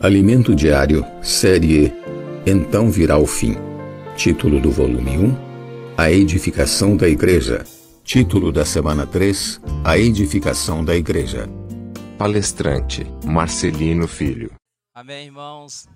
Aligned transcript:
Alimento 0.00 0.54
Diário, 0.54 1.04
Série 1.24 1.92
Então 2.46 2.88
Virá 2.88 3.18
o 3.18 3.26
Fim. 3.26 3.54
Título 4.16 4.62
do 4.62 4.70
volume 4.70 5.18
1: 5.18 5.96
A 5.98 6.08
Edificação 6.08 6.96
da 6.96 7.08
Igreja. 7.08 7.64
Título 8.04 8.52
da 8.52 8.64
semana 8.64 9.04
3: 9.04 9.60
A 9.84 9.98
Edificação 9.98 10.84
da 10.84 10.94
Igreja. 10.94 11.48
Palestrante 12.16 13.02
Marcelino 13.24 14.06
Filho. 14.06 14.54
Amém, 14.94 15.26
irmãos. 15.26 15.88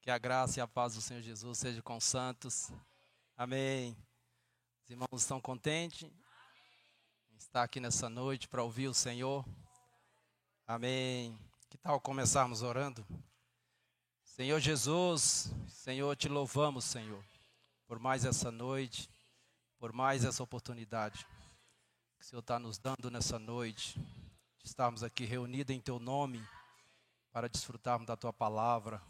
Que 0.00 0.10
a 0.10 0.16
graça 0.16 0.58
e 0.58 0.62
a 0.62 0.66
paz 0.66 0.94
do 0.94 1.02
Senhor 1.02 1.20
Jesus 1.20 1.58
seja 1.58 1.82
com 1.82 1.98
os 1.98 2.04
santos. 2.04 2.72
Amém. 3.36 3.94
Os 4.82 4.90
irmãos 4.92 5.20
estão 5.20 5.38
contentes 5.38 6.04
em 6.04 7.36
estar 7.36 7.64
aqui 7.64 7.80
nessa 7.80 8.08
noite 8.08 8.48
para 8.48 8.62
ouvir 8.62 8.88
o 8.88 8.94
Senhor. 8.94 9.44
Amém. 10.66 11.38
Que 11.70 11.78
tal 11.78 12.00
começarmos 12.00 12.62
orando? 12.62 13.06
Senhor 14.24 14.58
Jesus, 14.58 15.52
Senhor, 15.68 16.16
te 16.16 16.28
louvamos, 16.28 16.84
Senhor, 16.84 17.24
por 17.86 18.00
mais 18.00 18.24
essa 18.24 18.50
noite, 18.50 19.08
por 19.78 19.92
mais 19.92 20.24
essa 20.24 20.42
oportunidade 20.42 21.24
que 22.18 22.24
o 22.24 22.24
Senhor 22.24 22.40
está 22.40 22.58
nos 22.58 22.76
dando 22.76 23.08
nessa 23.08 23.38
noite, 23.38 24.00
de 24.58 24.66
estarmos 24.66 25.04
aqui 25.04 25.24
reunidos 25.24 25.74
em 25.74 25.80
Teu 25.80 26.00
nome 26.00 26.44
para 27.30 27.48
desfrutarmos 27.48 28.08
da 28.08 28.16
Tua 28.16 28.32
palavra. 28.32 29.00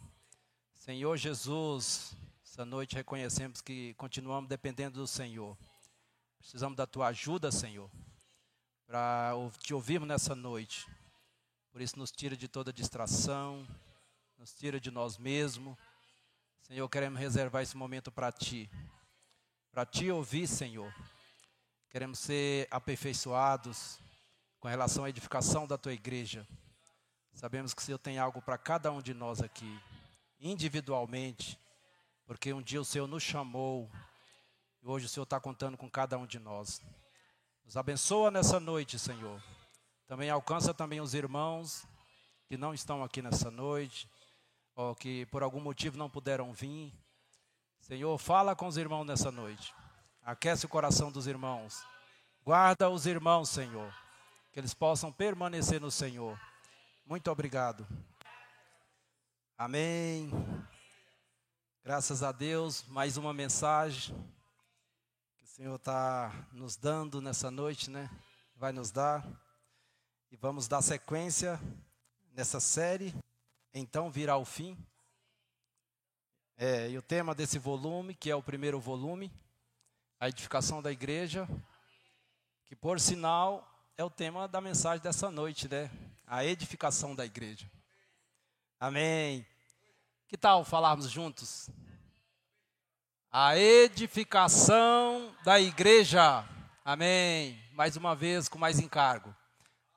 Senhor 0.74 1.16
Jesus, 1.16 2.14
essa 2.44 2.66
noite 2.66 2.94
reconhecemos 2.94 3.62
que 3.62 3.94
continuamos 3.94 4.50
dependendo 4.50 5.00
do 5.00 5.06
Senhor. 5.06 5.56
Precisamos 6.38 6.76
da 6.76 6.86
Tua 6.86 7.06
ajuda, 7.06 7.50
Senhor, 7.50 7.90
para 8.86 9.32
te 9.62 9.72
ouvirmos 9.72 10.06
nessa 10.06 10.34
noite. 10.34 10.86
Por 11.72 11.80
isso, 11.80 11.98
nos 11.98 12.10
tira 12.10 12.36
de 12.36 12.48
toda 12.48 12.72
distração, 12.72 13.66
nos 14.36 14.52
tira 14.52 14.80
de 14.80 14.90
nós 14.90 15.16
mesmos. 15.16 15.76
Senhor, 16.62 16.88
queremos 16.88 17.20
reservar 17.20 17.62
esse 17.62 17.76
momento 17.76 18.10
para 18.10 18.32
Ti, 18.32 18.70
para 19.70 19.86
Te 19.86 20.10
ouvir, 20.10 20.46
Senhor. 20.48 20.92
Queremos 21.88 22.18
ser 22.18 22.66
aperfeiçoados 22.70 23.98
com 24.58 24.68
relação 24.68 25.04
à 25.04 25.10
edificação 25.10 25.66
da 25.66 25.78
Tua 25.78 25.92
igreja. 25.92 26.46
Sabemos 27.32 27.72
que 27.72 27.80
o 27.80 27.84
Senhor 27.84 27.98
tem 27.98 28.18
algo 28.18 28.42
para 28.42 28.58
cada 28.58 28.90
um 28.90 29.00
de 29.00 29.14
nós 29.14 29.40
aqui, 29.40 29.80
individualmente, 30.40 31.58
porque 32.26 32.52
um 32.52 32.62
dia 32.62 32.80
o 32.80 32.84
Senhor 32.84 33.06
nos 33.06 33.22
chamou 33.22 33.90
e 34.82 34.86
hoje 34.86 35.06
o 35.06 35.08
Senhor 35.08 35.24
está 35.24 35.38
contando 35.38 35.76
com 35.76 35.88
cada 35.88 36.18
um 36.18 36.26
de 36.26 36.38
nós. 36.38 36.82
Nos 37.64 37.76
abençoa 37.76 38.30
nessa 38.30 38.58
noite, 38.58 38.98
Senhor. 38.98 39.40
Também 40.10 40.28
alcança 40.28 40.74
também 40.74 41.00
os 41.00 41.14
irmãos 41.14 41.86
que 42.48 42.56
não 42.56 42.74
estão 42.74 43.04
aqui 43.04 43.22
nessa 43.22 43.48
noite, 43.48 44.10
ou 44.74 44.92
que 44.92 45.24
por 45.26 45.40
algum 45.40 45.60
motivo 45.60 45.96
não 45.96 46.10
puderam 46.10 46.52
vir. 46.52 46.92
Senhor, 47.78 48.18
fala 48.18 48.56
com 48.56 48.66
os 48.66 48.76
irmãos 48.76 49.04
nessa 49.04 49.30
noite. 49.30 49.72
Aquece 50.20 50.66
o 50.66 50.68
coração 50.68 51.12
dos 51.12 51.28
irmãos. 51.28 51.80
Guarda 52.42 52.90
os 52.90 53.06
irmãos, 53.06 53.50
Senhor, 53.50 53.94
que 54.52 54.58
eles 54.58 54.74
possam 54.74 55.12
permanecer 55.12 55.80
no 55.80 55.92
Senhor. 55.92 56.36
Muito 57.06 57.30
obrigado. 57.30 57.86
Amém. 59.56 60.28
Graças 61.84 62.24
a 62.24 62.32
Deus, 62.32 62.84
mais 62.88 63.16
uma 63.16 63.32
mensagem 63.32 64.12
que 65.36 65.44
o 65.44 65.46
Senhor 65.46 65.76
está 65.76 66.32
nos 66.50 66.74
dando 66.74 67.20
nessa 67.20 67.48
noite, 67.48 67.88
né? 67.88 68.10
Vai 68.56 68.72
nos 68.72 68.90
dar. 68.90 69.24
E 70.32 70.36
vamos 70.36 70.68
dar 70.68 70.80
sequência 70.80 71.60
nessa 72.34 72.60
série. 72.60 73.12
Então 73.74 74.08
virá 74.08 74.36
o 74.36 74.44
fim. 74.44 74.78
É, 76.56 76.88
e 76.88 76.96
o 76.96 77.02
tema 77.02 77.34
desse 77.34 77.58
volume, 77.58 78.14
que 78.14 78.30
é 78.30 78.36
o 78.36 78.42
primeiro 78.42 78.78
volume, 78.78 79.32
a 80.20 80.28
edificação 80.28 80.80
da 80.80 80.92
igreja, 80.92 81.48
que 82.64 82.76
por 82.76 83.00
sinal 83.00 83.68
é 83.96 84.04
o 84.04 84.10
tema 84.10 84.46
da 84.46 84.60
mensagem 84.60 85.02
dessa 85.02 85.32
noite, 85.32 85.68
né? 85.68 85.90
A 86.24 86.44
edificação 86.44 87.12
da 87.12 87.26
igreja. 87.26 87.68
Amém. 88.78 89.44
Que 90.28 90.38
tal 90.38 90.64
falarmos 90.64 91.10
juntos? 91.10 91.68
A 93.32 93.58
edificação 93.58 95.34
da 95.42 95.60
igreja. 95.60 96.44
Amém. 96.84 97.60
Mais 97.72 97.96
uma 97.96 98.14
vez 98.14 98.48
com 98.48 98.60
mais 98.60 98.78
encargo 98.78 99.34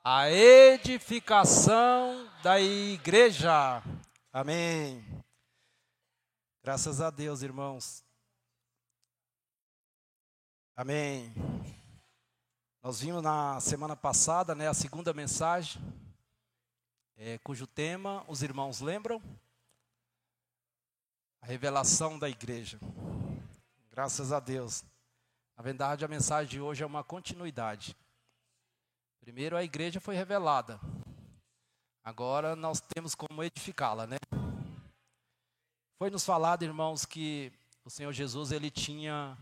a 0.06 0.30
edificação 0.30 2.30
da 2.42 2.60
igreja. 2.60 3.82
Amém. 4.30 5.02
Graças 6.62 7.00
a 7.00 7.08
Deus, 7.08 7.40
irmãos. 7.40 8.04
Amém. 10.76 11.32
Nós 12.82 13.00
vimos 13.00 13.22
na 13.22 13.58
semana 13.62 13.96
passada, 13.96 14.54
né, 14.54 14.68
a 14.68 14.74
segunda 14.74 15.14
mensagem, 15.14 15.80
é, 17.16 17.38
cujo 17.38 17.66
tema 17.66 18.22
os 18.28 18.42
irmãos 18.42 18.82
lembram? 18.82 19.22
A 21.40 21.46
revelação 21.46 22.18
da 22.18 22.28
igreja. 22.28 22.78
Graças 23.90 24.32
a 24.32 24.40
Deus. 24.40 24.84
Na 25.56 25.62
verdade, 25.62 26.04
a 26.04 26.08
mensagem 26.08 26.50
de 26.50 26.60
hoje 26.60 26.82
é 26.82 26.86
uma 26.86 27.02
continuidade. 27.02 27.96
Primeiro 29.24 29.56
a 29.56 29.64
igreja 29.64 30.00
foi 30.00 30.14
revelada. 30.14 30.78
Agora 32.04 32.54
nós 32.54 32.78
temos 32.78 33.14
como 33.14 33.42
edificá-la, 33.42 34.06
né? 34.06 34.18
Foi 35.96 36.10
nos 36.10 36.26
falado, 36.26 36.62
irmãos, 36.62 37.06
que 37.06 37.50
o 37.86 37.88
Senhor 37.88 38.12
Jesus 38.12 38.52
ele 38.52 38.70
tinha 38.70 39.34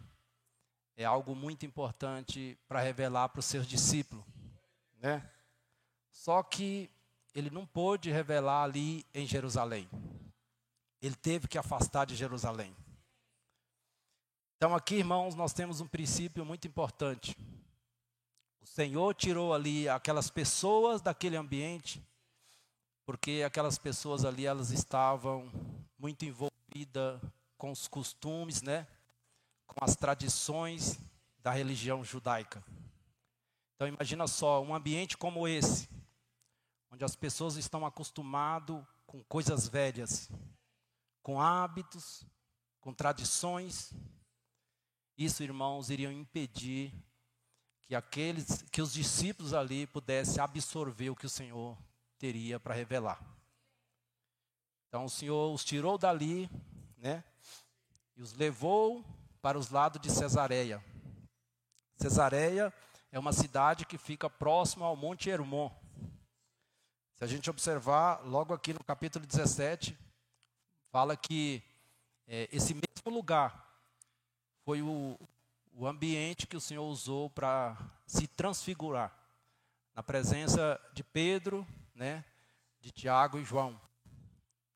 é 0.96 1.04
algo 1.04 1.34
muito 1.34 1.66
importante 1.66 2.56
para 2.68 2.80
revelar 2.80 3.30
para 3.30 3.40
os 3.40 3.46
seus 3.46 3.66
discípulos, 3.66 4.24
né? 5.00 5.28
Só 6.12 6.44
que 6.44 6.88
ele 7.34 7.50
não 7.50 7.66
pôde 7.66 8.08
revelar 8.08 8.62
ali 8.62 9.04
em 9.12 9.26
Jerusalém. 9.26 9.90
Ele 11.00 11.16
teve 11.16 11.48
que 11.48 11.58
afastar 11.58 12.04
de 12.04 12.14
Jerusalém. 12.14 12.72
Então 14.56 14.76
aqui, 14.76 14.94
irmãos, 14.94 15.34
nós 15.34 15.52
temos 15.52 15.80
um 15.80 15.88
princípio 15.88 16.44
muito 16.44 16.68
importante. 16.68 17.36
O 18.62 18.66
Senhor 18.66 19.12
tirou 19.12 19.52
ali 19.52 19.88
aquelas 19.88 20.30
pessoas 20.30 21.02
daquele 21.02 21.36
ambiente, 21.36 22.00
porque 23.04 23.42
aquelas 23.44 23.76
pessoas 23.76 24.24
ali 24.24 24.46
elas 24.46 24.70
estavam 24.70 25.50
muito 25.98 26.24
envolvidas 26.24 27.20
com 27.58 27.72
os 27.72 27.88
costumes, 27.88 28.62
né? 28.62 28.86
Com 29.66 29.84
as 29.84 29.96
tradições 29.96 30.98
da 31.38 31.50
religião 31.50 32.04
judaica. 32.04 32.64
Então 33.74 33.88
imagina 33.88 34.28
só, 34.28 34.62
um 34.62 34.72
ambiente 34.72 35.18
como 35.18 35.48
esse, 35.48 35.88
onde 36.88 37.04
as 37.04 37.16
pessoas 37.16 37.56
estão 37.56 37.84
acostumadas 37.84 38.80
com 39.06 39.24
coisas 39.24 39.66
velhas, 39.66 40.30
com 41.20 41.40
hábitos, 41.40 42.24
com 42.80 42.94
tradições. 42.94 43.92
Isso, 45.18 45.42
irmãos, 45.42 45.90
iriam 45.90 46.12
impedir 46.12 46.94
que 47.82 47.94
aqueles, 47.94 48.62
que 48.70 48.80
os 48.80 48.92
discípulos 48.92 49.52
ali 49.52 49.86
pudessem 49.86 50.42
absorver 50.42 51.10
o 51.10 51.16
que 51.16 51.26
o 51.26 51.30
Senhor 51.30 51.76
teria 52.18 52.58
para 52.58 52.74
revelar. 52.74 53.20
Então 54.88 55.04
o 55.04 55.10
Senhor 55.10 55.52
os 55.52 55.64
tirou 55.64 55.98
dali, 55.98 56.48
né? 56.96 57.24
E 58.16 58.22
os 58.22 58.34
levou 58.34 59.04
para 59.40 59.58
os 59.58 59.70
lados 59.70 60.00
de 60.00 60.10
Cesareia. 60.10 60.84
Cesareia 61.96 62.72
é 63.10 63.18
uma 63.18 63.32
cidade 63.32 63.84
que 63.84 63.98
fica 63.98 64.30
próximo 64.30 64.84
ao 64.84 64.96
Monte 64.96 65.30
Hermon. 65.30 65.70
Se 67.16 67.24
a 67.24 67.26
gente 67.26 67.50
observar, 67.50 68.24
logo 68.24 68.54
aqui 68.54 68.72
no 68.72 68.82
capítulo 68.82 69.26
17, 69.26 69.96
fala 70.90 71.16
que 71.16 71.62
é, 72.26 72.48
esse 72.52 72.74
mesmo 72.74 73.10
lugar 73.10 73.68
foi 74.64 74.82
o, 74.82 75.18
o 75.72 75.86
ambiente 75.86 76.46
que 76.46 76.56
o 76.56 76.60
Senhor 76.60 76.84
usou 76.84 77.30
para 77.30 77.76
se 78.06 78.26
transfigurar 78.26 79.16
na 79.94 80.02
presença 80.02 80.80
de 80.92 81.02
Pedro, 81.02 81.66
né, 81.94 82.24
de 82.80 82.90
Tiago 82.90 83.38
e 83.38 83.44
João. 83.44 83.80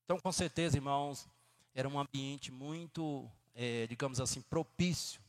Então, 0.05 0.19
com 0.19 0.31
certeza, 0.31 0.77
irmãos, 0.77 1.27
era 1.73 1.87
um 1.87 1.99
ambiente 1.99 2.51
muito, 2.51 3.29
é, 3.53 3.85
digamos 3.87 4.19
assim, 4.19 4.41
propício, 4.41 5.21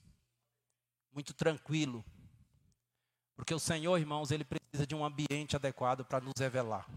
muito 1.13 1.35
tranquilo, 1.35 2.05
porque 3.39 3.55
o 3.55 3.59
Senhor, 3.59 3.97
irmãos, 3.99 4.31
ele 4.31 4.45
precisa 4.45 4.87
de 4.87 4.97
um 4.97 5.05
ambiente 5.05 5.55
adequado 5.55 6.05
para 6.05 6.21
nos 6.21 6.35
revelar. 6.39 6.89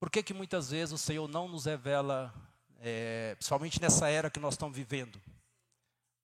Por 0.00 0.10
que, 0.10 0.20
que 0.20 0.34
muitas 0.34 0.70
vezes 0.70 0.92
o 0.92 0.98
Senhor 0.98 1.28
não 1.28 1.46
nos 1.46 1.64
revela, 1.64 2.34
é, 2.80 3.36
principalmente 3.36 3.80
nessa 3.80 4.08
era 4.08 4.28
que 4.28 4.40
nós 4.40 4.54
estamos 4.54 4.76
vivendo? 4.76 5.20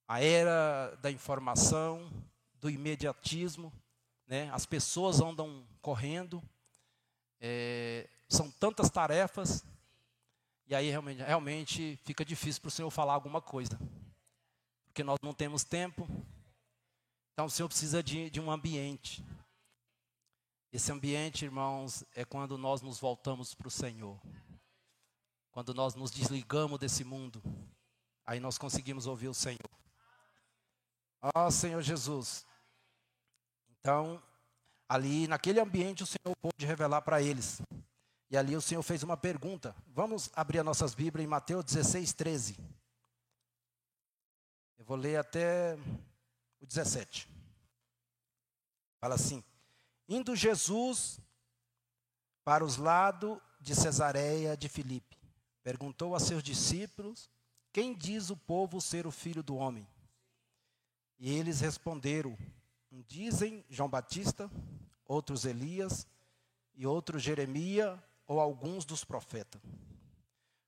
A 0.09 0.23
era 0.23 0.95
da 1.03 1.11
informação, 1.11 2.11
do 2.55 2.67
imediatismo, 2.67 3.71
né? 4.25 4.49
as 4.51 4.65
pessoas 4.65 5.21
andam 5.21 5.63
correndo, 5.83 6.41
é, 7.39 8.09
são 8.27 8.49
tantas 8.49 8.89
tarefas, 8.89 9.63
E 10.65 10.73
aí 10.73 10.89
realmente, 10.89 11.21
realmente 11.21 11.95
fica 12.03 12.25
difícil 12.25 12.59
para 12.59 12.69
o 12.69 12.71
Senhor 12.71 12.89
falar 12.89 13.13
alguma 13.13 13.39
coisa. 13.39 13.79
Porque 14.87 15.03
nós 15.03 15.19
não 15.21 15.31
temos 15.31 15.63
tempo. 15.63 16.07
Então 17.33 17.45
o 17.45 17.49
Senhor 17.49 17.69
precisa 17.69 18.01
de, 18.01 18.31
de 18.31 18.39
um 18.39 18.49
ambiente. 18.49 19.23
Esse 20.71 20.91
ambiente, 20.91 21.45
irmãos, 21.45 22.03
é 22.15 22.25
quando 22.25 22.57
nós 22.57 22.81
nos 22.81 22.99
voltamos 22.99 23.53
para 23.53 23.67
o 23.67 23.71
Senhor. 23.71 24.19
Quando 25.51 25.71
nós 25.71 25.93
nos 25.93 26.09
desligamos 26.09 26.79
desse 26.79 27.03
mundo. 27.03 27.43
Aí 28.25 28.39
nós 28.39 28.57
conseguimos 28.57 29.05
ouvir 29.05 29.27
o 29.27 29.35
Senhor. 29.35 29.79
Ó 31.21 31.47
oh, 31.47 31.51
Senhor 31.51 31.81
Jesus. 31.81 32.45
Então, 33.79 34.21
ali 34.87 35.27
naquele 35.27 35.59
ambiente 35.59 36.03
o 36.03 36.05
Senhor 36.05 36.35
pôde 36.41 36.65
revelar 36.65 37.01
para 37.01 37.21
eles. 37.21 37.61
E 38.29 38.37
ali 38.37 38.55
o 38.55 38.61
Senhor 38.61 38.83
fez 38.83 39.03
uma 39.03 39.17
pergunta. 39.17 39.75
Vamos 39.87 40.29
abrir 40.33 40.59
as 40.59 40.65
nossas 40.65 40.93
Bíblias 40.93 41.25
em 41.25 41.29
Mateus 41.29 41.65
16, 41.65 42.13
13. 42.13 42.57
Eu 44.77 44.85
vou 44.85 44.95
ler 44.95 45.17
até 45.17 45.77
o 46.61 46.65
17. 46.65 47.27
Fala 49.01 49.15
assim: 49.15 49.43
Indo 50.07 50.35
Jesus 50.35 51.19
para 52.43 52.63
os 52.63 52.77
lados 52.77 53.39
de 53.59 53.75
Cesareia 53.75 54.55
de 54.55 54.69
Filipe, 54.69 55.17
perguntou 55.63 56.15
a 56.15 56.19
seus 56.19 56.43
discípulos: 56.43 57.29
Quem 57.73 57.95
diz 57.95 58.29
o 58.29 58.37
povo 58.37 58.79
ser 58.79 59.07
o 59.07 59.11
filho 59.11 59.41
do 59.41 59.55
homem? 59.55 59.87
E 61.19 61.31
eles 61.33 61.59
responderam: 61.59 62.37
Dizem 63.07 63.65
João 63.69 63.89
Batista, 63.89 64.49
outros 65.05 65.45
Elias 65.45 66.07
e 66.73 66.87
outros 66.87 67.21
Jeremias 67.21 67.99
ou 68.25 68.39
alguns 68.39 68.85
dos 68.85 69.03
profetas. 69.03 69.61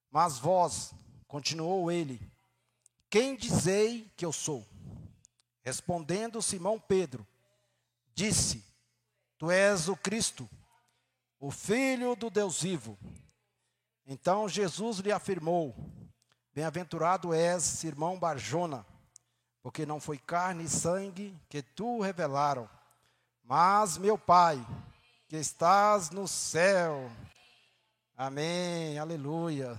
Mas 0.09 0.37
vós, 0.37 0.93
continuou 1.27 1.89
ele, 1.89 2.19
quem 3.09 3.35
dizei 3.35 4.11
que 4.17 4.25
eu 4.25 4.33
sou? 4.33 4.65
Respondendo 5.61 6.41
Simão 6.41 6.79
Pedro, 6.79 7.25
disse: 8.13 8.63
Tu 9.37 9.49
és 9.49 9.87
o 9.87 9.95
Cristo, 9.95 10.49
o 11.39 11.49
Filho 11.49 12.15
do 12.15 12.29
Deus 12.29 12.61
vivo. 12.61 12.97
Então 14.05 14.49
Jesus 14.49 14.97
lhe 14.97 15.11
afirmou: 15.11 15.75
Bem-aventurado 16.53 17.33
és, 17.33 17.63
Simão 17.63 18.19
Barjona, 18.19 18.85
porque 19.61 19.85
não 19.85 19.99
foi 19.99 20.17
carne 20.17 20.63
e 20.63 20.69
sangue 20.69 21.37
que 21.47 21.61
tu 21.61 22.01
revelaram, 22.01 22.69
mas 23.43 23.97
meu 23.97 24.17
Pai, 24.17 24.65
que 25.27 25.35
estás 25.35 26.09
no 26.09 26.27
céu. 26.27 27.11
Amém, 28.15 28.97
aleluia. 28.97 29.77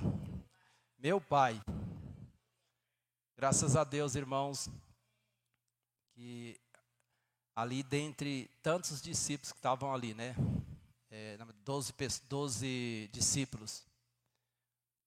Meu 0.98 1.20
Pai, 1.20 1.60
graças 3.36 3.76
a 3.76 3.82
Deus, 3.82 4.14
irmãos, 4.14 4.68
que 6.12 6.60
ali 7.54 7.82
dentre 7.82 8.48
tantos 8.62 9.02
discípulos 9.02 9.52
que 9.52 9.58
estavam 9.58 9.92
ali, 9.92 10.14
né? 10.14 10.34
É, 11.10 11.36
12, 11.64 11.92
12 12.28 13.10
discípulos. 13.12 13.84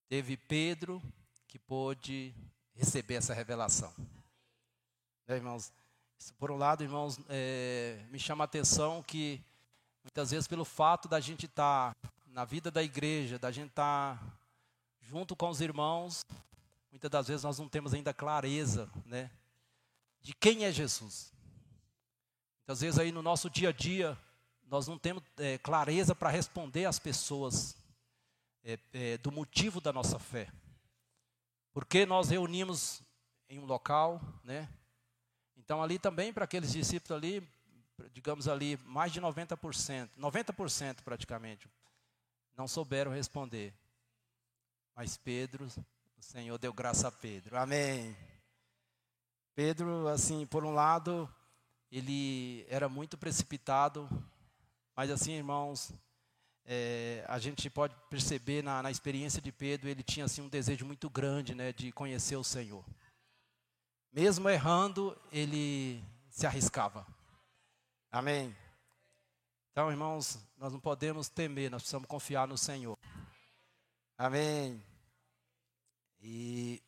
Teve 0.08 0.36
Pedro 0.36 1.02
que 1.48 1.58
pôde 1.58 2.34
receber 2.74 3.14
essa 3.14 3.34
revelação. 3.34 3.92
Né, 5.26 5.34
irmãos? 5.34 5.72
Por 6.38 6.52
um 6.52 6.56
lado, 6.56 6.84
irmãos, 6.84 7.18
é, 7.28 8.00
me 8.10 8.18
chama 8.18 8.44
a 8.44 8.46
atenção 8.46 9.02
que 9.02 9.42
muitas 10.04 10.30
vezes 10.30 10.46
pelo 10.46 10.64
fato 10.64 11.08
da 11.08 11.18
gente 11.18 11.46
estar 11.46 11.94
tá 11.94 12.12
na 12.28 12.44
vida 12.44 12.70
da 12.70 12.80
igreja, 12.80 13.36
da 13.36 13.50
gente 13.50 13.70
estar 13.70 14.16
tá 14.16 14.32
junto 15.00 15.34
com 15.34 15.48
os 15.48 15.60
irmãos, 15.60 16.24
muitas 16.92 17.10
das 17.10 17.26
vezes 17.26 17.42
nós 17.42 17.58
não 17.58 17.68
temos 17.68 17.92
ainda 17.92 18.14
clareza, 18.14 18.88
né, 19.04 19.28
de 20.20 20.32
quem 20.32 20.64
é 20.64 20.70
Jesus. 20.70 21.32
Muitas 22.60 22.80
vezes 22.80 22.98
aí 22.98 23.10
no 23.10 23.22
nosso 23.22 23.50
dia 23.50 23.70
a 23.70 23.72
dia 23.72 24.16
nós 24.68 24.86
não 24.86 24.96
temos 24.96 25.24
é, 25.38 25.58
clareza 25.58 26.14
para 26.14 26.30
responder 26.30 26.84
às 26.84 27.00
pessoas 27.00 27.76
é, 28.62 28.78
é, 28.92 29.18
do 29.18 29.32
motivo 29.32 29.80
da 29.80 29.92
nossa 29.92 30.20
fé. 30.20 30.48
Porque 31.72 32.06
nós 32.06 32.28
reunimos 32.28 33.02
em 33.48 33.58
um 33.58 33.64
local, 33.64 34.20
né? 34.44 34.68
Então 35.66 35.82
ali 35.82 35.98
também 35.98 36.32
para 36.32 36.44
aqueles 36.44 36.70
discípulos 36.70 37.10
ali, 37.10 37.44
digamos 38.12 38.46
ali, 38.46 38.76
mais 38.84 39.12
de 39.12 39.20
90%, 39.20 40.08
90% 40.16 41.02
praticamente, 41.02 41.68
não 42.56 42.68
souberam 42.68 43.10
responder. 43.10 43.74
Mas 44.94 45.16
Pedro, 45.16 45.66
o 45.66 46.22
Senhor 46.22 46.56
deu 46.56 46.72
graça 46.72 47.08
a 47.08 47.10
Pedro. 47.10 47.58
Amém. 47.58 48.16
Pedro, 49.56 50.06
assim, 50.06 50.46
por 50.46 50.64
um 50.64 50.72
lado, 50.72 51.28
ele 51.90 52.64
era 52.68 52.88
muito 52.88 53.18
precipitado, 53.18 54.08
mas 54.94 55.10
assim, 55.10 55.32
irmãos, 55.32 55.92
é, 56.64 57.24
a 57.26 57.40
gente 57.40 57.68
pode 57.68 57.92
perceber 58.08 58.62
na, 58.62 58.84
na, 58.84 58.90
experiência 58.92 59.42
de 59.42 59.50
Pedro, 59.50 59.88
ele 59.88 60.04
tinha 60.04 60.26
assim 60.26 60.42
um 60.42 60.48
desejo 60.48 60.86
muito 60.86 61.10
grande, 61.10 61.56
né, 61.56 61.72
de 61.72 61.90
conhecer 61.90 62.36
o 62.36 62.44
Senhor. 62.44 62.84
Mesmo 64.16 64.48
errando, 64.48 65.14
ele 65.30 66.02
se 66.30 66.46
arriscava. 66.46 67.06
Amém. 68.10 68.56
Então, 69.70 69.90
irmãos, 69.90 70.38
nós 70.56 70.72
não 70.72 70.80
podemos 70.80 71.28
temer, 71.28 71.70
nós 71.70 71.82
precisamos 71.82 72.08
confiar 72.08 72.48
no 72.48 72.56
Senhor. 72.56 72.96
Amém. 74.16 74.82
E, 76.18 76.82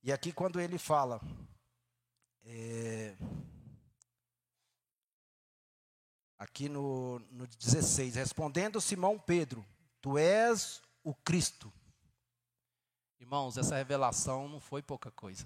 e 0.00 0.12
aqui, 0.12 0.32
quando 0.32 0.60
ele 0.60 0.78
fala, 0.78 1.20
é, 2.44 3.16
aqui 6.38 6.68
no, 6.68 7.18
no 7.32 7.48
16, 7.48 8.14
respondendo 8.14 8.80
Simão 8.80 9.18
Pedro, 9.18 9.66
tu 10.00 10.16
és 10.16 10.80
o 11.02 11.16
Cristo. 11.16 11.72
Irmãos, 13.18 13.58
essa 13.58 13.74
revelação 13.74 14.48
não 14.48 14.60
foi 14.60 14.84
pouca 14.84 15.10
coisa. 15.10 15.44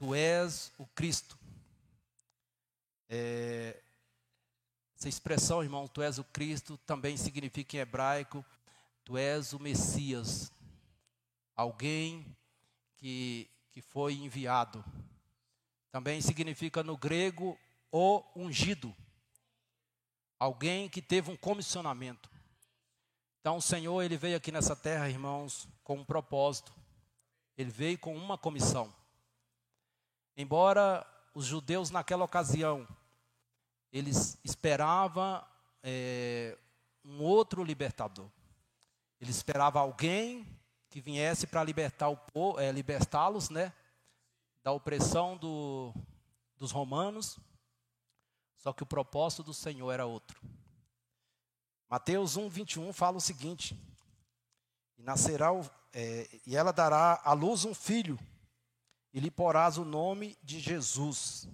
Tu 0.00 0.14
és 0.14 0.72
o 0.78 0.86
Cristo. 0.86 1.38
É, 3.06 3.78
essa 4.96 5.10
expressão, 5.10 5.62
irmão, 5.62 5.86
tu 5.86 6.00
és 6.00 6.16
o 6.16 6.24
Cristo, 6.24 6.78
também 6.86 7.18
significa 7.18 7.76
em 7.76 7.80
hebraico, 7.80 8.42
tu 9.04 9.18
és 9.18 9.52
o 9.52 9.60
Messias, 9.60 10.50
alguém 11.54 12.34
que, 12.96 13.46
que 13.72 13.82
foi 13.82 14.14
enviado. 14.14 14.82
Também 15.92 16.22
significa 16.22 16.82
no 16.82 16.96
grego 16.96 17.58
o 17.92 18.24
ungido, 18.34 18.96
alguém 20.38 20.88
que 20.88 21.02
teve 21.02 21.30
um 21.30 21.36
comissionamento. 21.36 22.30
Então 23.40 23.58
o 23.58 23.62
Senhor, 23.62 24.00
ele 24.00 24.16
veio 24.16 24.38
aqui 24.38 24.50
nessa 24.50 24.74
terra, 24.74 25.10
irmãos, 25.10 25.68
com 25.84 25.96
um 25.96 26.04
propósito. 26.06 26.72
Ele 27.54 27.70
veio 27.70 27.98
com 27.98 28.16
uma 28.16 28.38
comissão. 28.38 28.98
Embora 30.40 31.06
os 31.34 31.44
judeus 31.44 31.90
naquela 31.90 32.24
ocasião 32.24 32.88
eles 33.92 34.38
esperavam 34.42 35.44
é, 35.82 36.56
um 37.04 37.22
outro 37.22 37.62
libertador. 37.62 38.30
Ele 39.20 39.30
esperava 39.30 39.80
alguém 39.80 40.46
que 40.88 40.98
viesse 40.98 41.46
para 41.46 41.62
libertar 41.62 42.08
o, 42.08 42.58
é, 42.58 42.72
libertá-los, 42.72 43.50
né, 43.50 43.70
da 44.62 44.72
opressão 44.72 45.36
do, 45.36 45.92
dos 46.56 46.70
romanos. 46.72 47.38
Só 48.56 48.72
que 48.72 48.82
o 48.82 48.86
propósito 48.86 49.42
do 49.42 49.52
Senhor 49.52 49.90
era 49.90 50.06
outro. 50.06 50.40
Mateus 51.86 52.36
1, 52.36 52.48
21 52.48 52.92
fala 52.94 53.18
o 53.18 53.20
seguinte: 53.20 53.78
E 54.96 55.02
nascerá 55.02 55.48
é, 55.92 56.40
e 56.46 56.56
ela 56.56 56.72
dará 56.72 57.20
à 57.24 57.34
luz 57.34 57.64
um 57.64 57.74
filho, 57.74 58.18
e 59.12 59.20
lhe 59.20 59.30
porás 59.30 59.78
o 59.78 59.84
nome 59.84 60.36
de 60.42 60.60
Jesus 60.60 61.48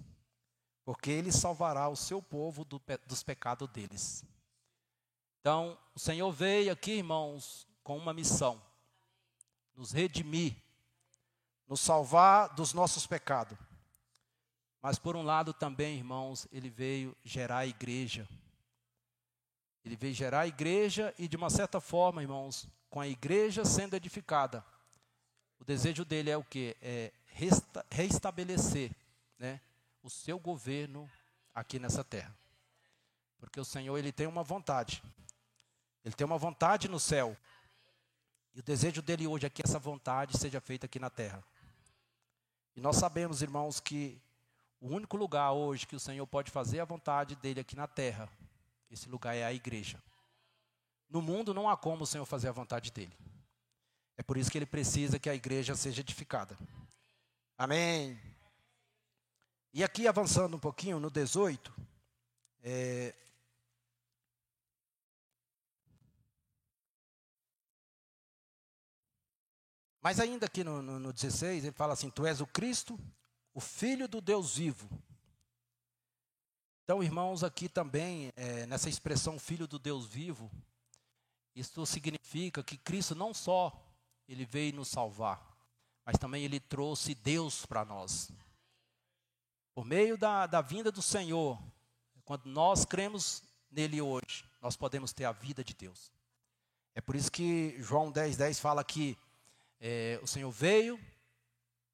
porque 0.87 1.11
ele 1.11 1.33
salvará 1.33 1.89
o 1.89 1.97
seu 1.97 2.21
povo 2.21 2.63
do, 2.63 2.81
dos 3.05 3.21
pecados 3.21 3.67
deles. 3.71 4.23
Então, 5.41 5.77
o 5.93 5.99
Senhor 5.99 6.31
veio 6.31 6.71
aqui, 6.71 6.91
irmãos, 6.91 7.67
com 7.83 7.97
uma 7.97 8.13
missão: 8.13 8.61
nos 9.75 9.91
redimir, 9.91 10.55
nos 11.67 11.81
salvar 11.81 12.55
dos 12.55 12.71
nossos 12.71 13.05
pecados. 13.05 13.57
Mas, 14.81 14.97
por 14.97 15.17
um 15.17 15.23
lado, 15.23 15.53
também, 15.53 15.97
irmãos, 15.97 16.47
ele 16.53 16.69
veio 16.69 17.13
gerar 17.21 17.57
a 17.57 17.67
igreja. 17.67 18.25
Ele 19.83 19.97
veio 19.97 20.13
gerar 20.13 20.39
a 20.39 20.47
igreja 20.47 21.13
e, 21.19 21.27
de 21.27 21.35
uma 21.35 21.49
certa 21.49 21.81
forma, 21.81 22.21
irmãos, 22.21 22.65
com 22.89 23.01
a 23.01 23.07
igreja 23.09 23.65
sendo 23.65 23.93
edificada, 23.93 24.65
o 25.59 25.65
desejo 25.65 26.05
dele 26.05 26.29
é 26.29 26.37
o 26.37 26.45
que? 26.45 26.77
É 26.81 27.11
resta 27.37 27.85
restabelecer, 27.91 28.91
né? 29.37 29.61
o 30.01 30.09
seu 30.09 30.39
governo 30.39 31.09
aqui 31.53 31.77
nessa 31.77 32.03
terra. 32.03 32.35
Porque 33.37 33.59
o 33.59 33.65
Senhor, 33.65 33.95
ele 33.97 34.11
tem 34.11 34.25
uma 34.25 34.43
vontade. 34.43 35.03
Ele 36.03 36.15
tem 36.15 36.25
uma 36.25 36.37
vontade 36.37 36.87
no 36.87 36.99
céu. 36.99 37.37
E 38.55 38.59
o 38.59 38.63
desejo 38.63 39.03
dele 39.03 39.27
hoje 39.27 39.45
é 39.45 39.49
que 39.49 39.61
essa 39.63 39.77
vontade 39.77 40.35
seja 40.35 40.59
feita 40.59 40.87
aqui 40.87 40.97
na 40.97 41.11
terra. 41.11 41.43
E 42.75 42.81
nós 42.81 42.95
sabemos, 42.95 43.43
irmãos, 43.43 43.79
que 43.79 44.19
o 44.79 44.87
único 44.87 45.15
lugar 45.15 45.51
hoje 45.51 45.85
que 45.85 45.95
o 45.95 45.99
Senhor 45.99 46.25
pode 46.25 46.49
fazer 46.49 46.79
a 46.79 46.85
vontade 46.85 47.35
dele 47.35 47.59
aqui 47.59 47.75
na 47.75 47.87
terra, 47.87 48.27
esse 48.89 49.07
lugar 49.07 49.35
é 49.35 49.43
a 49.43 49.53
igreja. 49.53 50.01
No 51.07 51.21
mundo 51.21 51.53
não 51.53 51.69
há 51.69 51.77
como 51.77 52.03
o 52.03 52.07
Senhor 52.07 52.25
fazer 52.25 52.49
a 52.49 52.51
vontade 52.51 52.91
dele. 52.91 53.15
É 54.17 54.23
por 54.23 54.37
isso 54.37 54.49
que 54.49 54.57
ele 54.57 54.65
precisa 54.65 55.19
que 55.19 55.29
a 55.29 55.35
igreja 55.35 55.75
seja 55.75 56.01
edificada. 56.01 56.57
Amém. 57.57 58.19
E 59.73 59.83
aqui 59.83 60.07
avançando 60.07 60.55
um 60.55 60.59
pouquinho 60.59 60.99
no 60.99 61.09
18, 61.09 61.73
é, 62.61 63.15
Mas 70.07 70.21
ainda 70.21 70.45
aqui 70.45 70.63
no, 70.63 70.81
no, 70.81 70.99
no 70.99 71.11
16, 71.11 71.65
ele 71.65 71.73
fala 71.73 71.91
assim: 71.91 72.09
Tu 72.09 72.25
és 72.25 72.39
o 72.39 72.47
Cristo, 72.47 72.97
o 73.53 73.59
Filho 73.59 74.07
do 74.07 74.21
Deus 74.21 74.55
vivo. 74.55 74.89
Então, 76.85 77.03
irmãos, 77.03 77.43
aqui 77.43 77.67
também, 77.67 78.31
é, 78.37 78.65
nessa 78.67 78.87
expressão 78.87 79.37
Filho 79.37 79.67
do 79.67 79.77
Deus 79.77 80.05
vivo, 80.05 80.49
isso 81.53 81.85
significa 81.85 82.63
que 82.63 82.77
Cristo 82.77 83.15
não 83.15 83.33
só 83.33 83.85
ele 84.29 84.45
veio 84.45 84.73
nos 84.73 84.87
salvar, 84.87 85.45
mas 86.07 86.17
também 86.17 86.45
ele 86.45 86.57
trouxe 86.57 87.13
Deus 87.13 87.65
para 87.65 87.83
nós. 87.83 88.31
Por 89.75 89.83
meio 89.83 90.17
da, 90.17 90.47
da 90.47 90.61
vinda 90.61 90.89
do 90.89 91.01
Senhor, 91.01 91.61
quando 92.23 92.45
nós 92.45 92.85
cremos 92.85 93.43
nele 93.69 94.01
hoje, 94.01 94.45
nós 94.61 94.77
podemos 94.77 95.11
ter 95.11 95.25
a 95.25 95.33
vida 95.33 95.65
de 95.65 95.73
Deus. 95.73 96.09
É 96.95 97.01
por 97.01 97.13
isso 97.13 97.29
que 97.29 97.75
João 97.79 98.09
10,10 98.09 98.37
10 98.37 98.59
fala 98.61 98.85
que 98.85 99.17
é, 99.81 100.17
o 100.23 100.27
Senhor 100.27 100.49
veio 100.49 100.97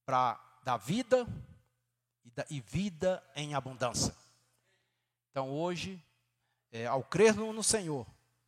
para 0.05 0.39
dar 0.63 0.77
vida 0.77 1.25
e, 2.23 2.29
da, 2.29 2.45
e, 2.51 2.61
vida 2.61 3.23
em 3.35 3.55
abundância. 3.55 4.15
Então 5.31 5.49
hoje, 5.49 5.99
é, 6.71 6.85
ao 6.85 7.03
crer 7.03 7.33
no, 7.33 7.63
Senhor, 7.63 8.05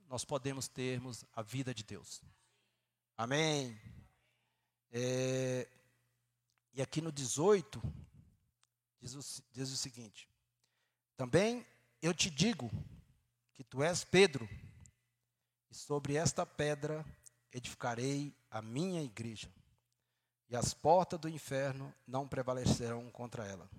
nós 0.08 0.24
podemos 0.24 0.68
termos 0.68 1.26
a 1.36 1.42
vida 1.42 1.74
de 1.74 1.84
Deus. 1.84 2.22
Amém. 3.18 3.76
É, 4.98 5.68
e 6.74 6.82
aqui 6.82 7.02
no 7.02 7.12
18, 7.12 7.84
diz 9.02 9.14
o, 9.14 9.44
diz 9.52 9.70
o 9.70 9.76
seguinte: 9.76 10.30
Também 11.18 11.68
eu 12.02 12.14
te 12.14 12.30
digo 12.30 12.72
que 13.54 13.62
tu 13.62 13.84
és 13.84 14.06
Pedro, 14.06 14.48
e 15.70 15.76
sobre 15.76 16.16
esta 16.16 16.46
pedra 16.46 17.06
edificarei 17.52 18.34
a 18.50 18.62
minha 18.62 19.04
igreja, 19.04 19.54
e 20.48 20.56
as 20.56 20.74
portas 20.74 21.20
do 21.20 21.28
inferno 21.28 21.94
não 22.08 22.26
prevalecerão 22.26 23.12
contra 23.12 23.46
ela. 23.46 23.70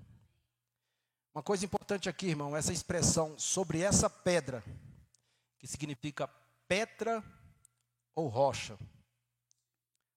Uma 1.34 1.42
coisa 1.42 1.64
importante 1.64 2.10
aqui, 2.10 2.26
irmão, 2.26 2.54
essa 2.54 2.74
expressão 2.74 3.38
sobre 3.38 3.80
essa 3.80 4.10
pedra, 4.10 4.62
que 5.58 5.66
significa 5.66 6.28
pedra 6.68 7.24
ou 8.14 8.28
rocha. 8.28 8.78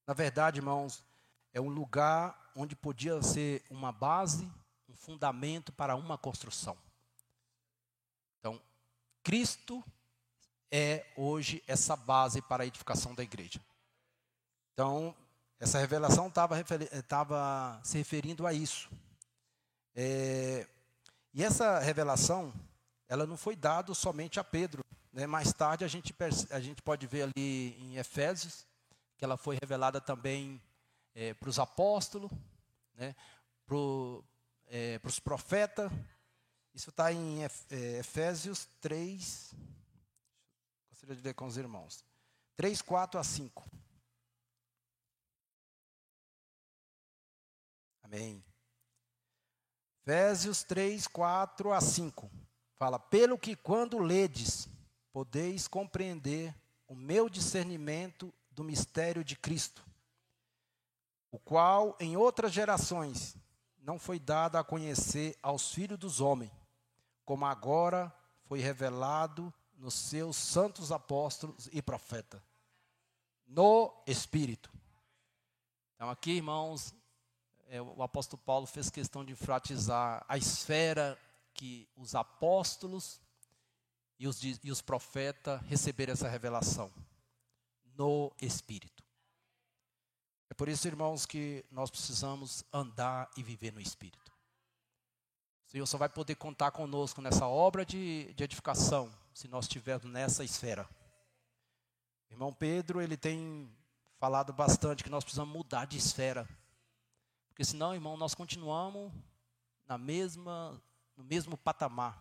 Na 0.10 0.16
verdade, 0.16 0.58
irmãos, 0.58 1.04
é 1.54 1.62
um 1.62 1.70
lugar 1.70 2.52
onde 2.56 2.76
podia 2.76 3.22
ser 3.22 3.64
uma 3.70 3.92
base, 3.92 4.52
um 4.90 4.96
fundamento 4.96 5.72
para 5.72 5.96
uma 5.96 6.18
construção. 6.18 6.76
Então, 8.40 8.60
Cristo 9.22 9.86
é 10.72 11.06
hoje 11.16 11.64
essa 11.68 11.96
base 11.96 12.42
para 12.42 12.64
a 12.64 12.66
edificação 12.66 13.14
da 13.14 13.22
igreja. 13.22 13.62
Então, 14.74 15.16
essa 15.60 15.78
revelação 15.78 16.26
estava 16.28 17.80
se 17.84 17.96
referindo 18.00 18.48
a 18.48 18.52
isso. 18.52 18.90
É, 19.94 20.68
e 21.32 21.44
essa 21.44 21.78
revelação, 21.78 22.52
ela 23.08 23.28
não 23.28 23.38
foi 23.38 23.56
dada 23.56 23.94
somente 23.94 24.40
a 24.40 24.44
Pedro. 24.44 24.84
Né? 25.14 25.28
Mais 25.28 25.54
tarde 25.54 25.86
a 25.86 25.88
gente, 25.88 26.16
a 26.50 26.60
gente 26.60 26.82
pode 26.82 27.06
ver 27.06 27.30
ali 27.30 27.78
em 27.80 27.98
Efésios, 27.98 28.68
que 29.20 29.26
ela 29.26 29.36
foi 29.36 29.58
revelada 29.60 30.00
também 30.00 30.62
é, 31.14 31.34
para 31.34 31.50
os 31.50 31.60
apóstolos, 31.60 32.32
né? 32.94 33.14
para 33.66 33.76
é, 34.68 34.98
os 35.04 35.20
profetas. 35.20 35.92
Isso 36.74 36.90
está 36.90 37.12
em 37.12 37.44
é, 37.44 37.50
Efésios 38.00 38.70
3. 38.80 39.54
Gostaria 40.90 41.18
de 41.18 41.22
ler 41.22 41.34
com 41.34 41.48
os 41.48 41.58
irmãos. 41.58 42.06
3, 42.56 42.82
4 42.82 43.20
a 43.20 43.24
5. 43.24 43.70
Amém. 48.02 48.42
Efésios 50.02 50.64
3, 50.64 51.08
4 51.08 51.74
a 51.74 51.82
5. 51.82 52.32
Fala: 52.78 52.98
Pelo 52.98 53.38
que 53.38 53.54
quando 53.54 54.00
ledes, 54.00 54.70
podeis 55.12 55.68
compreender 55.68 56.56
o 56.88 56.96
meu 56.96 57.28
discernimento 57.28 58.34
do 58.60 58.64
mistério 58.66 59.24
de 59.24 59.38
Cristo, 59.38 59.82
o 61.32 61.40
qual 61.40 61.96
em 61.98 62.18
outras 62.18 62.52
gerações 62.52 63.38
não 63.80 63.98
foi 63.98 64.20
dado 64.20 64.58
a 64.58 64.64
conhecer 64.66 65.40
aos 65.42 65.74
filhos 65.74 65.98
dos 65.98 66.20
homens, 66.20 66.52
como 67.24 67.46
agora 67.46 68.14
foi 68.44 68.60
revelado 68.60 69.54
nos 69.78 69.94
seus 69.94 70.36
santos 70.36 70.92
apóstolos 70.92 71.70
e 71.72 71.82
profetas, 71.82 72.42
no 73.48 73.94
Espírito. 74.06 74.70
Então, 75.96 76.10
aqui, 76.10 76.32
irmãos, 76.32 76.94
é, 77.70 77.82
o 77.82 78.04
apóstolo 78.04 78.44
Paulo 78.46 78.68
fez 78.68 78.90
questão 78.90 79.24
de 79.24 79.32
enfatizar 79.32 80.26
a 80.28 80.38
esfera 80.38 81.18
que 81.54 81.88
os 81.96 82.14
apóstolos 82.14 83.22
e 84.20 84.28
os, 84.28 84.44
e 84.44 84.70
os 84.70 84.82
profetas 84.82 85.62
receberam 85.62 86.12
essa 86.12 86.28
revelação 86.28 86.92
no 88.00 88.32
Espírito. 88.42 89.04
É 90.50 90.54
por 90.54 90.70
isso, 90.70 90.88
irmãos, 90.88 91.26
que 91.26 91.66
nós 91.70 91.92
precisamos 91.92 92.64
andar 92.72 93.30
e 93.36 93.44
viver 93.44 93.74
no 93.74 93.82
Espírito. 93.82 94.32
O 95.68 95.72
Senhor 95.72 95.86
só 95.86 95.98
vai 95.98 96.08
poder 96.08 96.36
contar 96.36 96.72
conosco 96.72 97.22
nessa 97.22 97.46
obra 97.46 97.86
de, 97.86 98.34
de 98.34 98.44
edificação 98.46 99.14
se 99.34 99.50
nós 99.50 99.66
estivermos 99.66 100.10
nessa 100.10 100.46
esfera. 100.46 100.90
Irmão 102.32 102.54
Pedro, 102.54 103.02
ele 103.02 103.18
tem 103.18 103.70
falado 104.18 104.54
bastante 104.54 105.04
que 105.04 105.10
nós 105.10 105.26
precisamos 105.26 105.54
mudar 105.54 105.86
de 105.86 105.98
esfera. 105.98 106.48
Porque 107.50 107.66
senão, 107.66 107.94
irmão, 107.94 108.16
nós 108.16 108.34
continuamos 108.34 109.12
na 109.86 109.98
mesma, 109.98 110.82
no 111.18 111.24
mesmo 111.26 111.58
patamar. 111.58 112.18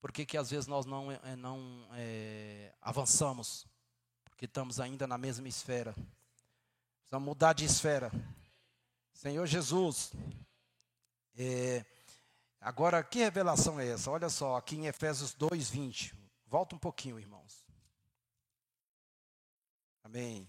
Por 0.00 0.12
que, 0.12 0.24
que 0.24 0.38
às 0.38 0.50
vezes 0.50 0.68
nós 0.68 0.86
não, 0.86 1.10
é, 1.10 1.36
não 1.36 1.88
é, 1.94 2.72
avançamos? 2.80 3.66
Porque 4.32 4.46
estamos 4.46 4.80
ainda 4.80 5.06
na 5.06 5.16
mesma 5.16 5.46
esfera. 5.46 5.94
Precisamos 7.00 7.26
mudar 7.26 7.52
de 7.52 7.64
esfera. 7.64 8.10
Senhor 9.14 9.46
Jesus, 9.46 10.12
é, 11.36 11.84
agora 12.60 13.02
que 13.04 13.20
revelação 13.20 13.78
é 13.78 13.88
essa? 13.88 14.10
Olha 14.10 14.28
só, 14.28 14.56
aqui 14.56 14.76
em 14.76 14.86
Efésios 14.86 15.32
2, 15.34 15.70
20. 15.70 16.14
Volta 16.46 16.74
um 16.74 16.78
pouquinho, 16.78 17.18
irmãos. 17.18 17.64
Amém 20.02 20.48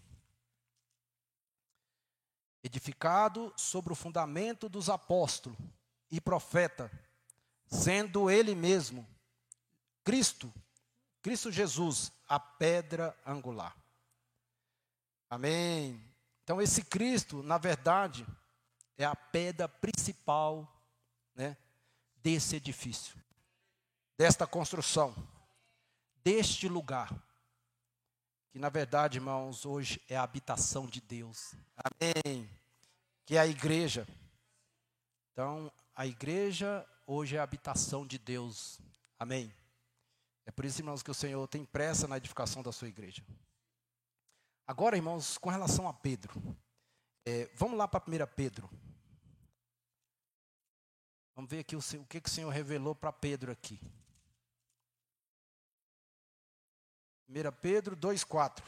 edificado 2.63 3.53
sobre 3.57 3.91
o 3.91 3.95
fundamento 3.95 4.69
dos 4.69 4.89
apóstolos 4.89 5.59
e 6.09 6.21
profeta, 6.21 6.89
sendo 7.67 8.31
ele 8.31 8.55
mesmo 8.55 9.05
Cristo, 10.03 10.51
Cristo 11.21 11.51
Jesus, 11.51 12.11
a 12.35 12.39
pedra 12.39 13.17
angular. 13.25 13.75
Amém. 15.29 16.01
Então 16.43 16.61
esse 16.61 16.83
Cristo, 16.83 17.41
na 17.43 17.57
verdade, 17.57 18.25
é 18.97 19.05
a 19.05 19.15
pedra 19.15 19.67
principal, 19.67 20.67
né, 21.35 21.57
desse 22.17 22.55
edifício, 22.55 23.15
desta 24.17 24.45
construção, 24.45 25.15
deste 26.23 26.67
lugar 26.67 27.09
que 28.53 28.59
na 28.59 28.69
verdade, 28.69 29.17
irmãos, 29.17 29.65
hoje 29.65 29.99
é 30.07 30.15
a 30.15 30.21
habitação 30.21 30.85
de 30.85 31.01
Deus. 31.01 31.55
Amém. 31.75 32.47
Que 33.25 33.35
é 33.35 33.39
a 33.39 33.47
igreja. 33.47 34.07
Então, 35.31 35.71
a 35.95 36.05
igreja 36.05 36.87
hoje 37.07 37.35
é 37.35 37.39
a 37.39 37.43
habitação 37.43 38.05
de 38.05 38.19
Deus. 38.19 38.79
Amém. 39.17 39.51
É 40.45 40.51
por 40.51 40.65
isso, 40.65 40.81
irmãos, 40.81 41.01
que 41.01 41.11
o 41.11 41.13
Senhor 41.13 41.47
tem 41.47 41.65
pressa 41.65 42.07
na 42.07 42.17
edificação 42.17 42.61
da 42.61 42.71
sua 42.71 42.87
igreja. 42.87 43.23
Agora, 44.67 44.95
irmãos, 44.95 45.37
com 45.37 45.49
relação 45.49 45.87
a 45.87 45.93
Pedro. 45.93 46.33
É, 47.25 47.49
vamos 47.55 47.77
lá 47.77 47.87
para 47.87 48.03
1 48.03 48.35
Pedro. 48.35 48.69
Vamos 51.35 51.49
ver 51.49 51.59
aqui 51.59 51.75
o, 51.75 51.79
o 51.79 52.05
que, 52.05 52.21
que 52.21 52.29
o 52.29 52.31
Senhor 52.31 52.49
revelou 52.49 52.93
para 52.93 53.11
Pedro 53.11 53.51
aqui. 53.51 53.79
1 57.27 57.33
Pedro 57.61 57.95
2,4. 57.95 58.61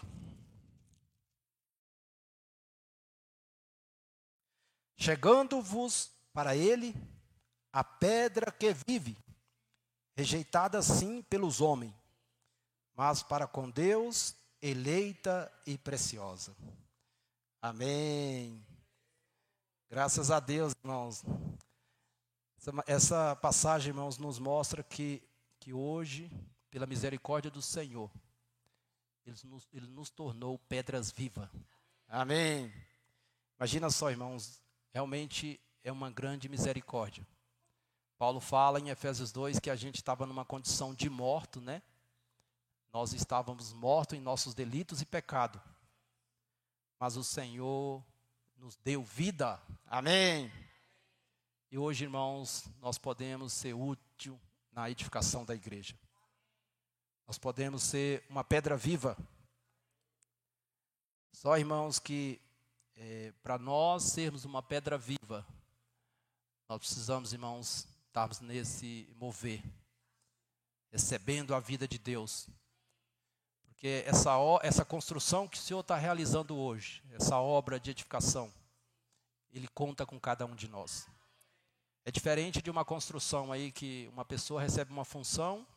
Chegando-vos 4.97 6.11
para 6.33 6.55
ele 6.55 6.95
a 7.71 7.83
pedra 7.83 8.51
que 8.51 8.73
vive, 8.73 9.17
rejeitada 10.15 10.81
sim 10.81 11.21
pelos 11.21 11.61
homens, 11.61 11.93
mas 12.95 13.21
para 13.21 13.45
com 13.45 13.69
Deus 13.69 14.35
eleita 14.61 15.51
e 15.65 15.77
preciosa. 15.77 16.55
Amém. 17.61 18.65
Graças 19.89 20.31
a 20.31 20.39
Deus, 20.39 20.73
irmãos. 20.83 21.23
Essa 22.87 23.35
passagem, 23.35 23.89
irmãos, 23.89 24.17
nos 24.17 24.39
mostra 24.39 24.81
que, 24.81 25.21
que 25.59 25.73
hoje, 25.73 26.31
pela 26.71 26.87
misericórdia 26.87 27.51
do 27.51 27.61
Senhor, 27.61 28.09
ele 29.25 29.37
nos, 29.43 29.67
ele 29.73 29.87
nos 29.87 30.09
tornou 30.09 30.57
pedras 30.57 31.11
vivas. 31.11 31.49
Amém. 32.07 32.71
Imagina 33.57 33.89
só, 33.89 34.09
irmãos, 34.09 34.61
realmente 34.93 35.59
é 35.83 35.91
uma 35.91 36.09
grande 36.09 36.49
misericórdia. 36.49 37.25
Paulo 38.17 38.39
fala 38.39 38.79
em 38.79 38.89
Efésios 38.89 39.31
2 39.31 39.59
que 39.59 39.69
a 39.69 39.75
gente 39.75 39.95
estava 39.95 40.25
numa 40.25 40.45
condição 40.45 40.93
de 40.93 41.09
morto, 41.09 41.59
né? 41.59 41.81
Nós 42.93 43.11
estávamos 43.11 43.73
mortos 43.73 44.17
em 44.17 44.21
nossos 44.21 44.53
delitos 44.53 45.01
e 45.01 45.05
pecado. 45.05 45.61
Mas 46.97 47.17
o 47.17 47.23
Senhor 47.23 48.01
nos 48.55 48.77
deu 48.77 49.03
vida. 49.03 49.61
Amém. 49.85 50.51
E 51.69 51.77
hoje, 51.77 52.05
irmãos, 52.05 52.69
nós 52.79 52.97
podemos 52.97 53.51
ser 53.51 53.73
útil 53.73 54.39
na 54.71 54.89
edificação 54.89 55.43
da 55.43 55.53
igreja. 55.53 55.99
Nós 57.27 57.37
podemos 57.37 57.83
ser 57.83 58.25
uma 58.29 58.45
pedra 58.45 58.77
viva. 58.77 59.17
Só, 61.33 61.57
irmãos, 61.57 61.99
que 61.99 62.39
é, 62.95 63.33
para 63.43 63.57
nós 63.57 64.03
sermos 64.03 64.45
uma 64.45 64.63
pedra 64.63 64.97
viva, 64.97 65.45
nós 66.69 66.79
precisamos, 66.79 67.33
irmãos, 67.33 67.85
estarmos 68.15 68.39
nesse 68.39 69.13
mover, 69.19 69.61
recebendo 70.89 71.53
a 71.53 71.59
vida 71.59 71.85
de 71.85 71.97
Deus. 71.97 72.47
Porque 73.65 74.05
essa, 74.07 74.31
essa 74.63 74.85
construção 74.85 75.49
que 75.49 75.57
o 75.57 75.59
Senhor 75.59 75.81
está 75.81 75.97
realizando 75.97 76.55
hoje, 76.55 77.03
essa 77.11 77.37
obra 77.37 77.77
de 77.77 77.91
edificação, 77.91 78.53
Ele 79.51 79.67
conta 79.67 80.05
com 80.05 80.17
cada 80.17 80.45
um 80.45 80.55
de 80.55 80.69
nós. 80.69 81.09
É 82.05 82.11
diferente 82.11 82.61
de 82.61 82.71
uma 82.71 82.85
construção 82.85 83.51
aí 83.51 83.69
que 83.69 84.07
uma 84.13 84.23
pessoa 84.23 84.61
recebe 84.61 84.93
uma 84.93 85.03
função 85.03 85.67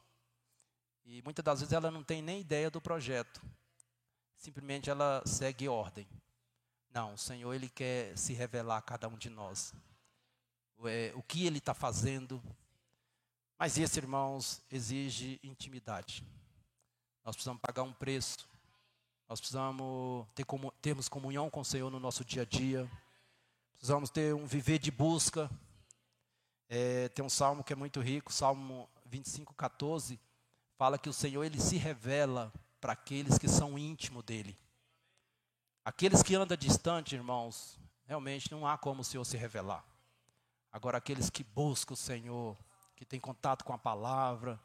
e 1.05 1.21
muitas 1.23 1.45
das 1.45 1.59
vezes 1.59 1.73
ela 1.73 1.91
não 1.91 2.05
tem 2.05 2.23
nem 2.23 2.41
ideia 2.41 2.71
do 2.71 2.81
projeto. 2.81 3.43
Simplesmente 4.37 4.89
ela 4.89 5.25
segue 5.27 5.69
ordem. 5.69 6.07
Não, 6.91 7.15
o 7.15 7.19
Senhor 7.19 7.53
ele 7.53 7.69
quer 7.69 8.17
se 8.17 8.33
revelar 8.33 8.77
a 8.77 8.83
cada 8.83 9.09
um 9.09 9.19
de 9.19 9.29
nós. 9.29 9.75
É, 10.85 11.13
o 11.15 11.23
que 11.23 11.47
ele 11.47 11.59
está 11.59 11.75
fazendo. 11.75 12.43
Mas 13.59 13.79
esse, 13.79 13.99
irmãos, 13.99 14.63
exige 14.71 15.41
intimidade. 15.43 16.25
Nós 17.25 17.35
precisamos 17.35 17.61
pagar 17.61 17.83
um 17.83 17.93
preço. 17.93 18.49
Nós 19.29 19.41
precisamos 19.41 20.27
ter 20.35 20.45
como, 20.45 20.71
termos 20.81 21.09
comunhão 21.09 21.51
com 21.51 21.61
o 21.61 21.65
Senhor 21.65 21.91
no 21.91 21.99
nosso 21.99 22.25
dia 22.25 22.43
a 22.43 22.45
dia. 22.45 22.91
Precisamos 23.77 24.11
ter 24.11 24.35
um 24.35 24.47
viver 24.47 24.79
de 24.79 24.91
busca. 24.91 25.51
É, 26.69 27.09
tem 27.09 27.25
um 27.25 27.31
salmo 27.31 27.65
que 27.65 27.73
é 27.73 27.77
muito 27.77 28.01
rico, 28.01 28.33
Salmo 28.33 28.89
25, 29.07 29.55
14 29.55 30.21
fala 30.79 30.97
que 30.97 31.09
o 31.09 31.13
Senhor 31.13 31.43
ele 31.43 31.61
se 31.61 31.77
revela 31.77 32.53
para 32.81 32.93
aqueles 32.93 33.37
que 33.37 33.49
são 33.49 33.77
íntimos 33.77 34.23
dele. 34.23 34.57
Aqueles 35.85 36.23
que 36.23 36.37
andam 36.37 36.57
distante, 36.57 37.17
irmãos, 37.17 37.77
realmente 38.07 38.53
não 38.53 38.65
há 38.65 38.79
como 38.79 39.01
o 39.01 39.05
Senhor 39.05 39.25
se 39.25 39.37
revelar. 39.37 39.85
Agora, 40.73 40.99
aqueles 40.99 41.31
que 41.31 41.43
buscam 41.43 41.95
o 41.95 41.97
Senhor, 41.97 42.57
que 42.95 43.05
têm 43.05 43.19
contato 43.19 43.65
com 43.65 43.73
a 43.73 43.79
palavra, 43.79 44.61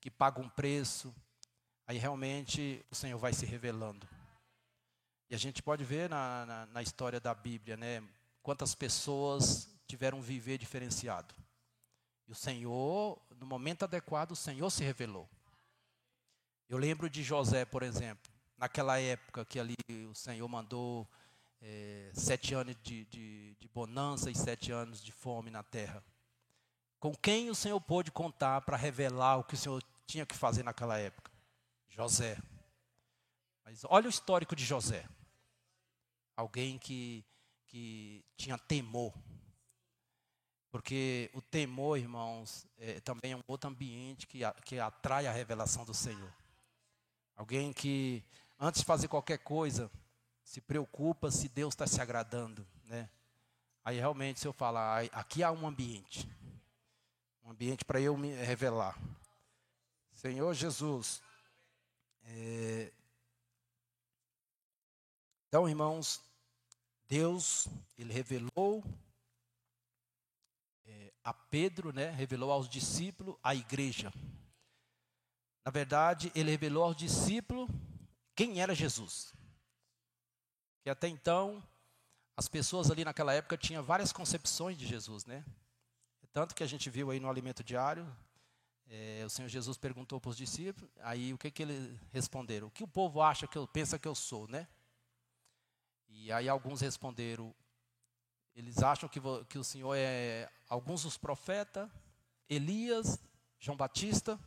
que 0.00 0.10
pagam 0.10 0.44
um 0.44 0.48
preço, 0.48 1.14
aí 1.86 1.98
realmente 1.98 2.84
o 2.90 2.94
Senhor 2.94 3.18
vai 3.18 3.32
se 3.32 3.44
revelando. 3.44 4.08
E 5.28 5.34
a 5.34 5.38
gente 5.38 5.62
pode 5.62 5.84
ver 5.84 6.10
na, 6.10 6.46
na, 6.46 6.66
na 6.66 6.82
história 6.82 7.20
da 7.20 7.34
Bíblia, 7.34 7.76
né? 7.76 8.02
Quantas 8.42 8.74
pessoas 8.74 9.68
tiveram 9.86 10.18
um 10.18 10.22
viver 10.22 10.58
diferenciado. 10.58 11.34
E 12.26 12.32
o 12.32 12.34
Senhor, 12.34 13.20
no 13.38 13.46
momento 13.46 13.84
adequado, 13.84 14.32
o 14.32 14.36
Senhor 14.36 14.70
se 14.70 14.82
revelou. 14.82 15.28
Eu 16.68 16.78
lembro 16.78 17.10
de 17.10 17.22
José, 17.22 17.64
por 17.64 17.82
exemplo, 17.82 18.32
naquela 18.56 18.98
época 18.98 19.44
que 19.44 19.58
ali 19.58 19.76
o 20.10 20.14
Senhor 20.14 20.48
mandou 20.48 21.06
é, 21.62 22.10
sete 22.12 22.54
anos 22.54 22.76
de, 22.82 23.04
de, 23.06 23.54
de 23.54 23.68
bonança 23.68 24.30
e 24.30 24.34
sete 24.34 24.72
anos 24.72 25.02
de 25.02 25.12
fome 25.12 25.50
na 25.50 25.62
terra. 25.62 26.04
Com 26.98 27.14
quem 27.14 27.50
o 27.50 27.54
Senhor 27.54 27.80
pôde 27.80 28.10
contar 28.10 28.60
para 28.62 28.76
revelar 28.76 29.38
o 29.38 29.44
que 29.44 29.54
o 29.54 29.58
Senhor 29.58 29.82
tinha 30.06 30.26
que 30.26 30.36
fazer 30.36 30.62
naquela 30.62 30.98
época? 30.98 31.30
José. 31.88 32.36
Mas 33.64 33.84
olha 33.84 34.06
o 34.06 34.10
histórico 34.10 34.56
de 34.56 34.64
José. 34.64 35.08
Alguém 36.36 36.78
que, 36.78 37.24
que 37.66 38.24
tinha 38.36 38.58
temor. 38.58 39.12
Porque 40.70 41.30
o 41.34 41.42
temor, 41.42 41.98
irmãos, 41.98 42.66
é, 42.78 42.98
também 43.00 43.32
é 43.32 43.36
um 43.36 43.42
outro 43.46 43.68
ambiente 43.68 44.26
que, 44.26 44.40
que 44.64 44.78
atrai 44.78 45.26
a 45.26 45.32
revelação 45.32 45.84
do 45.84 45.92
Senhor. 45.92 46.32
Alguém 47.36 47.72
que, 47.72 48.24
antes 48.58 48.80
de 48.80 48.86
fazer 48.86 49.08
qualquer 49.08 49.38
coisa, 49.38 49.90
se 50.52 50.60
preocupa 50.60 51.30
se 51.30 51.48
Deus 51.48 51.72
está 51.72 51.86
se 51.86 51.98
agradando, 51.98 52.68
né? 52.84 53.08
Aí 53.82 53.96
realmente, 53.96 54.38
se 54.38 54.46
eu 54.46 54.52
falar, 54.52 55.04
aqui 55.10 55.42
há 55.42 55.50
um 55.50 55.66
ambiente, 55.66 56.28
um 57.42 57.52
ambiente 57.52 57.86
para 57.86 57.98
eu 57.98 58.14
me 58.18 58.34
revelar. 58.34 58.94
Senhor 60.12 60.52
Jesus, 60.52 61.22
é... 62.24 62.92
então, 65.48 65.66
irmãos, 65.66 66.20
Deus, 67.08 67.66
ele 67.96 68.12
revelou 68.12 68.84
é, 70.84 71.12
a 71.24 71.32
Pedro, 71.32 71.94
né? 71.94 72.10
Revelou 72.10 72.52
aos 72.52 72.68
discípulos 72.68 73.36
a 73.42 73.54
igreja. 73.54 74.12
Na 75.64 75.70
verdade, 75.70 76.30
ele 76.34 76.50
revelou 76.50 76.84
aos 76.84 76.96
discípulos 76.96 77.70
quem 78.34 78.60
era 78.60 78.74
Jesus. 78.74 79.32
Que 80.82 80.90
até 80.90 81.08
então, 81.08 81.62
as 82.36 82.48
pessoas 82.48 82.90
ali 82.90 83.04
naquela 83.04 83.32
época 83.32 83.56
tinham 83.56 83.82
várias 83.82 84.12
concepções 84.12 84.76
de 84.76 84.86
Jesus, 84.86 85.24
né? 85.24 85.44
Tanto 86.32 86.54
que 86.54 86.62
a 86.62 86.66
gente 86.66 86.88
viu 86.88 87.10
aí 87.10 87.20
no 87.20 87.28
alimento 87.28 87.62
diário, 87.62 88.10
é, 88.88 89.22
o 89.24 89.30
Senhor 89.30 89.48
Jesus 89.48 89.76
perguntou 89.76 90.20
para 90.20 90.30
os 90.30 90.36
discípulos, 90.36 90.90
aí 91.00 91.32
o 91.32 91.38
que, 91.38 91.50
que 91.50 91.62
eles 91.62 91.98
responderam? 92.10 92.66
O 92.66 92.70
que 92.70 92.82
o 92.82 92.88
povo 92.88 93.20
acha 93.20 93.46
que 93.46 93.56
eu 93.56 93.66
pensa 93.66 93.98
que 93.98 94.08
eu 94.08 94.14
sou, 94.14 94.48
né? 94.48 94.66
E 96.08 96.32
aí 96.32 96.48
alguns 96.48 96.80
responderam, 96.80 97.54
eles 98.54 98.82
acham 98.82 99.08
que, 99.08 99.20
que 99.48 99.58
o 99.58 99.64
Senhor 99.64 99.94
é 99.94 100.50
alguns 100.68 101.02
dos 101.04 101.16
profetas, 101.16 101.88
Elias, 102.48 103.18
João 103.58 103.76
Batista. 103.76 104.38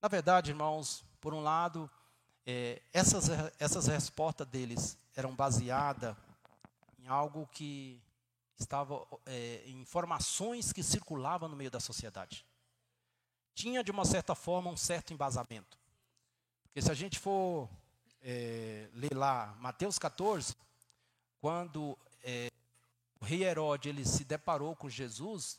Na 0.00 0.08
verdade, 0.08 0.50
irmãos, 0.50 1.04
por 1.20 1.34
um 1.34 1.40
lado, 1.40 1.90
é, 2.46 2.80
essas, 2.92 3.28
essas 3.58 3.86
respostas 3.86 4.46
deles 4.46 4.96
eram 5.20 5.34
baseadas 5.34 6.16
em 6.98 7.06
algo 7.06 7.46
que 7.52 8.02
estava 8.58 9.06
é, 9.26 9.62
em 9.66 9.80
informações 9.80 10.72
que 10.72 10.82
circulavam 10.82 11.48
no 11.48 11.56
meio 11.56 11.70
da 11.70 11.80
sociedade. 11.80 12.44
Tinha, 13.54 13.84
de 13.84 13.90
uma 13.90 14.04
certa 14.04 14.34
forma, 14.34 14.70
um 14.70 14.76
certo 14.76 15.12
embasamento. 15.12 15.78
Porque 16.64 16.80
se 16.82 16.90
a 16.90 16.94
gente 16.94 17.18
for 17.18 17.68
é, 18.22 18.88
ler 18.94 19.14
lá 19.14 19.54
Mateus 19.60 19.98
14, 19.98 20.56
quando 21.40 21.98
é, 22.22 22.48
o 23.20 23.24
rei 23.24 23.44
Herodes 23.44 23.90
ele 23.90 24.04
se 24.04 24.24
deparou 24.24 24.74
com 24.74 24.88
Jesus, 24.88 25.58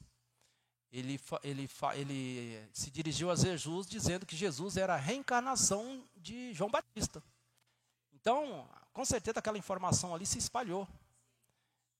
ele, 0.91 1.19
ele, 1.43 1.69
ele 1.93 2.69
se 2.73 2.89
dirigiu 2.89 3.29
a 3.29 3.35
Jesus 3.35 3.87
dizendo 3.87 4.25
que 4.25 4.35
Jesus 4.35 4.77
era 4.77 4.95
a 4.95 4.97
reencarnação 4.97 6.03
de 6.17 6.53
João 6.53 6.69
Batista. 6.69 7.23
Então, 8.13 8.69
com 8.93 9.05
certeza 9.05 9.39
aquela 9.39 9.57
informação 9.57 10.13
ali 10.13 10.25
se 10.25 10.37
espalhou. 10.37 10.87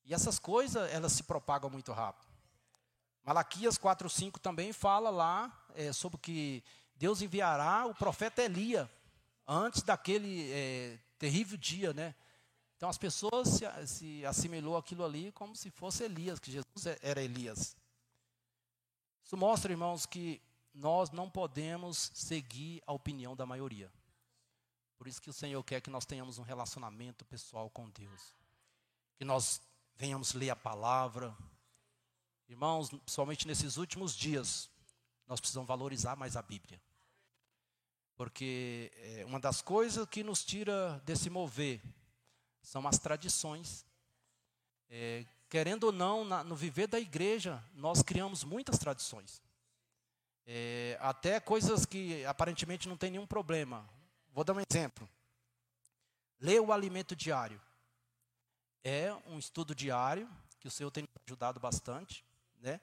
E 0.04 0.14
essas 0.14 0.40
coisas, 0.40 0.92
elas 0.92 1.14
se 1.14 1.24
propagam 1.24 1.70
muito 1.70 1.92
rápido. 1.92 2.28
Malaquias 3.24 3.78
4,5 3.78 4.40
também 4.40 4.74
fala 4.74 5.10
lá 5.10 5.66
é, 5.76 5.94
sobre 5.94 6.18
que 6.18 6.64
Deus 6.96 7.22
enviará 7.22 7.86
o 7.86 7.94
profeta 7.94 8.42
Elia 8.42 8.90
antes 9.48 9.84
daquele 9.84 10.52
é, 10.52 11.00
terrível 11.20 11.58
dia, 11.58 11.94
né? 11.94 12.16
Então 12.78 12.90
as 12.90 12.98
pessoas 12.98 13.48
se, 13.48 13.88
se 13.88 14.26
assimilou 14.26 14.76
aquilo 14.76 15.06
ali 15.06 15.32
como 15.34 15.56
se 15.56 15.70
fosse 15.70 16.04
Elias, 16.04 16.40
que 16.40 16.52
Jesus 16.52 16.88
é, 16.88 16.98
era 17.02 17.22
Elias. 17.22 17.76
Isso 19.24 19.38
mostra, 19.38 19.72
irmãos, 19.72 20.08
que 20.08 20.42
nós 20.74 21.12
não 21.12 21.30
podemos 21.30 22.12
seguir 22.14 22.82
a 22.88 22.94
opinião 22.94 23.36
da 23.36 23.46
maioria. 23.46 23.92
Por 25.02 25.08
isso 25.08 25.20
que 25.20 25.32
o 25.32 25.34
Senhor 25.34 25.64
quer 25.64 25.82
que 25.82 25.90
nós 25.90 26.06
tenhamos 26.06 26.38
um 26.38 26.44
relacionamento 26.44 27.26
pessoal 27.26 27.72
com 27.72 27.90
Deus. 27.90 28.36
Que 29.18 29.26
nós 29.26 29.60
venhamos 29.96 30.34
ler 30.34 30.52
a 30.52 30.56
palavra. 30.56 31.36
Irmãos, 32.48 32.92
principalmente 32.92 33.48
nesses 33.48 33.78
últimos 33.78 34.16
dias, 34.16 34.70
nós 35.28 35.40
precisamos 35.40 35.68
valorizar 35.68 36.16
mais 36.16 36.38
a 36.38 36.44
Bíblia. 36.44 36.80
Porque 38.16 38.92
é, 38.98 39.26
uma 39.26 39.40
das 39.40 39.60
coisas 39.60 40.08
que 40.08 40.24
nos 40.24 40.46
tira 40.46 41.02
desse 41.04 41.32
mover 41.32 41.82
são 42.62 42.88
as 42.88 43.00
tradições. 43.00 43.84
É, 44.88 45.26
querendo 45.50 45.86
ou 45.86 45.92
não, 45.92 46.24
na, 46.24 46.44
no 46.44 46.56
viver 46.56 46.86
da 46.86 47.00
igreja, 47.00 47.60
nós 47.74 48.04
criamos 48.04 48.44
muitas 48.44 48.78
tradições. 48.78 49.42
É, 50.46 50.96
até 51.02 51.40
coisas 51.40 51.88
que 51.88 52.24
aparentemente 52.24 52.88
não 52.88 52.96
tem 52.96 53.10
nenhum 53.10 53.26
problema. 53.26 53.90
Vou 54.34 54.44
dar 54.44 54.54
um 54.54 54.64
exemplo. 54.70 55.08
Ler 56.40 56.62
o 56.62 56.72
alimento 56.72 57.16
diário. 57.16 57.62
É 58.84 59.14
um 59.28 59.38
estudo 59.38 59.76
diário 59.76 60.30
que 60.60 60.68
o 60.68 60.72
Senhor 60.72 60.90
tem 60.90 61.08
ajudado 61.26 61.60
bastante, 61.60 62.26
né? 62.60 62.80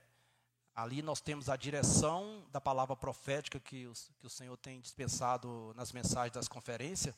Ali 0.74 1.02
nós 1.02 1.20
temos 1.20 1.48
a 1.48 1.56
direção 1.56 2.46
da 2.52 2.60
palavra 2.60 2.94
profética 2.94 3.58
que 3.58 3.86
o, 3.86 3.92
que 4.20 4.26
o 4.26 4.30
Senhor 4.30 4.56
tem 4.58 4.80
dispensado 4.80 5.72
nas 5.74 5.90
mensagens 5.90 6.32
das 6.32 6.46
conferências. 6.46 7.14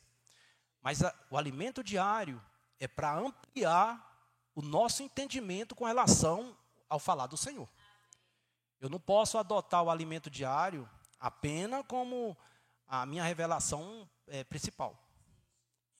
Mas 0.80 1.02
a, 1.02 1.14
o 1.30 1.36
alimento 1.36 1.84
diário 1.84 2.40
é 2.78 2.88
para 2.88 3.18
ampliar 3.18 4.06
o 4.54 4.62
nosso 4.62 5.02
entendimento 5.02 5.74
com 5.74 5.84
relação 5.84 6.56
ao 6.88 6.98
falar 6.98 7.26
do 7.26 7.36
Senhor. 7.36 7.68
Eu 8.80 8.88
não 8.88 9.00
posso 9.00 9.36
adotar 9.36 9.82
o 9.82 9.90
alimento 9.90 10.30
diário 10.30 10.88
apenas 11.18 11.84
como 11.86 12.36
a 12.88 13.04
minha 13.04 13.22
revelação 13.22 14.08
é, 14.30 14.44
principal. 14.44 14.98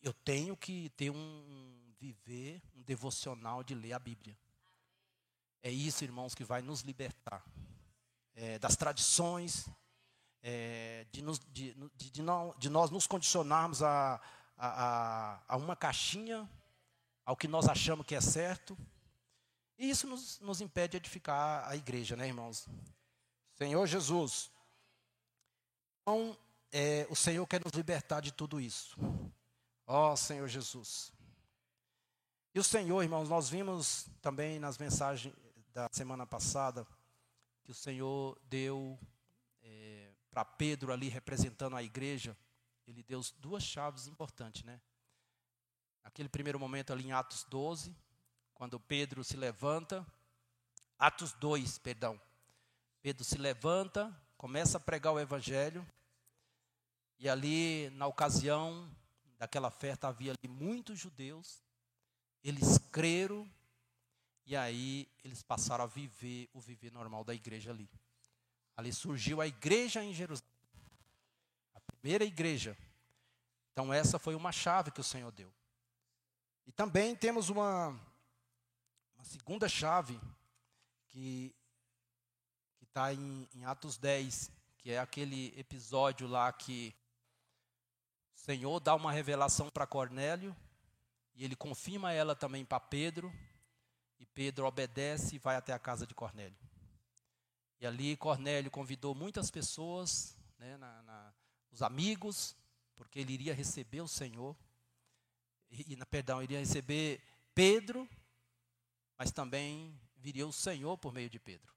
Eu 0.00 0.12
tenho 0.12 0.56
que 0.56 0.88
ter 0.90 1.10
um 1.10 1.94
viver, 1.98 2.62
um 2.74 2.82
devocional 2.82 3.62
de 3.62 3.74
ler 3.74 3.92
a 3.92 3.98
Bíblia. 3.98 4.36
É 5.62 5.70
isso, 5.70 6.02
irmãos, 6.04 6.34
que 6.34 6.42
vai 6.42 6.62
nos 6.62 6.80
libertar 6.80 7.44
é, 8.34 8.58
das 8.58 8.76
tradições, 8.76 9.68
é, 10.42 11.06
de, 11.12 11.20
nos, 11.20 11.38
de, 11.38 11.74
de, 11.74 12.10
de, 12.10 12.22
não, 12.22 12.54
de, 12.56 12.70
nós 12.70 12.90
nos 12.90 13.06
condicionarmos 13.06 13.82
a, 13.82 14.18
a, 14.56 15.42
a, 15.46 15.56
uma 15.56 15.76
caixinha, 15.76 16.48
ao 17.24 17.36
que 17.36 17.46
nós 17.46 17.68
achamos 17.68 18.06
que 18.06 18.14
é 18.14 18.20
certo. 18.20 18.76
E 19.78 19.90
isso 19.90 20.06
nos, 20.06 20.40
nos 20.40 20.62
impede 20.62 20.92
de 20.92 20.96
edificar 20.98 21.68
a 21.68 21.76
igreja, 21.76 22.16
né, 22.16 22.26
irmãos? 22.26 22.66
Senhor 23.52 23.86
Jesus. 23.86 24.50
Então, 26.00 26.38
é, 26.72 27.06
o 27.10 27.16
Senhor 27.16 27.46
quer 27.46 27.60
nos 27.64 27.72
libertar 27.72 28.20
de 28.20 28.32
tudo 28.32 28.60
isso. 28.60 28.96
Ó 29.86 30.12
oh, 30.12 30.16
Senhor 30.16 30.48
Jesus. 30.48 31.12
E 32.54 32.58
o 32.58 32.64
Senhor, 32.64 33.02
irmãos, 33.02 33.28
nós 33.28 33.48
vimos 33.48 34.06
também 34.20 34.58
nas 34.58 34.78
mensagens 34.78 35.34
da 35.72 35.88
semana 35.92 36.26
passada 36.26 36.86
que 37.62 37.70
o 37.70 37.74
Senhor 37.74 38.38
deu 38.48 38.98
é, 39.62 40.10
para 40.30 40.44
Pedro 40.44 40.92
ali 40.92 41.08
representando 41.08 41.76
a 41.76 41.82
igreja, 41.82 42.36
ele 42.86 43.02
deu 43.02 43.20
duas 43.38 43.62
chaves 43.62 44.06
importantes, 44.06 44.64
né? 44.64 44.80
Aquele 46.02 46.28
primeiro 46.28 46.58
momento 46.58 46.92
ali 46.92 47.06
em 47.06 47.12
Atos 47.12 47.44
12, 47.44 47.94
quando 48.54 48.80
Pedro 48.80 49.22
se 49.22 49.36
levanta, 49.36 50.04
Atos 50.98 51.32
2, 51.34 51.78
perdão. 51.78 52.20
Pedro 53.02 53.24
se 53.24 53.38
levanta, 53.38 54.14
começa 54.36 54.76
a 54.76 54.80
pregar 54.80 55.12
o 55.12 55.20
evangelho, 55.20 55.86
e 57.20 57.28
ali, 57.28 57.90
na 57.90 58.06
ocasião 58.06 58.90
daquela 59.38 59.70
festa, 59.70 60.08
havia 60.08 60.32
ali 60.32 60.48
muitos 60.48 60.98
judeus, 60.98 61.62
eles 62.42 62.78
creram, 62.90 63.46
e 64.46 64.56
aí 64.56 65.06
eles 65.22 65.42
passaram 65.42 65.84
a 65.84 65.86
viver 65.86 66.48
o 66.54 66.60
viver 66.60 66.90
normal 66.90 67.22
da 67.22 67.34
igreja 67.34 67.72
ali. 67.72 67.90
Ali 68.74 68.90
surgiu 68.90 69.38
a 69.42 69.46
igreja 69.46 70.02
em 70.02 70.14
Jerusalém, 70.14 70.50
a 71.74 71.80
primeira 71.80 72.24
igreja. 72.24 72.74
Então, 73.72 73.92
essa 73.92 74.18
foi 74.18 74.34
uma 74.34 74.50
chave 74.50 74.90
que 74.90 75.00
o 75.00 75.04
Senhor 75.04 75.30
deu. 75.30 75.52
E 76.66 76.72
também 76.72 77.14
temos 77.14 77.50
uma, 77.50 77.88
uma 79.14 79.24
segunda 79.24 79.68
chave 79.68 80.18
que 81.08 81.54
está 82.80 83.12
em, 83.12 83.46
em 83.54 83.64
Atos 83.66 83.98
10, 83.98 84.50
que 84.78 84.90
é 84.90 84.98
aquele 84.98 85.52
episódio 85.58 86.26
lá 86.26 86.50
que 86.50 86.94
Senhor 88.40 88.80
dá 88.80 88.94
uma 88.94 89.12
revelação 89.12 89.68
para 89.70 89.86
Cornélio 89.86 90.56
e 91.34 91.44
ele 91.44 91.56
confirma 91.56 92.12
ela 92.12 92.34
também 92.34 92.64
para 92.64 92.80
Pedro 92.80 93.32
e 94.18 94.26
Pedro 94.26 94.66
obedece 94.66 95.36
e 95.36 95.38
vai 95.38 95.56
até 95.56 95.72
a 95.72 95.78
casa 95.78 96.06
de 96.06 96.14
Cornélio. 96.14 96.58
E 97.80 97.86
ali 97.86 98.16
Cornélio 98.16 98.70
convidou 98.70 99.14
muitas 99.14 99.50
pessoas, 99.50 100.36
né, 100.58 100.76
na, 100.76 101.02
na, 101.02 101.34
os 101.70 101.82
amigos, 101.82 102.56
porque 102.96 103.18
ele 103.18 103.32
iria 103.32 103.54
receber 103.54 104.00
o 104.00 104.08
Senhor. 104.08 104.56
E, 105.70 105.92
e, 105.92 105.96
perdão, 106.06 106.42
iria 106.42 106.58
receber 106.58 107.22
Pedro 107.54 108.08
mas 109.20 109.30
também 109.30 110.00
viria 110.16 110.46
o 110.46 110.52
Senhor 110.52 110.96
por 110.96 111.12
meio 111.12 111.28
de 111.28 111.38
Pedro. 111.38 111.70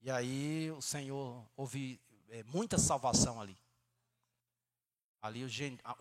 E 0.00 0.10
aí 0.10 0.70
o 0.70 0.80
Senhor 0.80 1.46
houve 1.54 2.00
é, 2.30 2.42
muita 2.44 2.78
salvação 2.78 3.38
ali. 3.38 3.54
Ali 5.22 5.44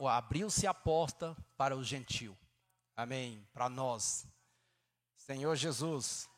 abriu-se 0.08 0.66
a 0.66 0.74
porta 0.74 1.36
para 1.58 1.76
o 1.76 1.84
gentil. 1.84 2.38
Amém. 2.96 3.46
Para 3.54 3.70
nós. 3.70 4.26
Senhor 5.16 5.56
Jesus. 5.56 6.30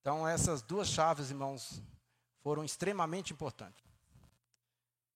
Então 0.00 0.26
essas 0.26 0.62
duas 0.62 0.88
chaves, 0.88 1.30
irmãos, 1.30 1.82
foram 2.42 2.64
extremamente 2.64 3.32
importantes. 3.32 3.84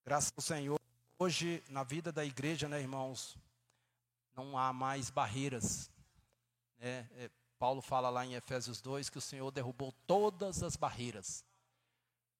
Graças 0.04 0.32
ao 0.36 0.42
Senhor, 0.42 0.80
hoje 1.18 1.62
na 1.68 1.82
vida 1.82 2.10
da 2.10 2.24
igreja, 2.24 2.68
né, 2.68 2.80
irmãos, 2.80 3.36
não 4.34 4.56
há 4.56 4.72
mais 4.72 5.10
barreiras. 5.10 5.90
Né? 6.78 7.08
É, 7.16 7.30
Paulo 7.58 7.82
fala 7.82 8.08
lá 8.08 8.24
em 8.24 8.34
Efésios 8.34 8.80
2 8.80 9.10
que 9.10 9.18
o 9.18 9.22
Senhor 9.22 9.50
derrubou 9.50 9.92
todas 10.06 10.62
as 10.62 10.76
barreiras. 10.76 11.44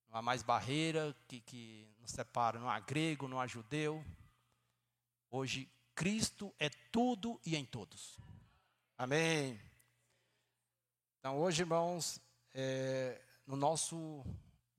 Não 0.09 0.19
há 0.19 0.23
mais 0.23 0.43
barreira 0.43 1.15
que, 1.27 1.41
que 1.41 1.89
nos 2.01 2.11
separa, 2.11 2.59
não 2.59 2.71
há 2.71 2.81
grego, 2.81 3.29
não 3.29 3.41
há 3.41 3.47
judeu. 3.47 4.05
Hoje, 5.31 5.71
Cristo 5.95 6.55
é 6.59 6.71
tudo 6.91 7.41
e 7.45 7.57
em 7.57 7.65
todos. 7.65 8.17
Amém. 8.97 9.61
Então, 11.19 11.39
hoje, 11.39 11.63
irmãos, 11.63 12.21
é, 12.55 13.21
no, 13.47 13.57
nosso, 13.57 14.25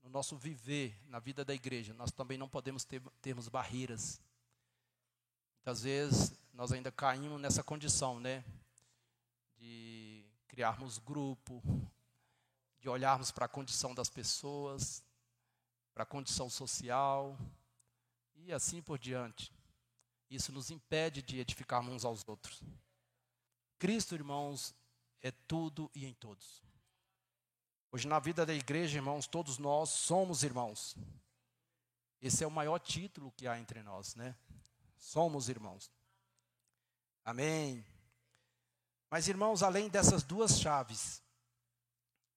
no 0.02 0.10
nosso 0.10 0.36
viver, 0.36 0.98
na 1.08 1.20
vida 1.20 1.46
da 1.46 1.54
igreja, 1.54 1.94
nós 1.94 2.12
também 2.12 2.38
não 2.38 2.50
podemos 2.50 2.84
ter 2.84 3.02
termos 3.22 3.48
barreiras. 3.48 4.20
Muitas 5.58 5.84
vezes, 5.84 6.34
nós 6.54 6.72
ainda 6.72 6.92
caímos 6.92 7.40
nessa 7.40 7.64
condição, 7.64 8.20
né? 8.20 8.44
De 9.58 10.26
criarmos 10.48 10.98
grupo, 10.98 11.62
de 12.80 12.90
olharmos 12.90 13.32
para 13.32 13.46
a 13.46 13.50
condição 13.50 13.94
das 13.94 14.10
pessoas, 14.10 15.04
para 16.00 16.04
a 16.04 16.08
condição 16.08 16.50
social 16.50 17.38
e 18.34 18.54
assim 18.54 18.82
por 18.82 18.98
diante. 18.98 19.52
Isso 20.30 20.50
nos 20.50 20.72
impede 20.72 21.22
de 21.22 21.42
edificarmos 21.42 21.94
uns 21.94 22.06
aos 22.06 22.26
outros. 22.26 22.64
Cristo, 23.78 24.16
irmãos, 24.16 24.74
é 25.22 25.30
tudo 25.30 25.92
e 25.94 26.06
em 26.06 26.14
todos. 26.14 26.64
Hoje, 27.92 28.08
na 28.08 28.18
vida 28.18 28.46
da 28.46 28.54
igreja, 28.54 28.98
irmãos, 28.98 29.28
todos 29.28 29.58
nós 29.58 29.90
somos 29.90 30.42
irmãos. 30.42 30.96
Esse 32.22 32.46
é 32.46 32.48
o 32.48 32.52
maior 32.52 32.80
título 32.80 33.34
que 33.34 33.46
há 33.46 33.60
entre 33.60 33.84
nós, 33.84 34.16
né? 34.16 34.38
Somos 34.98 35.50
irmãos. 35.50 35.92
Amém. 37.26 37.86
Mas, 39.10 39.28
irmãos, 39.28 39.62
além 39.62 39.90
dessas 39.90 40.24
duas 40.24 40.62
chaves, 40.62 41.22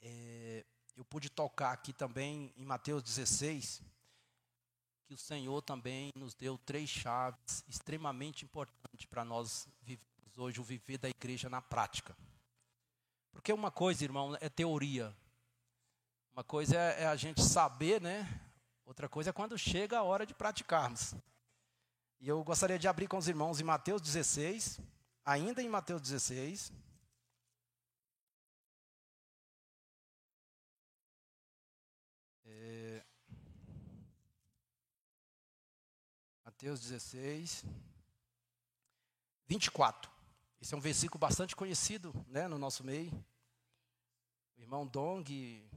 é, 0.00 0.66
eu 0.96 1.04
pude 1.04 1.30
tocar 1.30 1.72
aqui 1.72 1.92
também 1.92 2.52
em 2.56 2.64
Mateus 2.64 3.02
16, 3.02 3.82
que 5.06 5.14
o 5.14 5.18
Senhor 5.18 5.62
também 5.62 6.10
nos 6.14 6.34
deu 6.34 6.58
três 6.58 6.88
chaves 6.88 7.64
extremamente 7.68 8.44
importantes 8.44 9.06
para 9.06 9.24
nós 9.24 9.68
vivermos 9.80 10.38
hoje, 10.38 10.60
o 10.60 10.64
viver 10.64 10.98
da 10.98 11.08
igreja 11.08 11.48
na 11.48 11.60
prática. 11.60 12.16
Porque 13.32 13.52
uma 13.52 13.70
coisa, 13.70 14.04
irmão, 14.04 14.36
é 14.40 14.48
teoria. 14.48 15.14
Uma 16.32 16.44
coisa 16.44 16.76
é, 16.76 17.02
é 17.02 17.06
a 17.06 17.16
gente 17.16 17.42
saber, 17.42 18.00
né? 18.00 18.28
Outra 18.84 19.08
coisa 19.08 19.30
é 19.30 19.32
quando 19.32 19.58
chega 19.58 19.98
a 19.98 20.02
hora 20.02 20.26
de 20.26 20.34
praticarmos. 20.34 21.14
E 22.20 22.28
eu 22.28 22.42
gostaria 22.44 22.78
de 22.78 22.86
abrir 22.86 23.08
com 23.08 23.16
os 23.16 23.28
irmãos 23.28 23.60
em 23.60 23.64
Mateus 23.64 24.00
16, 24.00 24.80
ainda 25.24 25.62
em 25.62 25.68
Mateus 25.68 26.00
16. 26.00 26.72
É, 32.64 33.04
Mateus 36.44 36.78
16, 36.78 37.64
24. 39.48 40.08
Esse 40.60 40.72
é 40.72 40.76
um 40.76 40.80
versículo 40.80 41.18
bastante 41.18 41.56
conhecido 41.56 42.14
né, 42.28 42.46
no 42.46 42.58
nosso 42.58 42.84
meio. 42.84 43.12
O 44.56 44.60
irmão 44.60 44.86
Dong 44.86 45.68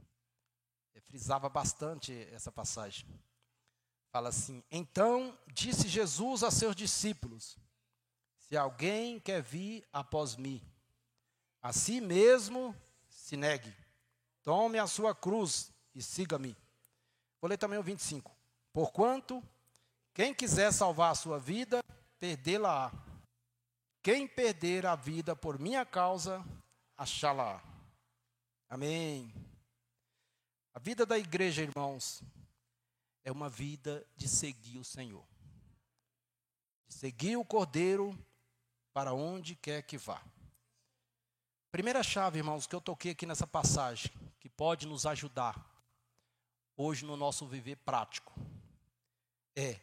eh, 0.94 1.00
frisava 1.00 1.48
bastante 1.48 2.12
essa 2.30 2.52
passagem. 2.52 3.08
Fala 4.12 4.28
assim: 4.28 4.62
Então 4.70 5.36
disse 5.52 5.88
Jesus 5.88 6.44
a 6.44 6.52
seus 6.52 6.76
discípulos: 6.76 7.58
Se 8.38 8.56
alguém 8.56 9.18
quer 9.18 9.42
vir 9.42 9.84
após 9.92 10.36
mim, 10.36 10.62
a 11.60 11.72
si 11.72 12.00
mesmo 12.00 12.72
se 13.08 13.36
negue, 13.36 13.74
tome 14.44 14.78
a 14.78 14.86
sua 14.86 15.16
cruz 15.16 15.72
e 15.92 16.00
siga-me. 16.00 16.56
Vou 17.40 17.48
ler 17.48 17.58
também 17.58 17.78
o 17.78 17.82
25. 17.82 18.34
Porquanto, 18.72 19.42
quem 20.14 20.34
quiser 20.34 20.72
salvar 20.72 21.12
a 21.12 21.14
sua 21.14 21.38
vida, 21.38 21.82
perdê-la-á. 22.18 22.92
Quem 24.02 24.26
perder 24.26 24.86
a 24.86 24.94
vida 24.94 25.34
por 25.34 25.58
minha 25.58 25.84
causa, 25.84 26.44
achá-la. 26.96 27.62
Amém. 28.68 29.32
A 30.72 30.78
vida 30.78 31.04
da 31.04 31.18
igreja, 31.18 31.62
irmãos, 31.62 32.22
é 33.24 33.32
uma 33.32 33.48
vida 33.48 34.06
de 34.16 34.28
seguir 34.28 34.78
o 34.78 34.84
Senhor. 34.84 35.26
De 36.86 36.94
seguir 36.94 37.36
o 37.36 37.44
Cordeiro 37.44 38.18
para 38.92 39.12
onde 39.12 39.54
quer 39.54 39.82
que 39.82 39.98
vá. 39.98 40.22
Primeira 41.70 42.02
chave, 42.02 42.38
irmãos, 42.38 42.66
que 42.66 42.74
eu 42.74 42.80
toquei 42.80 43.12
aqui 43.12 43.26
nessa 43.26 43.46
passagem, 43.46 44.10
que 44.40 44.48
pode 44.48 44.86
nos 44.86 45.04
ajudar 45.04 45.75
hoje 46.76 47.04
no 47.04 47.16
nosso 47.16 47.46
viver 47.46 47.76
prático, 47.76 48.34
é 49.54 49.80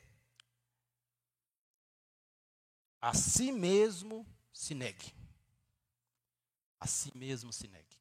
a 3.01 3.13
si 3.13 3.51
mesmo 3.51 4.25
se 4.53 4.73
negue. 4.73 5.13
A 6.79 6.87
si 6.87 7.11
mesmo 7.17 7.51
se 7.51 7.67
negue. 7.67 7.97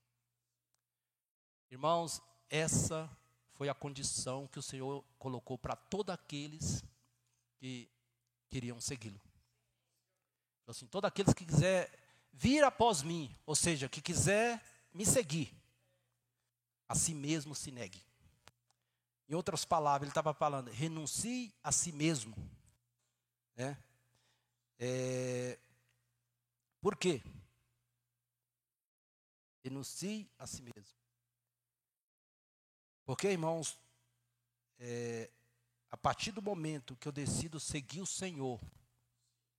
Irmãos, 1.71 2.21
essa 2.49 3.11
foi 3.55 3.69
a 3.69 3.75
condição 3.75 4.47
que 4.47 4.59
o 4.59 4.63
Senhor 4.63 5.05
colocou 5.19 5.57
para 5.57 5.75
todos 5.75 6.15
aqueles 6.15 6.85
que 7.57 7.91
queriam 8.49 8.81
segui-lo. 8.81 9.21
Assim, 10.67 10.87
todos 10.87 11.09
aqueles 11.09 11.35
que 11.35 11.45
quiser 11.45 11.91
vir 12.33 12.63
após 12.63 13.03
mim, 13.03 13.37
ou 13.45 13.57
seja, 13.57 13.89
que 13.89 14.01
quiser 14.01 14.63
me 14.93 15.05
seguir, 15.05 15.53
a 16.89 16.95
si 16.95 17.15
mesmo 17.15 17.55
se 17.55 17.71
negue. 17.71 18.01
Em 19.29 19.35
outras 19.35 19.65
palavras, 19.65 20.03
ele 20.03 20.11
estava 20.11 20.35
falando, 20.35 20.71
renuncie 20.71 21.55
a 21.63 21.73
si 21.73 21.93
mesmo. 21.93 22.35
Né? 23.57 23.77
É, 24.79 25.59
por 26.81 26.97
quê? 26.97 27.23
Renuncie 29.65 30.29
a 30.39 30.47
si 30.47 30.63
mesmo. 30.63 30.99
Porque, 33.05 33.29
irmãos, 33.29 33.79
é, 34.79 35.31
a 35.91 35.97
partir 35.97 36.33
do 36.33 36.43
momento 36.43 36.97
que 36.97 37.07
eu 37.07 37.13
decido 37.13 37.61
seguir 37.61 38.01
o 38.01 38.07
Senhor, 38.07 38.61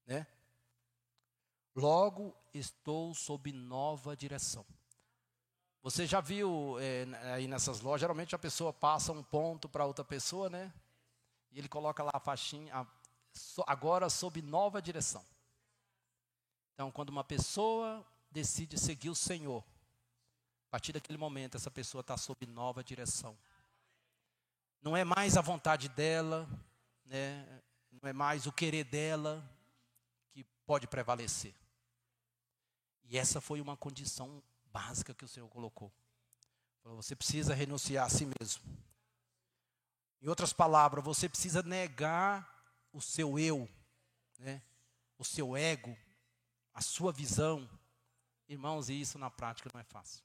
né? 0.06 0.28
Logo 1.76 2.36
estou 2.54 3.13
sob 3.13 3.52
nova 3.52 4.15
direção. 4.15 4.65
Você 5.84 6.08
já 6.08 6.22
viu 6.22 6.80
é, 6.80 7.06
aí 7.34 7.46
nessas 7.46 7.82
lojas, 7.82 8.00
geralmente 8.00 8.34
a 8.34 8.39
pessoa 8.39 8.72
passa 8.72 9.12
um 9.12 9.22
ponto 9.22 9.67
para 9.67 9.86
outra 9.86 10.06
pessoa, 10.06 10.50
né? 10.50 10.72
E 11.52 11.60
ele 11.60 11.67
coloca 11.67 12.02
lá 12.02 12.12
a 12.13 12.22
faixinha, 12.22 12.74
a, 12.74 12.88
so, 13.34 13.62
agora 13.67 14.10
sob 14.10 14.41
nova 14.41 14.82
direção. 14.82 15.24
Então, 16.74 16.89
quando 16.89 17.10
uma 17.10 17.24
pessoa 17.24 18.04
decide 18.32 18.80
seguir 18.80 19.10
o 19.10 19.15
Senhor, 19.15 19.62
a 20.67 20.72
partir 20.72 20.93
daquele 20.93 21.17
momento 21.17 21.58
essa 21.58 21.69
pessoa 21.69 22.00
está 22.00 22.15
sob 22.15 22.46
nova 22.46 22.82
direção. 22.82 23.38
Não 24.82 24.96
é 24.96 25.04
mais 25.04 25.36
a 25.36 25.41
vontade 25.41 25.89
dela, 25.89 26.48
né? 27.04 27.62
não 27.91 28.10
é 28.10 28.13
mais 28.13 28.48
o 28.48 28.54
querer 28.54 28.86
dela 28.86 29.43
que 30.32 30.46
pode 30.65 30.88
prevalecer. 30.88 31.54
E 33.04 33.17
essa 33.17 33.41
foi 33.41 33.60
uma 33.60 33.76
condição 33.76 34.41
básica 34.74 35.14
que 35.14 35.24
o 35.24 35.28
Senhor 35.28 35.48
colocou. 35.48 35.94
Você 36.84 37.16
precisa 37.16 37.54
renunciar 37.54 38.08
a 38.08 38.10
si 38.10 38.26
mesmo. 38.26 38.64
Em 40.22 40.28
outras 40.28 40.52
palavras, 40.52 41.04
você 41.04 41.30
precisa 41.30 41.62
negar 41.62 42.50
o 42.92 43.02
seu 43.02 43.38
eu, 43.38 43.70
né? 44.40 44.62
o 45.18 45.24
seu 45.24 45.56
ego, 45.56 45.96
a 46.74 46.82
sua 46.82 47.12
visão. 47.12 47.70
Irmãos, 48.48 48.90
e 48.90 49.00
isso 49.00 49.18
na 49.18 49.30
prática 49.30 49.70
não 49.74 49.80
é 49.80 49.84
fácil. 49.84 50.24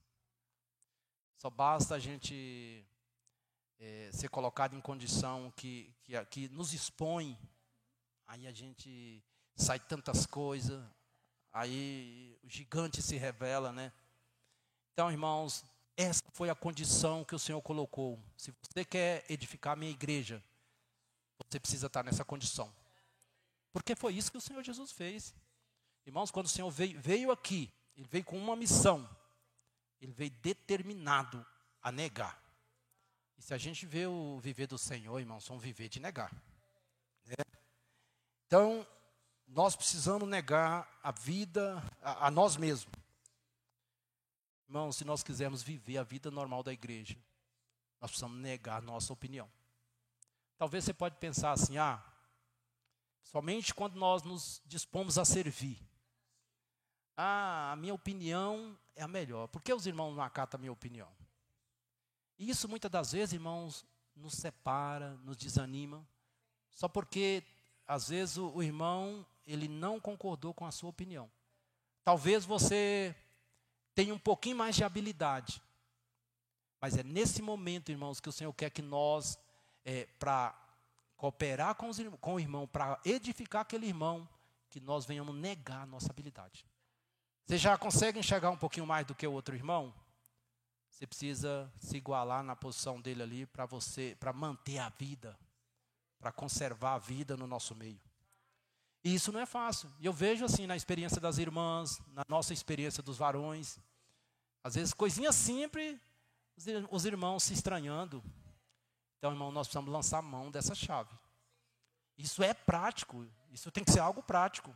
Só 1.37 1.49
basta 1.51 1.95
a 1.95 1.99
gente 1.99 2.85
é, 3.79 4.11
ser 4.13 4.29
colocado 4.29 4.75
em 4.75 4.81
condição 4.81 5.53
que, 5.53 5.95
que, 6.03 6.25
que 6.27 6.49
nos 6.49 6.73
expõe, 6.73 7.39
aí 8.27 8.47
a 8.47 8.53
gente 8.53 9.23
sai 9.55 9.79
tantas 9.79 10.27
coisas, 10.27 10.85
aí 11.53 12.37
o 12.43 12.49
gigante 12.49 13.01
se 13.01 13.17
revela, 13.17 13.73
né? 13.73 13.93
Então, 14.99 15.13
irmãos, 15.13 15.65
essa 15.97 16.25
foi 16.33 16.51
a 16.51 16.57
condição 16.57 17.25
que 17.25 17.33
o 17.33 17.39
Senhor 17.39 17.63
colocou. 17.63 18.19
Se 18.37 18.53
você 18.61 18.85
quer 18.85 19.25
edificar 19.29 19.75
a 19.75 19.77
minha 19.77 19.93
igreja, 19.93 20.43
você 21.39 21.61
precisa 21.61 21.87
estar 21.87 22.03
nessa 22.03 22.25
condição. 22.25 22.75
Porque 23.73 23.95
foi 23.95 24.15
isso 24.15 24.29
que 24.29 24.39
o 24.39 24.41
Senhor 24.41 24.61
Jesus 24.61 24.91
fez. 24.91 25.33
Irmãos, 26.05 26.33
quando 26.33 26.47
o 26.47 26.49
Senhor 26.49 26.69
veio, 26.69 27.01
veio 27.01 27.31
aqui, 27.31 27.73
ele 27.97 28.09
veio 28.11 28.25
com 28.25 28.37
uma 28.37 28.57
missão. 28.57 29.09
Ele 30.01 30.11
veio 30.11 30.33
determinado 30.43 31.47
a 31.81 31.93
negar. 31.93 32.37
E 33.37 33.43
se 33.43 33.55
a 33.55 33.59
gente 33.59 33.87
vê 33.87 34.05
o 34.09 34.41
viver 34.41 34.67
do 34.67 34.79
Senhor, 34.79 35.21
irmãos, 35.21 35.47
vamos 35.47 35.63
viver 35.63 35.89
de 35.89 36.01
negar. 36.01 36.33
Né? 37.25 37.37
Então, 38.49 38.85
nós 39.47 39.77
precisamos 39.77 40.29
negar 40.29 40.91
a 41.05 41.13
vida 41.13 41.81
a, 42.03 42.27
a 42.27 42.31
nós 42.33 42.57
mesmos. 42.57 42.93
Irmãos, 44.69 44.97
se 44.97 45.05
nós 45.05 45.23
quisermos 45.23 45.63
viver 45.63 45.97
a 45.97 46.03
vida 46.03 46.31
normal 46.31 46.63
da 46.63 46.73
igreja, 46.73 47.17
nós 48.01 48.11
precisamos 48.11 48.39
negar 48.39 48.83
nossa 48.83 49.13
opinião. 49.13 49.51
Talvez 50.59 50.85
você 50.85 50.93
pode 50.93 51.17
pensar 51.17 51.53
assim, 51.53 51.79
ah, 51.79 52.05
somente 53.23 53.73
quando 53.73 53.95
nós 53.97 54.23
nos 54.23 54.61
dispomos 54.67 55.17
a 55.17 55.25
servir. 55.25 55.81
Ah, 57.17 57.73
a 57.73 57.77
minha 57.77 57.95
opinião 57.95 58.79
é 58.95 59.03
a 59.03 59.09
melhor. 59.09 59.49
Por 59.49 59.63
que 59.63 59.73
os 59.73 59.87
irmãos 59.87 60.15
não 60.15 60.23
acatam 60.23 60.59
a 60.59 60.61
minha 60.61 60.73
opinião? 60.73 61.09
E 62.39 62.51
isso 62.51 62.69
muitas 62.69 62.91
das 62.91 63.13
vezes, 63.13 63.33
irmãos, 63.33 63.87
nos 64.15 64.35
separa, 64.35 65.17
nos 65.25 65.37
desanima, 65.37 66.07
só 66.71 66.89
porque 66.89 67.43
às 67.87 68.11
vezes 68.11 68.37
o, 68.37 68.51
o 68.51 68.63
irmão 68.63 69.25
ele 69.47 69.67
não 69.67 69.99
concordou 69.99 70.53
com 70.53 70.67
a 70.67 70.71
sua 70.71 70.91
opinião. 70.91 71.31
Talvez 72.05 72.45
você 72.45 73.17
tenha 73.99 74.15
um 74.15 74.19
pouquinho 74.19 74.57
mais 74.57 74.77
de 74.77 74.85
habilidade, 74.85 75.61
mas 76.81 76.97
é 76.97 77.03
nesse 77.03 77.43
momento, 77.43 77.91
irmãos, 77.91 78.21
que 78.21 78.29
o 78.29 78.33
Senhor 78.33 78.53
quer 78.53 78.71
que 78.71 78.81
nós, 78.81 79.37
é, 79.85 80.07
para 80.21 80.55
cooperar 81.17 81.75
com, 81.75 81.89
os, 81.89 81.99
com 82.21 82.35
o 82.35 82.39
irmão, 82.39 82.65
para 82.65 83.01
edificar 83.05 83.63
aquele 83.63 83.89
irmão, 83.89 84.29
que 84.71 84.79
nós 84.79 85.05
venhamos 85.05 85.35
negar 85.35 85.83
a 85.83 85.87
nossa 85.87 86.13
habilidade. 86.13 86.65
Você 87.45 87.59
já 87.59 87.77
consegue 87.77 88.21
enxergar 88.21 88.51
um 88.51 88.57
pouquinho 88.57 88.87
mais 88.87 89.05
do 89.05 89.17
que 89.17 89.27
o 89.27 89.33
outro 89.33 89.57
irmão? 89.57 89.93
Você 90.93 91.05
precisa 91.05 91.69
se 91.77 91.97
igualar 91.97 92.45
na 92.45 92.55
posição 92.55 93.01
dele 93.01 93.25
ali 93.25 93.47
para 93.47 93.67
você, 93.67 94.17
para 94.21 94.33
manter 94.33 94.79
a 94.79 94.91
vida, 94.91 95.37
para 96.21 96.31
conservar 96.31 96.95
a 96.95 96.99
vida 96.99 97.37
no 97.37 97.49
nosso 97.49 97.75
meio. 97.75 98.01
E 99.03 99.13
isso 99.13 99.33
não 99.33 99.41
é 99.41 99.47
fácil. 99.47 99.91
E 99.99 100.07
eu 100.07 100.13
vejo 100.13 100.45
assim 100.45 100.69
na 100.69 100.77
experiência 100.77 101.21
das 101.21 101.39
irmãs, 101.39 102.01
na 102.13 102.23
nossa 102.29 102.53
experiência 102.53 103.03
dos 103.03 103.17
varões, 103.17 103.77
às 104.63 104.75
vezes 104.75 104.93
coisinha 104.93 105.33
simples, 105.33 105.99
os 106.91 107.05
irmãos 107.05 107.43
se 107.45 107.55
estranhando. 107.55 108.23
Então, 109.19 109.33
irmão, 109.33 109.51
nós 109.51 109.67
precisamos 109.67 109.93
lançar 109.93 110.23
mão 110.23 110.51
dessa 110.51 110.75
chave. 110.75 111.15
Isso 112.17 112.43
é 112.43 112.53
prático, 112.53 113.27
isso 113.51 113.71
tem 113.71 113.85
que 113.85 113.93
ser 113.93 114.01
algo 114.01 114.23
prático. 114.23 114.75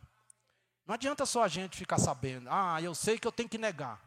Não 0.85 0.95
adianta 0.95 1.25
só 1.25 1.43
a 1.43 1.47
gente 1.47 1.77
ficar 1.77 1.97
sabendo, 1.97 2.49
ah, 2.49 2.81
eu 2.81 2.93
sei 2.93 3.17
que 3.17 3.27
eu 3.27 3.31
tenho 3.31 3.49
que 3.49 3.57
negar. 3.57 4.01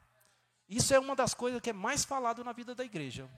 Isso 0.69 0.93
é 0.93 0.99
uma 0.99 1.15
das 1.15 1.33
coisas 1.33 1.61
que 1.61 1.71
é 1.71 1.73
mais 1.73 2.05
falado 2.05 2.43
na 2.43 2.53
vida 2.53 2.75
da 2.75 2.85
igreja. 2.85 3.31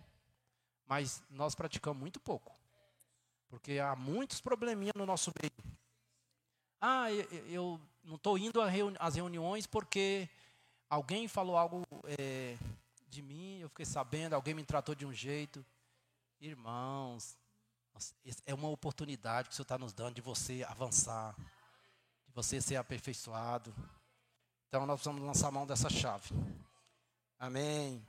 Mas 0.87 1.22
nós 1.29 1.55
praticamos 1.55 2.01
muito 2.01 2.18
pouco. 2.18 2.57
Porque 3.48 3.79
há 3.79 3.94
muitos 3.94 4.40
probleminhas 4.40 4.94
no 4.96 5.05
nosso 5.05 5.33
meio. 5.40 5.77
Ah, 6.81 7.12
eu, 7.48 7.81
não 8.03 8.16
estou 8.16 8.38
indo 8.38 8.61
às 8.98 9.14
reuniões 9.14 9.66
porque 9.66 10.29
alguém 10.88 11.29
falou 11.29 11.57
algo 11.57 11.83
é, 12.18 12.57
de 13.09 13.22
mim, 13.22 13.61
eu 13.61 13.68
fiquei 13.68 13.87
sabendo, 13.87 14.35
alguém 14.35 14.55
me 14.55 14.64
tratou 14.64 14.94
de 14.94 15.07
um 15.07 15.12
jeito. 15.12 15.64
Irmãos, 16.40 17.37
é 18.46 18.55
uma 18.55 18.68
oportunidade 18.68 19.48
que 19.48 19.53
o 19.53 19.57
Senhor 19.57 19.64
está 19.64 19.79
nos 19.79 19.92
dando 19.92 20.14
de 20.14 20.20
você 20.20 20.64
avançar, 20.68 21.35
de 22.27 22.33
você 22.33 22.61
ser 22.61 22.77
aperfeiçoado. 22.77 23.74
Então 24.68 24.87
nós 24.87 25.01
precisamos 25.01 25.27
lançar 25.27 25.51
mão 25.51 25.66
dessa 25.66 25.90
chave. 25.90 26.31
Amém. 27.38 28.05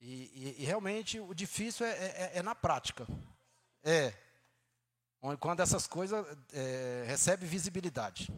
E, 0.00 0.54
e, 0.58 0.62
e 0.62 0.64
realmente 0.64 1.20
o 1.20 1.34
difícil 1.34 1.86
é, 1.86 1.90
é, 1.90 2.30
é, 2.34 2.42
na 2.42 2.54
prática. 2.54 3.06
É. 3.82 4.12
Quando 5.40 5.60
essas 5.60 5.86
coisas 5.86 6.24
é, 6.52 7.04
recebem 7.06 7.48
visibilidade. 7.48 8.32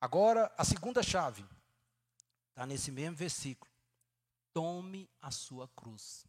Agora, 0.00 0.52
a 0.56 0.64
segunda 0.64 1.02
chave. 1.02 1.44
Está 2.56 2.64
nesse 2.64 2.90
mesmo 2.90 3.14
versículo. 3.14 3.70
Tome 4.54 5.10
a 5.20 5.30
sua 5.30 5.68
cruz. 5.68 6.24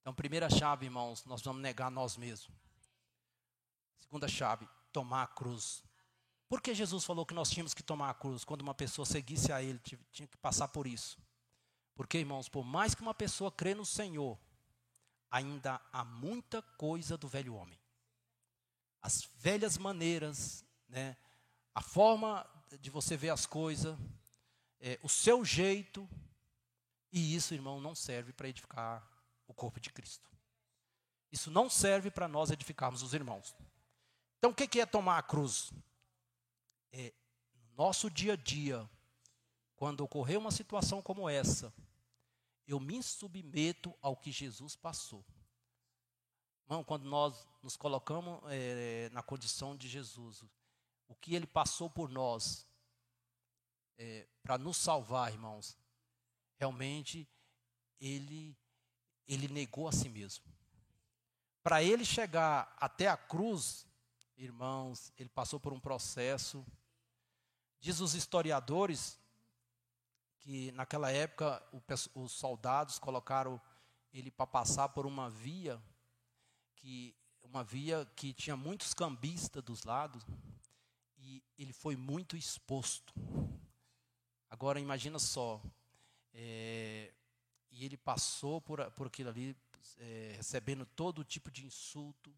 Então, 0.00 0.14
primeira 0.14 0.48
chave, 0.48 0.86
irmãos, 0.86 1.22
nós 1.26 1.42
vamos 1.42 1.60
negar 1.60 1.90
nós 1.90 2.16
mesmos. 2.16 2.50
Segunda 4.00 4.26
chave, 4.26 4.66
tomar 4.90 5.24
a 5.24 5.26
cruz. 5.26 5.84
Por 6.48 6.62
que 6.62 6.74
Jesus 6.74 7.04
falou 7.04 7.26
que 7.26 7.34
nós 7.34 7.50
tínhamos 7.50 7.74
que 7.74 7.82
tomar 7.82 8.08
a 8.08 8.14
cruz? 8.14 8.42
Quando 8.42 8.62
uma 8.62 8.72
pessoa 8.72 9.04
seguisse 9.04 9.52
a 9.52 9.62
Ele, 9.62 9.78
tinha 10.10 10.26
que 10.26 10.38
passar 10.38 10.68
por 10.68 10.86
isso. 10.86 11.18
Porque, 11.94 12.16
irmãos, 12.16 12.48
por 12.48 12.64
mais 12.64 12.94
que 12.94 13.02
uma 13.02 13.12
pessoa 13.12 13.52
crê 13.52 13.74
no 13.74 13.84
Senhor, 13.84 14.38
ainda 15.30 15.78
há 15.92 16.06
muita 16.06 16.62
coisa 16.62 17.18
do 17.18 17.28
velho 17.28 17.54
homem. 17.54 17.78
As 19.02 19.28
velhas 19.36 19.76
maneiras, 19.76 20.64
né? 20.88 21.18
a 21.74 21.82
forma 21.82 22.48
de 22.80 22.88
você 22.88 23.14
ver 23.14 23.28
as 23.28 23.44
coisas, 23.44 23.94
é, 24.80 24.98
o 25.02 25.08
seu 25.08 25.44
jeito, 25.44 26.08
e 27.12 27.34
isso, 27.34 27.54
irmão, 27.54 27.80
não 27.80 27.94
serve 27.94 28.32
para 28.32 28.48
edificar 28.48 29.08
o 29.46 29.54
corpo 29.54 29.80
de 29.80 29.90
Cristo. 29.90 30.28
Isso 31.30 31.50
não 31.50 31.68
serve 31.68 32.10
para 32.10 32.28
nós 32.28 32.50
edificarmos 32.50 33.02
os 33.02 33.14
irmãos. 33.14 33.54
Então, 34.38 34.50
o 34.50 34.54
que 34.54 34.80
é 34.80 34.86
tomar 34.86 35.18
a 35.18 35.22
cruz? 35.22 35.72
É, 36.92 37.12
no 37.54 37.84
nosso 37.84 38.10
dia 38.10 38.34
a 38.34 38.36
dia, 38.36 38.88
quando 39.74 40.00
ocorrer 40.02 40.38
uma 40.38 40.50
situação 40.50 41.02
como 41.02 41.28
essa, 41.28 41.72
eu 42.66 42.78
me 42.78 43.02
submeto 43.02 43.94
ao 44.00 44.16
que 44.16 44.30
Jesus 44.30 44.76
passou. 44.76 45.24
Irmão, 46.66 46.82
quando 46.82 47.04
nós 47.04 47.46
nos 47.62 47.76
colocamos 47.76 48.40
é, 48.50 49.10
na 49.10 49.22
condição 49.22 49.76
de 49.76 49.88
Jesus, 49.88 50.42
o 51.06 51.14
que 51.14 51.34
ele 51.34 51.46
passou 51.46 51.90
por 51.90 52.08
nós, 52.08 52.66
é, 53.98 54.26
para 54.42 54.58
nos 54.58 54.76
salvar, 54.76 55.32
irmãos, 55.32 55.76
realmente 56.56 57.28
ele, 58.00 58.56
ele 59.26 59.48
negou 59.48 59.88
a 59.88 59.92
si 59.92 60.08
mesmo. 60.08 60.44
Para 61.62 61.82
ele 61.82 62.04
chegar 62.04 62.74
até 62.78 63.08
a 63.08 63.16
cruz, 63.16 63.86
irmãos, 64.36 65.12
ele 65.16 65.28
passou 65.28 65.58
por 65.58 65.72
um 65.72 65.80
processo. 65.80 66.66
Diz 67.80 68.00
os 68.00 68.14
historiadores 68.14 69.18
que 70.40 70.70
naquela 70.72 71.10
época 71.10 71.62
os 72.14 72.32
soldados 72.32 72.98
colocaram 72.98 73.60
ele 74.12 74.30
para 74.30 74.46
passar 74.46 74.90
por 74.90 75.06
uma 75.06 75.30
via 75.30 75.82
que 76.76 77.16
uma 77.42 77.62
via 77.62 78.04
que 78.16 78.32
tinha 78.34 78.56
muitos 78.56 78.92
cambistas 78.92 79.62
dos 79.62 79.84
lados 79.84 80.24
e 81.16 81.42
ele 81.56 81.72
foi 81.72 81.96
muito 81.96 82.36
exposto. 82.36 83.14
Agora 84.54 84.78
imagina 84.78 85.18
só, 85.18 85.60
é, 86.32 87.12
e 87.72 87.84
ele 87.84 87.96
passou 87.96 88.60
por, 88.60 88.88
por 88.92 89.08
aquilo 89.08 89.30
ali, 89.30 89.56
é, 89.98 90.34
recebendo 90.36 90.86
todo 90.86 91.24
tipo 91.24 91.50
de 91.50 91.66
insulto, 91.66 92.32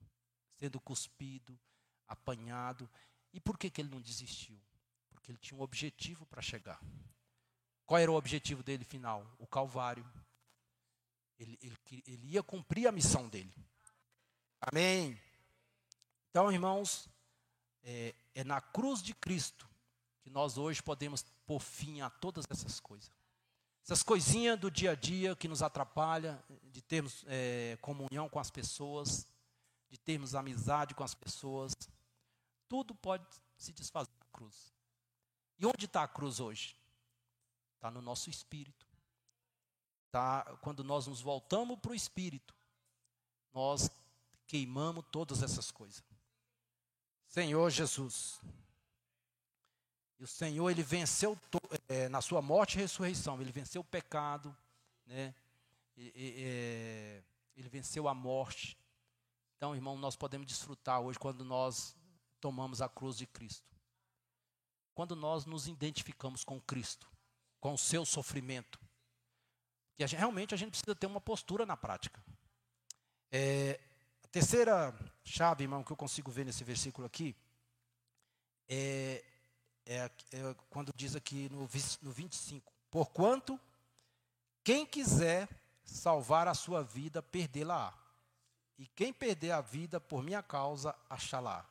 sendo 0.55 0.81
cuspido, 0.81 1.61
apanhado. 2.09 2.89
E 3.35 3.39
por 3.39 3.59
que, 3.59 3.69
que 3.69 3.83
ele 3.83 3.91
não 3.91 4.01
desistiu? 4.01 4.59
Porque 5.11 5.31
ele 5.31 5.37
tinha 5.37 5.61
um 5.61 5.63
objetivo 5.63 6.25
para 6.25 6.41
chegar. 6.41 6.81
Qual 7.85 8.01
era 8.01 8.11
o 8.11 8.17
objetivo 8.17 8.63
dele 8.63 8.83
final? 8.83 9.31
O 9.39 9.47
Calvário. 9.47 10.11
Ele, 11.39 11.59
ele, 11.63 12.03
ele 12.07 12.27
ia 12.29 12.43
cumprir 12.43 12.87
a 12.87 12.93
missão 12.93 13.29
dele. 13.29 13.55
Amém. 14.59 15.21
Então, 16.31 16.51
irmãos, 16.51 17.11
é, 17.83 18.15
é 18.35 18.43
na 18.43 18.63
cruz 18.63 19.03
de 19.03 19.13
Cristo 19.13 19.69
que 20.23 20.31
nós 20.31 20.57
hoje 20.57 20.83
podemos 20.83 21.23
pôr 21.47 21.61
fim 21.61 22.01
a 22.01 22.11
todas 22.11 22.45
essas 22.51 22.81
coisas. 22.81 23.11
Essas 23.85 24.03
coisinhas 24.03 24.59
do 24.59 24.69
dia 24.71 24.91
a 24.91 24.95
dia 24.97 25.37
que 25.37 25.47
nos 25.47 25.63
atrapalham, 25.63 26.43
de 26.73 26.83
termos 26.83 27.25
é, 27.29 27.79
comunhão 27.81 28.29
com 28.29 28.41
as 28.41 28.51
pessoas, 28.51 29.27
de 29.89 29.97
termos 29.97 30.35
amizade 30.35 30.95
com 30.95 31.05
as 31.05 31.15
pessoas, 31.15 31.73
tudo 32.69 32.95
pode 32.95 33.25
se 33.57 33.73
desfazer 33.73 34.11
na 34.19 34.27
cruz. 34.33 34.75
E 35.59 35.65
onde 35.65 35.85
está 35.85 36.03
a 36.03 36.09
cruz 36.09 36.41
hoje? 36.41 36.77
Está 37.77 37.91
no 37.91 38.03
nosso 38.03 38.29
espírito. 38.29 38.85
Tá, 40.11 40.45
quando 40.63 40.83
nós 40.83 41.07
nos 41.07 41.21
voltamos 41.21 41.79
para 41.79 41.93
o 41.93 41.95
espírito, 41.95 42.55
nós 43.53 43.89
queimamos 44.47 45.05
todas 45.13 45.43
essas 45.43 45.71
coisas. 45.71 46.03
Senhor 47.29 47.71
Jesus. 47.71 48.41
E 50.19 50.25
o 50.25 50.27
Senhor, 50.27 50.71
ele 50.71 50.83
venceu 50.83 51.39
é, 51.89 52.09
na 52.09 52.21
sua 52.21 52.41
morte 52.41 52.77
e 52.77 52.81
ressurreição, 52.81 53.41
ele 53.41 53.53
venceu 53.53 53.83
o 53.83 53.85
pecado, 53.85 54.57
né? 55.07 55.35
E, 55.97 56.13
e, 56.15 56.35
é, 56.39 57.23
ele 57.57 57.69
venceu 57.69 58.09
a 58.09 58.15
morte. 58.15 58.77
Então, 59.57 59.75
irmão, 59.75 59.97
nós 59.97 60.17
podemos 60.17 60.47
desfrutar 60.47 61.01
hoje 61.01 61.19
quando 61.19 61.45
nós 61.45 61.95
tomamos 62.41 62.83
a 62.83 62.89
cruz 62.89 63.17
de 63.17 63.27
Cristo. 63.27 63.65
Quando 64.95 65.15
nós 65.15 65.45
nos 65.45 65.67
identificamos 65.69 66.45
com 66.45 66.61
Cristo 66.61 67.09
com 67.67 67.75
o 67.75 67.79
seu 67.79 68.05
sofrimento. 68.05 68.79
E 69.99 70.05
a 70.05 70.07
gente, 70.07 70.19
realmente 70.19 70.55
a 70.55 70.57
gente 70.57 70.71
precisa 70.71 70.95
ter 70.95 71.07
uma 71.07 71.21
postura 71.21 71.67
na 71.67 71.77
prática. 71.77 72.23
É, 73.31 73.81
a 74.23 74.29
terceira 74.29 74.95
chave, 75.25 75.65
irmão, 75.65 75.83
que 75.83 75.91
eu 75.91 75.97
consigo 75.97 76.31
ver 76.31 76.45
nesse 76.45 76.63
versículo 76.63 77.07
aqui, 77.07 77.35
é, 78.69 79.25
é, 79.87 80.11
é 80.33 80.55
quando 80.69 80.93
diz 80.95 81.17
aqui 81.17 81.49
no, 81.51 81.69
no 82.03 82.13
25: 82.13 82.73
Porquanto, 82.91 83.59
quem 84.63 84.85
quiser 84.85 85.49
salvar 85.85 86.49
a 86.49 86.55
sua 86.55 86.83
vida, 86.83 87.23
perdê-la-á. 87.23 87.95
E 88.79 88.87
quem 88.89 89.13
perder 89.13 89.53
a 89.53 89.61
vida 89.61 89.99
por 89.99 90.23
minha 90.23 90.43
causa, 90.43 90.95
achá-la. 91.09 91.67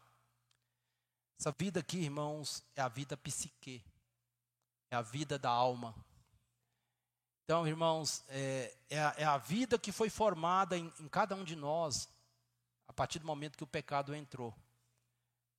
Essa 1.38 1.51
vida 1.51 1.82
aqui, 1.82 1.97
irmãos, 1.97 2.63
é 2.75 2.82
a 2.82 2.88
vida 2.88 3.15
psique 3.15 3.84
é 4.89 4.95
a 4.95 5.01
vida 5.01 5.38
da 5.38 5.49
alma. 5.49 5.95
Então, 7.43 7.67
irmãos, 7.67 8.23
é, 8.28 8.75
é, 8.89 8.99
a, 8.99 9.15
é 9.17 9.23
a, 9.23 9.38
vida 9.38 9.78
que 9.78 9.91
foi 9.91 10.10
formada 10.10 10.78
em, 10.78 10.91
em 10.99 11.08
cada 11.08 11.36
um 11.36 11.43
de 11.43 11.56
nós 11.56 12.10
a 12.88 12.93
partir 12.93 13.19
do 13.19 13.25
momento 13.25 13.58
que 13.58 13.63
o 13.63 13.67
pecado 13.67 14.15
entrou. 14.15 14.56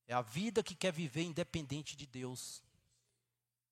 É 0.07 0.15
a 0.15 0.23
vida 0.23 0.63
que 0.63 0.75
quer 0.75 0.93
viver 0.93 1.23
independente 1.23 1.97
de 1.97 2.07
Deus. 2.07 2.63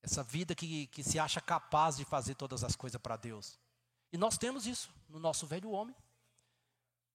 Essa 0.02 0.22
vida 0.22 0.54
que, 0.54 0.86
que 0.88 1.02
se 1.02 1.18
acha 1.18 1.40
capaz 1.40 1.96
de 1.96 2.04
fazer 2.04 2.34
todas 2.34 2.62
as 2.64 2.76
coisas 2.76 3.00
para 3.00 3.16
Deus. 3.16 3.58
E 4.12 4.18
nós 4.18 4.36
temos 4.36 4.66
isso 4.66 4.92
no 5.08 5.18
nosso 5.18 5.46
velho 5.46 5.70
homem. 5.70 5.94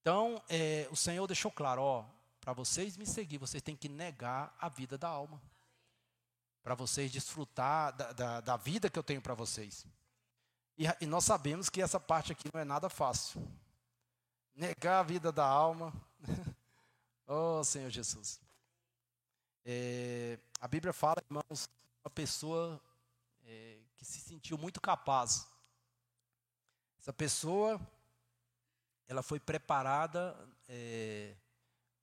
Então, 0.01 0.41
é, 0.49 0.87
o 0.91 0.95
Senhor 0.95 1.27
deixou 1.27 1.51
claro: 1.51 1.81
ó, 1.81 2.05
para 2.39 2.53
vocês 2.53 2.97
me 2.97 3.05
seguir, 3.05 3.37
vocês 3.37 3.61
têm 3.61 3.75
que 3.75 3.89
negar 3.89 4.55
a 4.59 4.69
vida 4.69 4.97
da 4.97 5.07
alma 5.07 5.41
para 6.63 6.75
vocês 6.75 7.11
desfrutar 7.11 7.95
da, 7.95 8.11
da, 8.11 8.41
da, 8.41 8.57
vida 8.57 8.89
que 8.89 8.99
eu 8.99 9.03
tenho 9.03 9.21
para 9.21 9.33
vocês. 9.33 9.85
E, 10.77 10.85
e, 11.01 11.05
nós 11.05 11.25
sabemos 11.25 11.69
que 11.69 11.81
essa 11.81 11.99
parte 11.99 12.31
aqui 12.31 12.49
não 12.53 12.61
é 12.61 12.65
nada 12.65 12.89
fácil. 12.89 13.45
Negar 14.53 14.99
a 14.99 15.03
vida 15.03 15.31
da 15.31 15.45
alma. 15.45 15.93
oh, 17.27 17.63
Senhor 17.63 17.89
Jesus. 17.89 18.39
É, 19.71 20.39
a 20.59 20.67
Bíblia 20.67 20.91
fala, 20.91 21.21
irmãos, 21.23 21.69
uma 22.03 22.09
pessoa 22.09 22.81
é, 23.45 23.77
que 23.95 24.03
se 24.03 24.19
sentiu 24.19 24.57
muito 24.57 24.81
capaz. 24.81 25.47
Essa 26.97 27.13
pessoa, 27.13 27.79
ela 29.07 29.21
foi 29.21 29.39
preparada 29.39 30.35
é, 30.67 31.35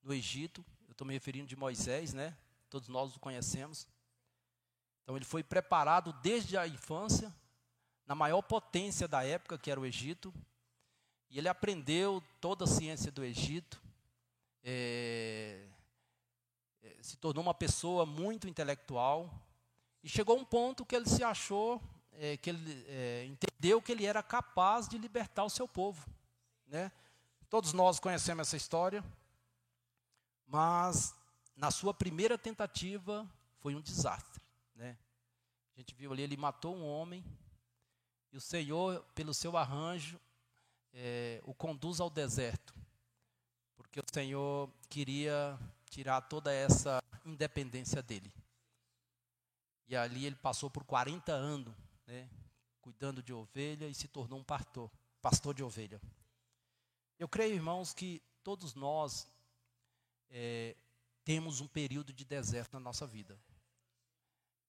no 0.01 0.13
Egito. 0.13 0.63
Eu 0.87 0.93
estou 0.93 1.05
me 1.05 1.13
referindo 1.13 1.45
de 1.45 1.57
Moisés, 1.57 2.13
né? 2.13 2.37
Todos 2.69 2.87
nós 2.87 3.13
o 3.17 3.19
conhecemos. 3.19 3.85
Então 5.03 5.17
ele 5.17 5.25
foi 5.25 5.43
preparado 5.43 6.13
desde 6.21 6.57
a 6.57 6.65
infância, 6.65 7.35
na 8.05 8.15
maior 8.15 8.43
potência 8.43 9.09
da 9.09 9.25
época, 9.25 9.57
que 9.57 9.69
era 9.69 9.77
o 9.77 9.85
Egito, 9.85 10.33
e 11.29 11.37
ele 11.37 11.49
aprendeu 11.49 12.23
toda 12.39 12.63
a 12.63 12.67
ciência 12.67 13.11
do 13.11 13.25
Egito, 13.25 13.83
é, 14.63 15.67
se 17.01 17.17
tornou 17.17 17.43
uma 17.43 17.53
pessoa 17.53 18.05
muito 18.05 18.47
intelectual, 18.47 19.31
e 20.03 20.09
chegou 20.09 20.37
um 20.37 20.45
ponto 20.45 20.85
que 20.85 20.95
ele 20.95 21.09
se 21.09 21.23
achou, 21.23 21.81
é, 22.13 22.37
que 22.37 22.49
ele 22.49 22.85
é, 22.87 23.25
entendeu 23.25 23.81
que 23.81 23.91
ele 23.91 24.05
era 24.05 24.23
capaz 24.23 24.87
de 24.87 24.97
libertar 24.97 25.43
o 25.43 25.49
seu 25.49 25.67
povo. 25.67 26.09
Né? 26.65 26.91
Todos 27.49 27.73
nós 27.73 27.99
conhecemos 27.99 28.47
essa 28.47 28.57
história, 28.57 29.03
mas 30.45 31.13
na 31.55 31.71
sua 31.71 31.93
primeira 31.93 32.37
tentativa 32.37 33.29
foi 33.59 33.75
um 33.75 33.81
desastre. 33.81 34.41
Né? 34.75 34.97
A 35.75 35.79
gente 35.79 35.93
viu 35.93 36.11
ali, 36.11 36.23
ele 36.23 36.37
matou 36.37 36.75
um 36.75 36.85
homem, 36.85 37.23
e 38.31 38.37
o 38.37 38.41
Senhor, 38.41 39.03
pelo 39.15 39.33
seu 39.33 39.57
arranjo, 39.57 40.19
é, 40.93 41.41
o 41.43 41.53
conduz 41.53 41.99
ao 41.99 42.09
deserto, 42.09 42.73
porque 43.75 43.99
o 43.99 44.03
Senhor 44.11 44.69
queria 44.89 45.59
tirar 45.89 46.21
toda 46.21 46.53
essa 46.53 47.01
independência 47.25 48.01
dele. 48.01 48.33
E 49.87 49.95
ali 49.95 50.25
ele 50.25 50.35
passou 50.35 50.69
por 50.69 50.83
40 50.83 51.31
anos, 51.31 51.73
né, 52.05 52.29
cuidando 52.81 53.23
de 53.23 53.33
ovelha 53.33 53.87
e 53.87 53.93
se 53.93 54.07
tornou 54.07 54.39
um 54.39 54.43
pastor, 54.43 54.91
pastor 55.21 55.53
de 55.53 55.63
ovelha. 55.63 56.01
Eu 57.17 57.27
creio, 57.27 57.55
irmãos, 57.55 57.93
que 57.93 58.21
todos 58.43 58.75
nós 58.75 59.27
é, 60.29 60.75
temos 61.23 61.61
um 61.61 61.67
período 61.67 62.13
de 62.13 62.23
deserto 62.23 62.73
na 62.73 62.79
nossa 62.79 63.07
vida. 63.07 63.39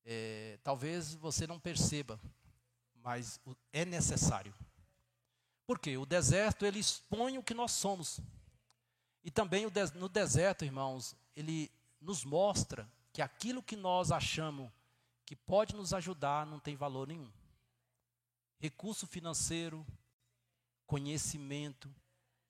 É, 0.05 0.59
talvez 0.63 1.15
você 1.15 1.47
não 1.47 1.61
perceba, 1.61 2.19
mas 2.95 3.41
é 3.73 3.85
necessário. 3.85 4.55
Porque 5.67 5.99
o 5.99 6.07
deserto 6.07 6.65
ele 6.65 6.79
expõe 6.79 7.37
o 7.37 7.43
que 7.43 7.53
nós 7.53 7.73
somos. 7.73 8.21
E 9.29 9.31
também 9.31 9.67
no 9.95 10.09
deserto, 10.09 10.65
irmãos, 10.65 11.15
ele 11.37 11.71
nos 12.01 12.25
mostra 12.25 12.91
que 13.13 13.21
aquilo 13.21 13.63
que 13.63 13.77
nós 13.77 14.11
achamos 14.11 14.71
que 15.27 15.37
pode 15.37 15.77
nos 15.77 15.93
ajudar 15.93 16.47
não 16.47 16.59
tem 16.59 16.75
valor 16.75 17.07
nenhum. 17.07 17.31
Recurso 18.59 19.07
financeiro, 19.07 19.87
conhecimento. 20.87 21.95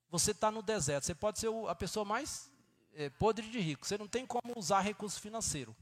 Você 0.09 0.31
está 0.31 0.53
no 0.53 0.62
deserto, 0.62 1.03
você 1.03 1.16
pode 1.16 1.41
ser 1.41 1.49
a 1.68 1.74
pessoa 1.74 2.05
mais 2.05 2.49
é, 2.93 3.11
podre 3.11 3.51
de 3.51 3.59
rico. 3.59 3.85
Você 3.85 3.99
não 3.99 4.07
tem 4.07 4.24
como 4.24 4.57
usar 4.57 4.79
recurso 4.79 5.20
financeiro. 5.20 5.74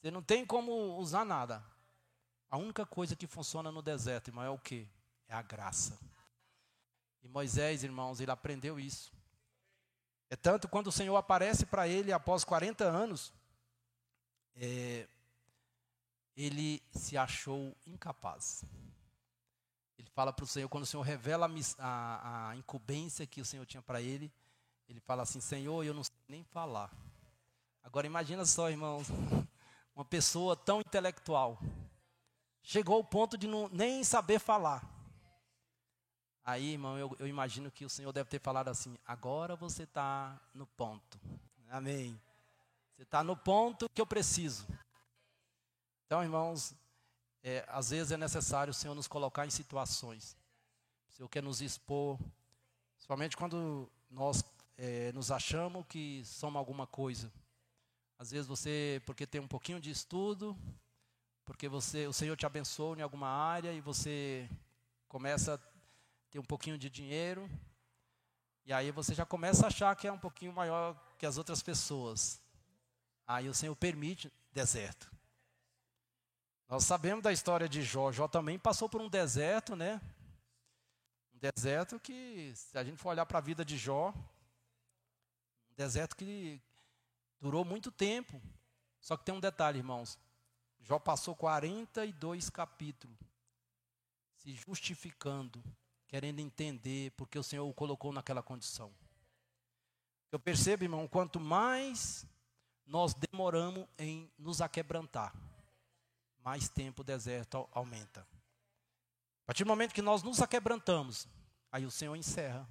Você 0.00 0.10
não 0.10 0.22
tem 0.22 0.46
como 0.46 0.96
usar 0.96 1.26
nada. 1.26 1.62
A 2.48 2.56
única 2.56 2.86
coisa 2.86 3.14
que 3.14 3.26
funciona 3.26 3.70
no 3.70 3.82
deserto, 3.82 4.28
irmão, 4.28 4.44
é 4.44 4.48
o 4.48 4.58
quê? 4.58 4.88
É 5.28 5.34
a 5.34 5.42
graça. 5.42 6.00
E 7.22 7.28
Moisés, 7.28 7.84
irmãos, 7.84 8.18
ele 8.18 8.30
aprendeu 8.30 8.80
isso. 8.80 9.19
É 10.30 10.36
tanto 10.36 10.68
quando 10.68 10.86
o 10.86 10.92
Senhor 10.92 11.16
aparece 11.16 11.66
para 11.66 11.88
ele 11.88 12.12
após 12.12 12.44
40 12.44 12.84
anos, 12.84 13.32
é, 14.54 15.08
ele 16.36 16.80
se 16.92 17.16
achou 17.18 17.76
incapaz. 17.84 18.64
Ele 19.98 20.08
fala 20.14 20.32
para 20.32 20.44
o 20.44 20.46
Senhor, 20.46 20.68
quando 20.68 20.84
o 20.84 20.86
Senhor 20.86 21.02
revela 21.02 21.50
a, 21.78 22.50
a, 22.50 22.56
incumbência 22.56 23.26
que 23.26 23.40
o 23.40 23.44
Senhor 23.44 23.66
tinha 23.66 23.82
para 23.82 24.00
ele, 24.00 24.32
ele 24.88 25.00
fala 25.00 25.24
assim: 25.24 25.40
Senhor, 25.40 25.84
eu 25.84 25.92
não 25.92 26.04
sei 26.04 26.14
nem 26.28 26.44
falar. 26.44 26.90
Agora 27.82 28.06
imagina 28.06 28.46
só, 28.46 28.70
irmãos, 28.70 29.08
uma 29.94 30.04
pessoa 30.04 30.56
tão 30.56 30.80
intelectual 30.80 31.58
chegou 32.62 32.96
ao 32.96 33.04
ponto 33.04 33.36
de 33.36 33.48
não, 33.48 33.68
nem 33.68 34.04
saber 34.04 34.38
falar. 34.38 34.99
Aí, 36.50 36.72
irmão, 36.72 36.98
eu, 36.98 37.16
eu 37.20 37.28
imagino 37.28 37.70
que 37.70 37.84
o 37.84 37.88
Senhor 37.88 38.12
deve 38.12 38.28
ter 38.28 38.40
falado 38.40 38.66
assim: 38.66 38.98
agora 39.06 39.54
você 39.54 39.84
está 39.84 40.36
no 40.52 40.66
ponto. 40.66 41.20
Amém. 41.68 42.20
Você 42.96 43.04
está 43.04 43.22
no 43.22 43.36
ponto 43.36 43.88
que 43.88 44.00
eu 44.00 44.06
preciso. 44.06 44.66
Então, 46.06 46.24
irmãos, 46.24 46.74
é, 47.40 47.64
às 47.68 47.90
vezes 47.90 48.10
é 48.10 48.16
necessário 48.16 48.72
o 48.72 48.74
Senhor 48.74 48.96
nos 48.96 49.06
colocar 49.06 49.46
em 49.46 49.50
situações. 49.50 50.36
O 51.08 51.12
Senhor 51.12 51.28
quer 51.28 51.40
nos 51.40 51.60
expor, 51.60 52.18
principalmente 52.96 53.36
quando 53.36 53.88
nós 54.10 54.42
é, 54.76 55.12
nos 55.12 55.30
achamos 55.30 55.86
que 55.86 56.20
somos 56.24 56.58
alguma 56.58 56.84
coisa. 56.84 57.32
Às 58.18 58.32
vezes 58.32 58.48
você, 58.48 59.00
porque 59.06 59.24
tem 59.24 59.40
um 59.40 59.46
pouquinho 59.46 59.78
de 59.78 59.92
estudo, 59.92 60.58
porque 61.44 61.68
você, 61.68 62.08
o 62.08 62.12
Senhor 62.12 62.36
te 62.36 62.44
abençoou 62.44 62.96
em 62.96 63.02
alguma 63.02 63.28
área 63.28 63.72
e 63.72 63.80
você 63.80 64.50
começa 65.06 65.54
a 65.54 65.69
ter 66.30 66.38
um 66.38 66.44
pouquinho 66.44 66.78
de 66.78 66.88
dinheiro, 66.88 67.50
e 68.64 68.72
aí 68.72 68.90
você 68.90 69.14
já 69.14 69.26
começa 69.26 69.64
a 69.64 69.68
achar 69.68 69.94
que 69.96 70.06
é 70.06 70.12
um 70.12 70.18
pouquinho 70.18 70.52
maior 70.52 70.94
que 71.18 71.26
as 71.26 71.36
outras 71.36 71.62
pessoas. 71.62 72.40
Aí 73.26 73.48
o 73.48 73.54
Senhor 73.54 73.74
permite 73.74 74.32
deserto. 74.52 75.10
Nós 76.68 76.84
sabemos 76.84 77.22
da 77.22 77.32
história 77.32 77.68
de 77.68 77.82
Jó. 77.82 78.12
Jó 78.12 78.28
também 78.28 78.58
passou 78.58 78.88
por 78.88 79.00
um 79.00 79.08
deserto, 79.08 79.74
né? 79.74 80.00
Um 81.34 81.38
deserto 81.38 81.98
que, 81.98 82.52
se 82.54 82.78
a 82.78 82.84
gente 82.84 82.96
for 82.96 83.10
olhar 83.10 83.26
para 83.26 83.38
a 83.38 83.42
vida 83.42 83.64
de 83.64 83.76
Jó, 83.76 84.14
Deserto 85.80 86.14
que 86.14 86.60
durou 87.40 87.64
muito 87.64 87.90
tempo. 87.90 88.38
Só 89.00 89.16
que 89.16 89.24
tem 89.24 89.34
um 89.34 89.40
detalhe, 89.40 89.78
irmãos. 89.78 90.18
Jó 90.78 90.98
passou 90.98 91.34
42 91.34 92.50
capítulos 92.50 93.16
se 94.34 94.52
justificando, 94.52 95.64
querendo 96.10 96.40
entender 96.40 97.12
porque 97.12 97.38
o 97.38 97.42
Senhor 97.42 97.66
o 97.66 97.72
colocou 97.72 98.12
naquela 98.12 98.42
condição. 98.42 98.92
Eu 100.30 100.38
percebo, 100.38 100.84
irmão, 100.84 101.08
quanto 101.08 101.40
mais 101.40 102.26
nós 102.84 103.14
demoramos 103.14 103.86
em 103.96 104.30
nos 104.36 104.60
aquebrantar, 104.60 105.34
mais 106.44 106.68
tempo 106.68 107.00
o 107.00 107.04
deserto 107.04 107.66
aumenta. 107.72 108.20
A 109.44 109.46
partir 109.46 109.64
do 109.64 109.68
momento 109.68 109.94
que 109.94 110.02
nós 110.02 110.22
nos 110.22 110.42
aquebrantamos, 110.42 111.26
aí 111.72 111.86
o 111.86 111.90
Senhor 111.90 112.14
encerra 112.14 112.68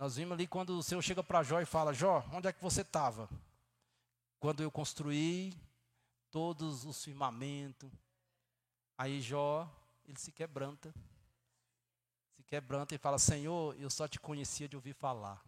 nós 0.00 0.16
vimos 0.16 0.32
ali 0.32 0.46
quando 0.46 0.78
o 0.78 0.82
Senhor 0.82 1.02
chega 1.02 1.22
para 1.22 1.42
Jó 1.42 1.60
e 1.60 1.66
fala: 1.66 1.92
Jó, 1.92 2.24
onde 2.32 2.48
é 2.48 2.52
que 2.54 2.62
você 2.62 2.80
estava? 2.80 3.28
Quando 4.38 4.62
eu 4.62 4.70
construí 4.70 5.54
todos 6.30 6.86
os 6.86 7.04
firmamentos. 7.04 7.92
Aí 8.96 9.20
Jó, 9.20 9.70
ele 10.06 10.18
se 10.18 10.32
quebranta. 10.32 10.94
Quebranta 12.50 12.96
e 12.96 12.98
fala: 12.98 13.16
Senhor, 13.16 13.76
eu 13.78 13.88
só 13.88 14.08
te 14.08 14.18
conhecia 14.18 14.68
de 14.68 14.74
ouvir 14.74 14.92
falar. 14.92 15.40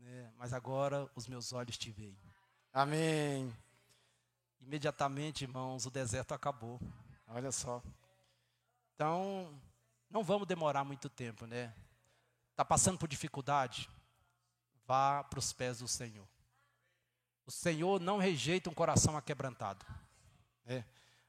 Né? 0.00 0.32
Mas 0.38 0.54
agora 0.54 1.06
os 1.14 1.28
meus 1.28 1.52
olhos 1.52 1.76
te 1.76 1.90
veem. 1.90 2.18
Amém. 2.72 3.54
Imediatamente, 4.58 5.44
irmãos, 5.44 5.84
o 5.84 5.90
deserto 5.90 6.32
acabou. 6.32 6.80
Olha 7.26 7.52
só. 7.52 7.82
Então, 8.94 9.60
não 10.08 10.24
vamos 10.24 10.48
demorar 10.48 10.84
muito 10.84 11.10
tempo, 11.10 11.44
né? 11.44 11.74
Está 12.52 12.64
passando 12.64 12.98
por 12.98 13.10
dificuldade? 13.10 13.86
Vá 14.86 15.22
para 15.24 15.38
os 15.38 15.52
pés 15.52 15.80
do 15.80 15.86
Senhor. 15.86 16.26
O 17.44 17.50
Senhor 17.50 18.00
não 18.00 18.16
rejeita 18.16 18.70
um 18.70 18.74
coração 18.74 19.18
aquebrantado. 19.18 19.84
É. 20.64 20.82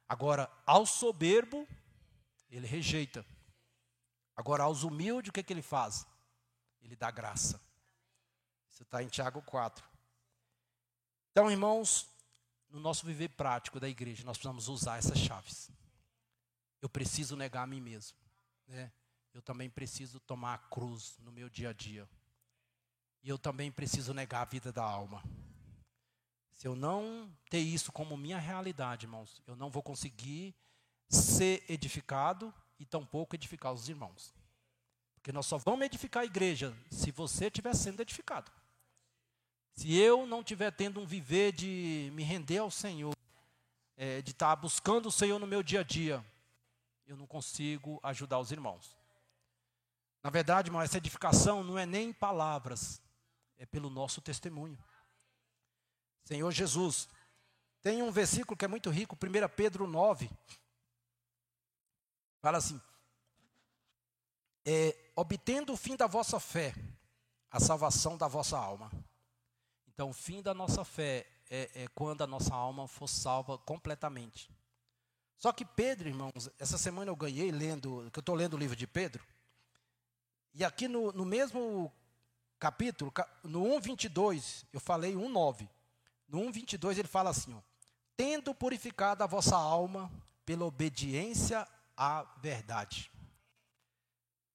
Agora, 0.07 0.49
ao 0.65 0.86
soberbo, 0.86 1.67
ele 2.49 2.65
rejeita. 2.65 3.26
Agora, 4.40 4.64
aos 4.64 4.84
humildes, 4.84 5.32
o 5.32 5.34
que, 5.34 5.44
que 5.44 5.52
ele 5.52 5.62
faz? 5.62 6.08
Ele 6.82 6.96
dá 6.96 7.12
graça. 7.12 7.62
Isso 8.70 8.84
está 8.84 9.04
em 9.04 9.10
Tiago 9.10 9.42
4. 9.42 9.86
Então, 11.30 11.52
irmãos, 11.52 12.08
no 12.70 12.80
nosso 12.80 13.06
viver 13.06 13.28
prático 13.28 13.82
da 13.82 13.90
igreja, 13.90 14.24
nós 14.24 14.38
precisamos 14.38 14.70
usar 14.70 14.98
essas 14.98 15.18
chaves. 15.18 15.70
Eu 16.82 16.88
preciso 16.88 17.36
negar 17.36 17.64
a 17.64 17.68
mim 17.68 17.82
mesmo. 17.82 18.18
Né? 18.66 18.90
eu 19.34 19.42
também 19.42 19.70
preciso 19.70 20.22
tomar 20.22 20.54
a 20.54 20.58
cruz 20.58 21.18
no 21.20 21.34
meu 21.34 21.50
dia 21.50 21.72
a 21.72 21.74
dia. 21.74 22.10
E 23.22 23.28
eu 23.28 23.38
também 23.38 23.70
preciso 23.70 24.14
negar 24.14 24.44
a 24.44 24.46
vida 24.46 24.72
da 24.72 24.84
alma. 24.84 25.22
Se 26.54 26.66
eu 26.66 26.78
não 26.78 27.30
ter 27.50 27.60
isso 27.60 27.92
como 27.92 28.16
minha 28.16 28.40
realidade, 28.40 29.06
irmãos, 29.06 29.42
eu 29.46 29.58
não 29.58 29.70
vou 29.70 29.84
conseguir 29.84 30.56
ser 31.10 31.66
edificado 31.68 32.54
e 32.80 32.86
tampouco 32.86 33.36
edificar 33.36 33.73
os 33.73 33.89
irmãos. 33.89 34.34
Porque 35.15 35.32
nós 35.32 35.45
só 35.45 35.57
vamos 35.57 35.86
edificar 35.86 36.23
a 36.23 36.25
igreja 36.25 36.75
se 36.89 37.11
você 37.11 37.47
estiver 37.47 37.75
sendo 37.75 38.01
edificado. 38.01 38.51
Se 39.73 39.95
eu 39.95 40.25
não 40.25 40.39
estiver 40.39 40.71
tendo 40.71 40.99
um 40.99 41.05
viver 41.05 41.51
de 41.51 42.09
me 42.13 42.23
render 42.23 42.59
ao 42.59 42.71
Senhor, 42.71 43.15
é, 43.95 44.21
de 44.21 44.32
estar 44.32 44.55
buscando 44.55 45.07
o 45.07 45.11
Senhor 45.11 45.38
no 45.39 45.45
meu 45.45 45.61
dia 45.61 45.82
a 45.82 45.84
dia, 45.84 46.25
eu 47.05 47.17
não 47.17 47.27
consigo 47.27 47.99
ajudar 48.01 48.39
os 48.39 48.51
irmãos. 48.51 48.97
Na 50.23 50.30
verdade, 50.30 50.69
irmão, 50.69 50.82
essa 50.82 50.97
edificação 50.97 51.63
não 51.63 51.77
é 51.77 51.86
nem 51.86 52.09
em 52.09 52.13
palavras, 52.13 53.01
é 53.57 53.65
pelo 53.65 53.89
nosso 53.89 54.21
testemunho. 54.21 54.77
Senhor 56.23 56.51
Jesus, 56.51 57.09
tem 57.82 58.03
um 58.03 58.11
versículo 58.11 58.57
que 58.57 58.65
é 58.65 58.67
muito 58.67 58.89
rico, 58.89 59.15
1 59.15 59.55
Pedro 59.55 59.88
9. 59.88 60.30
Fala 62.42 62.58
assim: 62.58 62.80
é, 64.66 64.96
obtendo 65.16 65.74
o 65.74 65.78
fim 65.78 65.96
da 65.96 66.08
vossa 66.08 66.40
fé, 66.40 66.74
a 67.52 67.60
salvação 67.60 68.18
da 68.18 68.28
vossa 68.28 68.58
alma. 68.58 68.92
Então, 69.88 70.10
o 70.10 70.14
fim 70.14 70.42
da 70.42 70.54
nossa 70.54 70.86
fé 70.86 71.28
é, 71.50 71.84
é 71.84 71.88
quando 71.90 72.22
a 72.22 72.28
nossa 72.28 72.54
alma 72.54 72.88
for 72.88 73.08
salva 73.08 73.58
completamente. 73.58 74.50
Só 75.38 75.52
que 75.52 75.66
Pedro, 75.66 76.08
irmãos, 76.08 76.50
essa 76.60 76.78
semana 76.78 77.12
eu 77.12 77.16
ganhei 77.16 77.52
lendo, 77.52 78.10
que 78.12 78.20
eu 78.20 78.22
estou 78.22 78.36
lendo 78.36 78.54
o 78.54 78.58
livro 78.58 78.76
de 78.76 78.86
Pedro. 78.86 79.26
E 80.54 80.64
aqui 80.64 80.88
no, 80.88 81.12
no 81.12 81.26
mesmo 81.26 81.92
capítulo, 82.60 83.12
no 83.44 83.64
1,22, 83.64 84.66
eu 84.72 84.80
falei 84.80 85.16
1,9. 85.16 85.68
No 86.28 86.40
1,22 86.42 86.98
ele 86.98 87.08
fala 87.08 87.30
assim: 87.30 87.54
ó, 87.54 87.62
Tendo 88.16 88.54
purificado 88.54 89.24
a 89.24 89.28
vossa 89.28 89.56
alma 89.56 90.12
pela 90.46 90.66
obediência 90.66 91.68
à 92.00 92.24
verdade. 92.38 93.12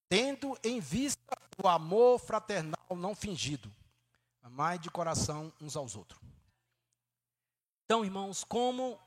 Tendo 0.08 0.58
em 0.64 0.80
vista 0.80 1.36
o 1.62 1.68
amor 1.68 2.18
fraternal 2.18 2.96
não 2.96 3.14
fingido, 3.14 3.70
amai 4.42 4.78
de 4.78 4.90
coração 4.90 5.52
uns 5.60 5.76
aos 5.76 5.94
outros. 5.94 6.18
Então, 7.84 8.02
irmãos, 8.02 8.44
como 8.44 8.98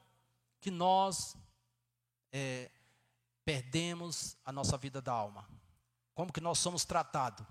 que 0.62 0.70
nós 0.70 1.36
é, 2.32 2.70
perdemos 3.44 4.38
a 4.46 4.52
nossa 4.52 4.78
vida 4.78 5.02
da 5.02 5.12
alma? 5.12 5.50
Como 6.14 6.32
que 6.32 6.42
nós 6.42 6.60
somos 6.60 6.86
tratados? 6.86 7.46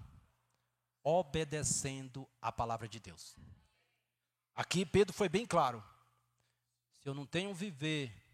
Obedecendo 1.03 2.29
a 2.41 2.53
palavra 2.53 2.89
de 2.89 3.01
Deus. 3.01 3.35
Aqui 4.55 4.87
Pedro 4.87 5.13
foi 5.13 5.29
bem 5.29 5.45
claro. 5.47 5.83
Se 7.01 7.09
eu 7.09 7.15
não 7.15 7.27
tenho 7.27 7.53
viver 7.53 8.26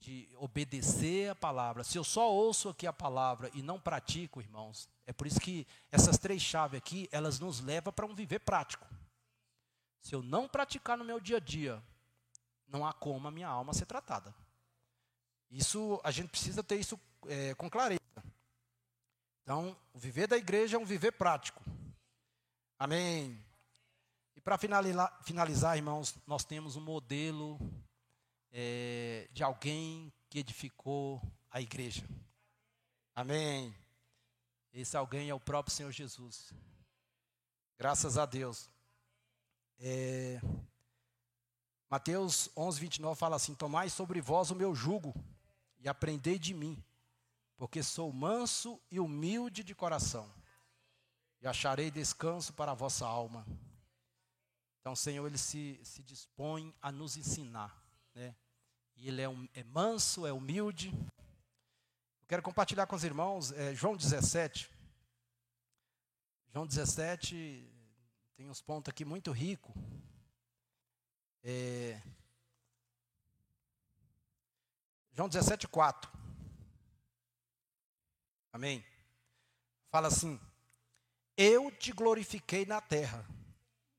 de 0.00 0.28
obedecer 0.38 1.30
a 1.30 1.34
palavra, 1.34 1.84
se 1.84 1.98
eu 1.98 2.02
só 2.02 2.32
ouço 2.32 2.70
aqui 2.70 2.86
a 2.86 2.92
palavra 2.92 3.50
e 3.52 3.62
não 3.62 3.78
pratico, 3.78 4.40
irmãos, 4.40 4.88
é 5.06 5.12
por 5.12 5.26
isso 5.26 5.38
que 5.38 5.66
essas 5.92 6.16
três 6.16 6.40
chaves 6.40 6.78
aqui, 6.78 7.08
elas 7.12 7.38
nos 7.38 7.60
levam 7.60 7.92
para 7.92 8.06
um 8.06 8.14
viver 8.14 8.38
prático. 8.40 8.86
Se 10.00 10.14
eu 10.14 10.22
não 10.22 10.48
praticar 10.48 10.96
no 10.96 11.04
meu 11.04 11.20
dia 11.20 11.36
a 11.36 11.40
dia, 11.40 11.82
não 12.66 12.86
há 12.86 12.94
como 12.94 13.28
a 13.28 13.30
minha 13.30 13.48
alma 13.48 13.74
ser 13.74 13.84
tratada. 13.84 14.34
Isso, 15.50 16.00
a 16.02 16.10
gente 16.10 16.30
precisa 16.30 16.62
ter 16.62 16.76
isso 16.76 16.98
é, 17.26 17.54
com 17.54 17.68
clareza. 17.68 18.00
Então, 19.42 19.76
o 19.92 19.98
viver 19.98 20.26
da 20.26 20.38
igreja 20.38 20.76
é 20.76 20.80
um 20.80 20.86
viver 20.86 21.12
prático. 21.12 21.62
Amém. 22.78 23.38
E 24.34 24.40
para 24.40 24.56
finalizar, 24.56 25.20
finalizar, 25.24 25.76
irmãos, 25.76 26.14
nós 26.26 26.44
temos 26.44 26.76
um 26.76 26.80
modelo 26.80 27.58
é, 28.52 29.28
de 29.32 29.42
alguém 29.42 30.12
que 30.28 30.38
edificou 30.38 31.20
a 31.50 31.60
igreja. 31.60 32.06
Amém. 33.14 33.74
Esse 34.72 34.96
alguém 34.96 35.28
é 35.28 35.34
o 35.34 35.40
próprio 35.40 35.74
Senhor 35.74 35.90
Jesus. 35.90 36.52
Graças 37.76 38.16
a 38.16 38.26
Deus. 38.26 38.70
É, 39.78 40.40
Mateus 41.88 42.48
11, 42.56 42.80
29 42.80 43.18
fala 43.18 43.36
assim: 43.36 43.54
Tomai 43.54 43.90
sobre 43.90 44.20
vós 44.20 44.50
o 44.50 44.54
meu 44.54 44.74
jugo 44.74 45.14
e 45.80 45.88
aprendei 45.88 46.38
de 46.38 46.54
mim, 46.54 46.82
porque 47.56 47.82
sou 47.82 48.12
manso 48.12 48.80
e 48.90 49.00
humilde 49.00 49.64
de 49.64 49.74
coração, 49.74 50.30
e 51.40 51.48
acharei 51.48 51.90
descanso 51.90 52.52
para 52.52 52.72
a 52.72 52.76
vossa 52.76 53.06
alma. 53.06 53.44
Então, 54.80 54.92
o 54.92 54.96
Senhor, 54.96 55.26
Ele 55.26 55.36
se, 55.36 55.80
se 55.82 56.02
dispõe 56.02 56.74
a 56.80 56.92
nos 56.92 57.16
ensinar, 57.16 57.76
né? 58.14 58.34
E 58.96 59.08
Ele 59.08 59.22
é, 59.22 59.28
um, 59.28 59.48
é 59.54 59.64
manso, 59.64 60.26
é 60.26 60.32
humilde. 60.32 60.88
Eu 60.88 62.26
quero 62.28 62.42
compartilhar 62.42 62.86
com 62.86 62.96
os 62.96 63.04
irmãos 63.04 63.52
é, 63.52 63.74
João 63.74 63.96
17. 63.96 64.70
João 66.52 66.66
17 66.66 67.70
tem 68.36 68.48
uns 68.48 68.60
pontos 68.60 68.90
aqui 68.90 69.04
muito 69.04 69.30
ricos. 69.32 69.74
É, 71.42 72.00
João 75.12 75.28
17, 75.28 75.68
4. 75.68 76.10
Amém? 78.52 78.84
Fala 79.90 80.08
assim: 80.08 80.40
Eu 81.36 81.70
te 81.70 81.92
glorifiquei 81.92 82.64
na 82.64 82.80
terra, 82.80 83.28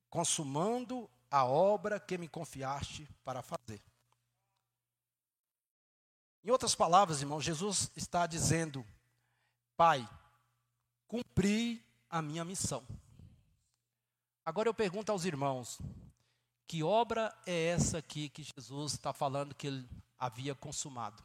consumando 0.09 1.09
a 1.29 1.45
obra 1.45 1.99
que 1.99 2.17
me 2.17 2.27
confiaste 2.27 3.07
para 3.23 3.41
fazer. 3.41 3.81
Em 6.43 6.49
outras 6.49 6.73
palavras, 6.73 7.21
irmão, 7.21 7.39
Jesus 7.39 7.91
está 7.95 8.25
dizendo: 8.25 8.85
Pai, 9.77 10.07
cumpri 11.07 11.85
a 12.09 12.21
minha 12.21 12.43
missão. 12.43 12.85
Agora 14.43 14.67
eu 14.67 14.73
pergunto 14.73 15.11
aos 15.11 15.25
irmãos: 15.25 15.79
que 16.67 16.81
obra 16.83 17.37
é 17.45 17.65
essa 17.67 17.97
aqui 17.99 18.29
que 18.29 18.43
Jesus 18.43 18.93
está 18.93 19.13
falando 19.13 19.53
que 19.53 19.67
ele 19.67 19.87
havia 20.17 20.55
consumado. 20.55 21.21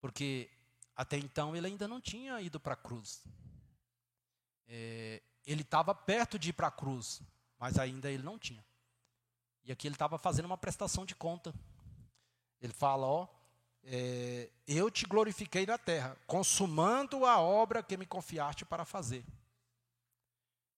Porque 0.00 0.50
até 0.94 1.16
então 1.16 1.54
ele 1.56 1.66
ainda 1.66 1.86
não 1.86 2.00
tinha 2.00 2.40
ido 2.40 2.58
para 2.58 2.74
a 2.74 2.76
cruz. 2.76 3.22
É, 4.66 5.22
ele 5.46 5.62
estava 5.62 5.94
perto 5.94 6.38
de 6.38 6.50
ir 6.50 6.52
para 6.52 6.66
a 6.66 6.70
cruz, 6.70 7.22
mas 7.58 7.78
ainda 7.78 8.10
ele 8.10 8.22
não 8.22 8.38
tinha. 8.38 8.64
E 9.62 9.72
aqui 9.72 9.86
ele 9.86 9.94
estava 9.94 10.18
fazendo 10.18 10.46
uma 10.46 10.58
prestação 10.58 11.06
de 11.06 11.14
conta. 11.14 11.54
Ele 12.60 12.72
fala: 12.72 13.06
Ó, 13.06 13.28
é, 13.84 14.50
eu 14.66 14.90
te 14.90 15.06
glorifiquei 15.06 15.66
na 15.66 15.78
terra, 15.78 16.16
consumando 16.26 17.24
a 17.24 17.38
obra 17.40 17.82
que 17.82 17.96
me 17.96 18.06
confiaste 18.06 18.64
para 18.64 18.84
fazer. 18.84 19.24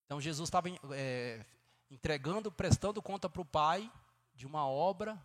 Então 0.05 0.21
Jesus 0.21 0.49
estava 0.49 0.69
é, 0.93 1.45
entregando, 1.91 2.53
prestando 2.53 3.03
conta 3.03 3.29
para 3.29 3.43
o 3.43 3.47
Pai 3.47 3.91
de 4.35 4.47
uma 4.47 4.67
obra 4.67 5.21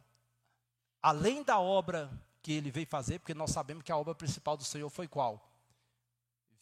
além 1.02 1.44
da 1.44 1.60
obra 1.60 2.12
que 2.42 2.52
ele 2.52 2.72
veio 2.72 2.88
fazer, 2.88 3.20
porque 3.20 3.34
nós 3.34 3.52
sabemos 3.52 3.84
que 3.84 3.92
a 3.92 3.98
obra 3.98 4.16
principal 4.16 4.58
do 4.58 4.64
Senhor 4.64 4.90
foi 4.90 5.08
qual? 5.08 5.50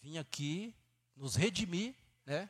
Vim 0.02 0.18
aqui 0.18 0.76
nos 1.16 1.36
redimir, 1.36 1.96
né? 2.26 2.50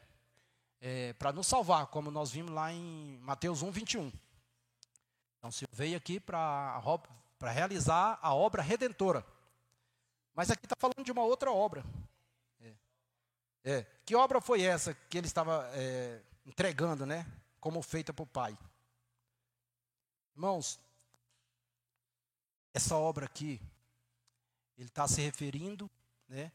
É, 0.82 1.14
para 1.14 1.32
nos 1.32 1.48
salvar, 1.48 1.88
como 1.88 2.12
nós 2.12 2.32
vimos 2.32 2.52
lá 2.52 2.72
em 2.72 3.18
Mateus 3.20 3.62
1, 3.62 3.72
21. 3.72 4.12
Então, 5.38 5.52
Senhor 5.52 5.70
veio 5.72 5.98
aqui 5.98 6.20
para 6.20 6.78
realizar 7.42 8.20
a 8.22 8.34
obra 8.34 8.62
redentora. 8.62 9.26
Mas 10.34 10.52
aqui 10.52 10.66
está 10.66 10.76
falando 10.78 11.04
de 11.04 11.12
uma 11.12 11.24
outra 11.24 11.52
obra. 11.52 11.84
É. 12.62 12.74
É. 13.64 13.84
Que 14.06 14.16
obra 14.16 14.42
foi 14.42 14.62
essa 14.62 14.94
que 14.94 15.18
ele 15.18 15.28
estava 15.28 15.70
é, 15.74 16.22
entregando, 16.46 17.06
né? 17.06 17.26
Como 17.60 17.82
feita 17.82 18.14
para 18.14 18.24
o 18.24 18.28
Pai? 18.28 18.58
Irmãos, 20.36 20.80
essa 22.74 22.98
obra 22.98 23.26
aqui, 23.26 23.62
ele 24.78 24.90
está 24.90 25.08
se 25.08 25.22
referindo 25.22 25.90
né, 26.28 26.52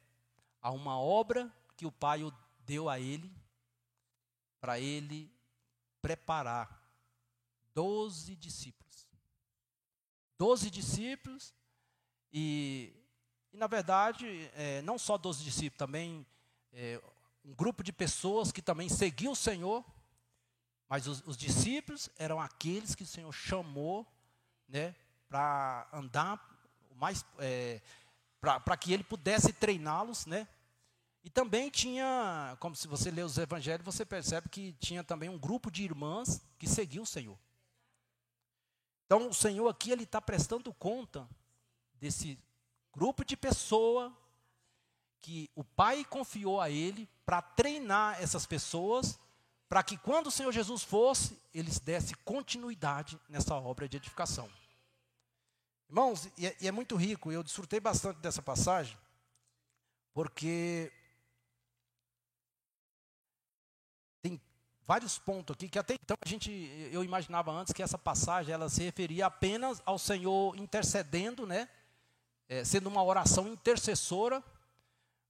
a 0.60 0.70
uma 0.70 1.00
obra 1.00 1.50
que 1.76 1.86
o 1.86 1.92
Pai 1.92 2.20
deu 2.58 2.90
a 2.90 3.00
ele, 3.00 3.34
para 4.60 4.78
ele 4.78 5.32
preparar 6.02 6.80
doze 7.74 8.36
discípulos. 8.36 9.08
Doze 10.40 10.70
discípulos, 10.70 11.52
e, 12.32 12.94
e 13.52 13.58
na 13.58 13.66
verdade, 13.66 14.50
é, 14.54 14.80
não 14.80 14.98
só 14.98 15.18
doze 15.18 15.44
discípulos, 15.44 15.76
também 15.76 16.26
é, 16.72 16.98
um 17.44 17.52
grupo 17.52 17.84
de 17.84 17.92
pessoas 17.92 18.50
que 18.50 18.62
também 18.62 18.88
seguiu 18.88 19.32
o 19.32 19.36
Senhor, 19.36 19.84
mas 20.88 21.06
os, 21.06 21.22
os 21.26 21.36
discípulos 21.36 22.08
eram 22.16 22.40
aqueles 22.40 22.94
que 22.94 23.02
o 23.02 23.06
Senhor 23.06 23.30
chamou 23.30 24.10
né, 24.66 24.96
para 25.28 25.86
andar 25.92 26.42
mais 26.96 27.22
é, 27.38 27.82
para 28.40 28.78
que 28.78 28.94
ele 28.94 29.04
pudesse 29.04 29.52
treiná-los, 29.52 30.24
né? 30.24 30.48
E 31.22 31.28
também 31.28 31.68
tinha, 31.68 32.56
como 32.60 32.74
se 32.74 32.88
você 32.88 33.10
lê 33.10 33.22
os 33.22 33.36
evangelhos, 33.36 33.84
você 33.84 34.06
percebe 34.06 34.48
que 34.48 34.72
tinha 34.80 35.04
também 35.04 35.28
um 35.28 35.38
grupo 35.38 35.70
de 35.70 35.84
irmãs 35.84 36.40
que 36.58 36.66
seguiu 36.66 37.02
o 37.02 37.06
Senhor. 37.06 37.38
Então 39.10 39.28
o 39.28 39.34
Senhor 39.34 39.66
aqui 39.66 39.90
ele 39.90 40.04
está 40.04 40.20
prestando 40.20 40.72
conta 40.72 41.28
desse 41.94 42.38
grupo 42.94 43.24
de 43.24 43.36
pessoa 43.36 44.16
que 45.20 45.50
o 45.56 45.64
Pai 45.64 46.04
confiou 46.04 46.60
a 46.60 46.70
ele 46.70 47.08
para 47.26 47.42
treinar 47.42 48.22
essas 48.22 48.46
pessoas, 48.46 49.18
para 49.68 49.82
que 49.82 49.98
quando 49.98 50.28
o 50.28 50.30
Senhor 50.30 50.52
Jesus 50.52 50.84
fosse, 50.84 51.36
eles 51.52 51.80
desse 51.80 52.14
continuidade 52.18 53.18
nessa 53.28 53.56
obra 53.56 53.88
de 53.88 53.96
edificação. 53.96 54.48
Irmãos, 55.88 56.28
e 56.38 56.46
é, 56.46 56.56
e 56.60 56.68
é 56.68 56.70
muito 56.70 56.94
rico, 56.94 57.32
eu 57.32 57.42
desfrutei 57.42 57.80
bastante 57.80 58.20
dessa 58.20 58.40
passagem, 58.40 58.96
porque 60.14 60.92
vários 64.90 65.20
pontos 65.20 65.54
aqui 65.54 65.68
que 65.68 65.78
até 65.78 65.94
então 65.94 66.16
a 66.20 66.28
gente, 66.28 66.50
eu 66.90 67.04
imaginava 67.04 67.52
antes 67.52 67.72
que 67.72 67.80
essa 67.80 67.96
passagem 67.96 68.52
ela 68.52 68.68
se 68.68 68.82
referia 68.82 69.26
apenas 69.26 69.80
ao 69.86 69.96
Senhor 69.96 70.56
intercedendo, 70.56 71.46
né? 71.46 71.68
É, 72.48 72.64
sendo 72.64 72.88
uma 72.88 73.00
oração 73.00 73.46
intercessora. 73.46 74.42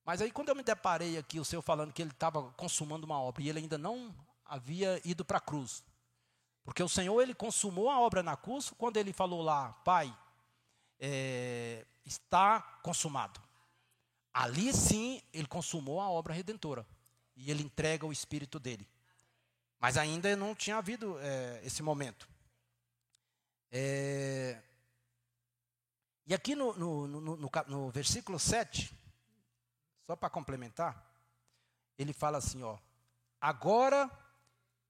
Mas 0.03 0.23
aí 0.23 0.31
quando 0.31 0.49
eu 0.49 0.55
me 0.55 0.63
deparei 0.63 1.19
aqui, 1.19 1.39
o 1.39 1.45
Senhor 1.45 1.61
falando 1.61 1.93
que 1.93 2.01
ele 2.01 2.11
estava 2.11 2.43
consumando 2.53 3.05
uma 3.05 3.21
obra 3.21 3.43
e 3.43 3.51
ele 3.51 3.59
ainda 3.59 3.77
não 3.77 4.15
havia 4.47 4.99
ido 5.05 5.27
para 5.27 5.37
a 5.37 5.43
cruz. 5.43 5.85
Porque 6.65 6.83
o 6.83 6.89
Senhor, 6.89 7.21
ele 7.21 7.35
consumou 7.35 7.91
a 7.91 8.01
obra 8.01 8.23
na 8.23 8.39
cruz 8.39 8.73
quando 8.79 8.97
ele 8.97 9.13
falou 9.13 9.43
lá, 9.43 9.75
Pai, 9.85 10.11
é, 10.99 11.85
está 12.03 12.63
consumado. 12.83 13.39
Ali 14.33 14.73
sim 14.73 15.21
ele 15.35 15.47
consumou 15.47 16.01
a 16.01 16.09
obra 16.09 16.33
redentora 16.33 16.87
e 17.37 17.51
ele 17.51 17.63
entrega 17.63 18.07
o 18.07 18.13
espírito 18.13 18.59
dele. 18.59 18.89
Mas 19.81 19.97
ainda 19.97 20.37
não 20.37 20.55
tinha 20.55 20.77
havido 20.77 21.19
é, 21.21 21.63
esse 21.65 21.83
momento. 21.83 22.29
É, 23.73 24.61
E 26.27 26.35
aqui 26.35 26.55
no, 26.55 26.75
no, 26.75 27.09
no, 27.09 27.51
no, 27.67 27.91
versículo 27.91 28.39
7, 28.39 28.95
só 30.07 30.15
para 30.15 30.29
complementar, 30.29 31.03
ele 31.97 32.13
fala 32.13 32.39
assim: 32.39 32.63
ó, 32.63 32.77
agora 33.41 34.11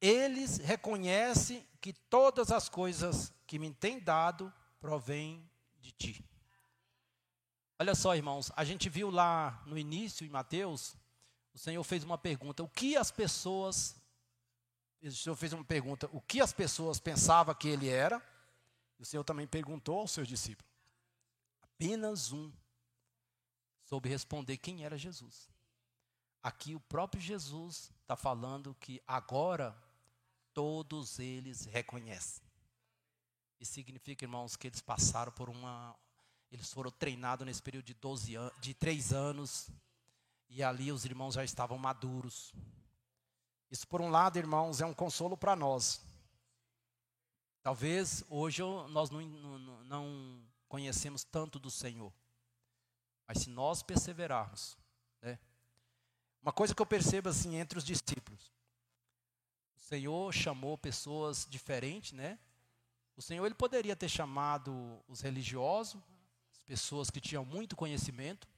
eles 0.00 0.58
reconhecem 0.58 1.64
que 1.80 1.92
todas 1.92 2.50
as 2.50 2.68
coisas 2.68 3.32
que 3.46 3.58
me 3.58 3.72
têm 3.72 4.00
dado 4.00 4.52
provêm 4.80 5.48
de 5.78 5.92
ti. 5.92 6.24
Olha 7.78 7.94
só, 7.94 8.16
irmãos, 8.16 8.50
a 8.56 8.64
gente 8.64 8.88
viu 8.88 9.08
lá 9.08 9.62
no 9.66 9.78
início, 9.78 10.26
em 10.26 10.30
Mateus, 10.30 10.96
o 11.54 11.58
Senhor 11.58 11.82
fez 11.84 12.02
uma 12.02 12.18
pergunta: 12.18 12.62
o 12.62 12.68
que 12.68 12.96
as 12.96 13.10
pessoas. 13.12 13.99
O 15.02 15.12
Senhor 15.12 15.36
fez 15.36 15.52
uma 15.52 15.64
pergunta: 15.64 16.08
o 16.12 16.20
que 16.20 16.40
as 16.40 16.52
pessoas 16.52 16.98
pensavam 17.00 17.54
que 17.54 17.68
ele 17.68 17.88
era? 17.88 18.22
E 18.98 19.02
o 19.02 19.06
Senhor 19.06 19.24
também 19.24 19.46
perguntou 19.46 19.98
aos 19.98 20.10
seus 20.10 20.28
discípulos. 20.28 20.70
Apenas 21.62 22.32
um 22.32 22.52
soube 23.84 24.08
responder 24.08 24.58
quem 24.58 24.84
era 24.84 24.98
Jesus. 24.98 25.48
Aqui 26.42 26.74
o 26.74 26.80
próprio 26.80 27.20
Jesus 27.20 27.92
está 28.02 28.16
falando 28.16 28.74
que 28.74 29.02
agora 29.06 29.76
todos 30.52 31.18
eles 31.18 31.64
reconhecem. 31.64 32.44
Isso 33.58 33.72
significa, 33.72 34.24
irmãos, 34.24 34.56
que 34.56 34.66
eles 34.66 34.80
passaram 34.80 35.32
por 35.32 35.48
uma 35.48 35.96
eles 36.50 36.72
foram 36.72 36.90
treinados 36.90 37.46
nesse 37.46 37.62
período 37.62 37.84
de 37.84 37.94
12 37.94 38.34
anos, 38.34 38.60
de 38.60 38.74
3 38.74 39.12
anos, 39.12 39.70
e 40.48 40.62
ali 40.62 40.90
os 40.90 41.04
irmãos 41.04 41.34
já 41.34 41.44
estavam 41.44 41.78
maduros. 41.78 42.52
Isso, 43.70 43.86
por 43.86 44.00
um 44.00 44.10
lado, 44.10 44.38
irmãos, 44.38 44.80
é 44.80 44.86
um 44.86 44.92
consolo 44.92 45.36
para 45.36 45.54
nós. 45.54 46.00
Talvez 47.62 48.24
hoje 48.28 48.62
nós 48.88 49.10
não, 49.10 49.20
não, 49.20 49.84
não, 49.84 50.42
conhecemos 50.66 51.22
tanto 51.24 51.58
do 51.58 51.70
Senhor, 51.70 52.12
mas 53.26 53.42
se 53.42 53.50
nós 53.50 53.82
perseverarmos, 53.82 54.78
né? 55.20 55.38
Uma 56.40 56.52
coisa 56.52 56.74
que 56.74 56.80
eu 56.80 56.86
percebo 56.86 57.28
assim 57.28 57.56
entre 57.56 57.78
os 57.78 57.84
discípulos, 57.84 58.50
o 59.76 59.80
Senhor 59.80 60.32
chamou 60.32 60.78
pessoas 60.78 61.46
diferentes, 61.48 62.12
né? 62.12 62.38
O 63.14 63.20
Senhor 63.20 63.44
ele 63.44 63.54
poderia 63.54 63.94
ter 63.94 64.08
chamado 64.08 65.04
os 65.06 65.20
religiosos, 65.20 66.00
pessoas 66.64 67.10
que 67.10 67.20
tinham 67.20 67.44
muito 67.44 67.76
conhecimento, 67.76 68.48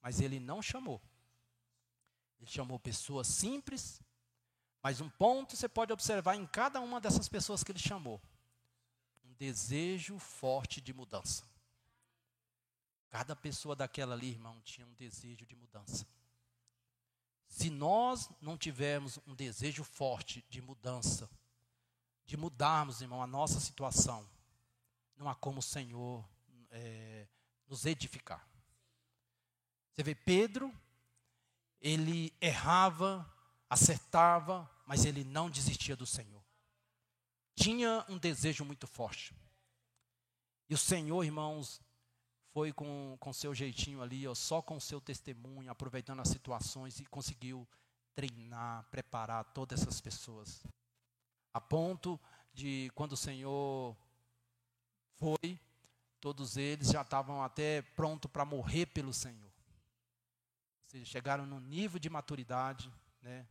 mas 0.00 0.20
ele 0.20 0.38
não 0.38 0.62
chamou. 0.62 1.02
Ele 2.38 2.48
chamou 2.48 2.78
pessoas 2.78 3.26
simples, 3.26 4.00
mas 4.82 5.00
um 5.00 5.08
ponto 5.08 5.56
você 5.56 5.68
pode 5.68 5.92
observar 5.92 6.34
em 6.36 6.46
cada 6.46 6.80
uma 6.80 7.00
dessas 7.00 7.28
pessoas 7.28 7.62
que 7.62 7.72
ele 7.72 7.78
chamou: 7.78 8.20
um 9.24 9.32
desejo 9.34 10.18
forte 10.18 10.80
de 10.80 10.92
mudança. 10.92 11.44
Cada 13.10 13.34
pessoa 13.34 13.74
daquela 13.74 14.14
ali, 14.14 14.30
irmão, 14.30 14.60
tinha 14.62 14.86
um 14.86 14.94
desejo 14.94 15.44
de 15.44 15.56
mudança. 15.56 16.06
Se 17.48 17.68
nós 17.68 18.30
não 18.40 18.56
tivermos 18.56 19.18
um 19.26 19.34
desejo 19.34 19.82
forte 19.82 20.44
de 20.48 20.62
mudança, 20.62 21.28
de 22.24 22.36
mudarmos, 22.36 23.02
irmão, 23.02 23.20
a 23.20 23.26
nossa 23.26 23.58
situação, 23.58 24.28
não 25.16 25.28
há 25.28 25.34
como 25.34 25.58
o 25.58 25.62
Senhor 25.62 26.24
é, 26.70 27.26
nos 27.66 27.84
edificar. 27.84 28.48
Você 29.92 30.04
vê 30.04 30.14
Pedro, 30.14 30.72
ele 31.80 32.32
errava, 32.40 33.28
acertava, 33.70 34.70
mas 34.84 35.06
ele 35.06 35.24
não 35.24 35.48
desistia 35.48 35.96
do 35.96 36.04
Senhor. 36.04 36.42
Tinha 37.54 38.04
um 38.08 38.18
desejo 38.18 38.64
muito 38.64 38.86
forte. 38.86 39.34
E 40.68 40.74
o 40.74 40.78
Senhor, 40.78 41.24
irmãos, 41.24 41.80
foi 42.52 42.72
com, 42.72 43.16
com 43.18 43.32
seu 43.32 43.54
jeitinho 43.54 44.02
ali, 44.02 44.26
ó, 44.26 44.34
só 44.34 44.60
com 44.60 44.78
seu 44.78 45.00
testemunho, 45.00 45.70
aproveitando 45.70 46.20
as 46.20 46.28
situações 46.28 47.00
e 47.00 47.06
conseguiu 47.06 47.66
treinar, 48.14 48.84
preparar 48.90 49.44
todas 49.52 49.80
essas 49.80 50.00
pessoas. 50.00 50.62
A 51.54 51.60
ponto 51.60 52.20
de 52.52 52.90
quando 52.94 53.12
o 53.12 53.16
Senhor 53.16 53.96
foi, 55.16 55.58
Todos 56.20 56.58
eles 56.58 56.90
já 56.90 57.00
estavam 57.00 57.42
até 57.42 57.80
prontos 57.80 58.30
para 58.30 58.44
morrer 58.44 58.86
pelo 58.86 59.12
Senhor. 59.12 59.46
Ou 59.46 60.88
seja, 60.88 61.04
chegaram 61.06 61.46
no 61.46 61.58
nível 61.58 61.98
de 61.98 62.10
maturidade, 62.10 62.92
né? 63.22 63.46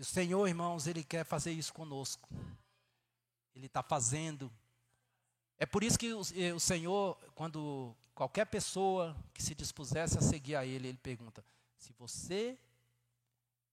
E 0.00 0.02
o 0.02 0.04
Senhor, 0.06 0.48
irmãos, 0.48 0.86
Ele 0.86 1.04
quer 1.04 1.26
fazer 1.26 1.52
isso 1.52 1.74
conosco. 1.74 2.26
Ele 3.54 3.66
está 3.66 3.82
fazendo. 3.82 4.50
É 5.58 5.66
por 5.66 5.84
isso 5.84 5.98
que 5.98 6.10
o, 6.14 6.20
o 6.20 6.58
Senhor, 6.58 7.18
quando 7.34 7.94
qualquer 8.14 8.46
pessoa 8.46 9.14
que 9.34 9.42
se 9.42 9.54
dispusesse 9.54 10.16
a 10.16 10.22
seguir 10.22 10.56
a 10.56 10.64
Ele, 10.64 10.88
Ele 10.88 10.96
pergunta: 10.96 11.44
se 11.76 11.92
você 11.98 12.58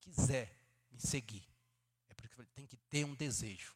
quiser 0.01 0.53
me 0.91 0.99
seguir, 0.99 1.47
é 2.09 2.13
porque 2.13 2.43
tem 2.53 2.67
que 2.67 2.75
ter 2.75 3.05
um 3.05 3.15
desejo. 3.15 3.73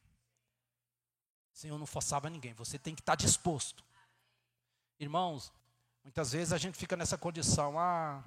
O 1.54 1.58
Senhor 1.58 1.78
não 1.78 1.86
forçava 1.86 2.30
ninguém, 2.30 2.54
você 2.54 2.78
tem 2.78 2.94
que 2.94 3.02
estar 3.02 3.16
disposto. 3.16 3.82
Irmãos, 5.00 5.54
muitas 6.04 6.34
vezes 6.34 6.52
a 6.52 6.58
gente 6.58 6.78
fica 6.78 6.98
nessa 6.98 7.18
condição, 7.18 7.80
ah, 7.80 8.22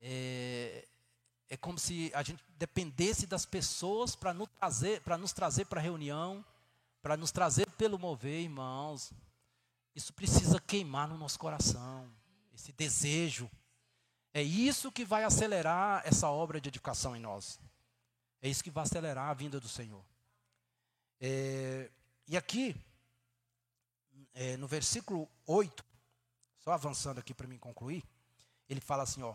é, 0.00 0.88
é 1.50 1.56
como 1.56 1.78
se 1.78 2.12
a 2.14 2.22
gente 2.22 2.42
dependesse 2.56 3.26
das 3.26 3.44
pessoas 3.44 4.14
para 4.14 4.32
nos 4.32 4.48
trazer 4.48 5.00
para 5.00 5.18
nos 5.18 5.32
trazer 5.32 5.64
para 5.64 5.80
a 5.80 5.82
reunião, 5.82 6.44
para 7.02 7.16
nos 7.16 7.32
trazer 7.32 7.68
pelo 7.72 7.98
mover, 7.98 8.42
irmãos. 8.42 9.12
Isso 9.94 10.12
precisa 10.12 10.60
queimar 10.60 11.08
no 11.08 11.18
nosso 11.18 11.38
coração, 11.38 12.08
esse 12.54 12.72
desejo. 12.72 13.50
É 14.32 14.40
isso 14.40 14.92
que 14.92 15.04
vai 15.04 15.24
acelerar 15.24 16.02
essa 16.06 16.30
obra 16.30 16.60
de 16.60 16.68
edificação 16.68 17.16
em 17.16 17.20
nós. 17.20 17.58
É 18.40 18.48
isso 18.48 18.62
que 18.62 18.70
vai 18.70 18.84
acelerar 18.84 19.28
a 19.28 19.34
vinda 19.34 19.58
do 19.58 19.68
Senhor. 19.68 20.04
É, 21.20 21.90
e 22.28 22.36
aqui, 22.36 22.76
é, 24.32 24.56
no 24.56 24.68
versículo 24.68 25.28
8, 25.46 25.84
só 26.58 26.70
avançando 26.70 27.18
aqui 27.18 27.34
para 27.34 27.48
mim 27.48 27.58
concluir, 27.58 28.04
ele 28.68 28.80
fala 28.80 29.02
assim: 29.02 29.22
ó, 29.22 29.34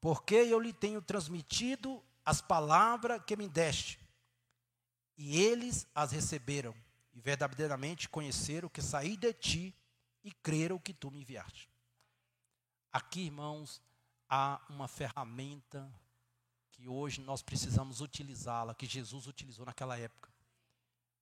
porque 0.00 0.34
eu 0.34 0.58
lhe 0.58 0.72
tenho 0.72 1.02
transmitido 1.02 2.02
as 2.24 2.40
palavras 2.40 3.22
que 3.24 3.36
me 3.36 3.48
deste, 3.48 3.98
e 5.16 5.40
eles 5.40 5.86
as 5.94 6.12
receberam, 6.12 6.74
e 7.12 7.20
verdadeiramente 7.20 8.08
conheceram 8.08 8.68
que 8.68 8.80
saí 8.80 9.16
de 9.16 9.32
ti 9.32 9.76
e 10.22 10.32
creram 10.32 10.78
que 10.78 10.94
tu 10.94 11.10
me 11.10 11.20
enviaste. 11.20 11.68
Aqui, 12.92 13.22
irmãos, 13.22 13.82
há 14.28 14.60
uma 14.68 14.88
ferramenta 14.88 15.92
que 16.70 16.88
hoje 16.88 17.20
nós 17.20 17.42
precisamos 17.42 18.00
utilizá-la, 18.00 18.74
que 18.74 18.86
Jesus 18.86 19.26
utilizou 19.26 19.66
naquela 19.66 19.98
época 19.98 20.30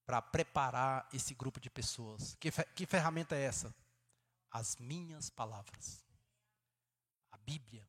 para 0.06 0.22
preparar 0.22 1.06
esse 1.12 1.34
grupo 1.34 1.60
de 1.60 1.68
pessoas. 1.68 2.34
Que, 2.40 2.50
que 2.74 2.86
ferramenta 2.86 3.36
é 3.36 3.42
essa? 3.42 3.74
As 4.50 4.76
minhas 4.76 5.28
palavras. 5.28 6.02
A 7.30 7.36
Bíblia. 7.36 7.86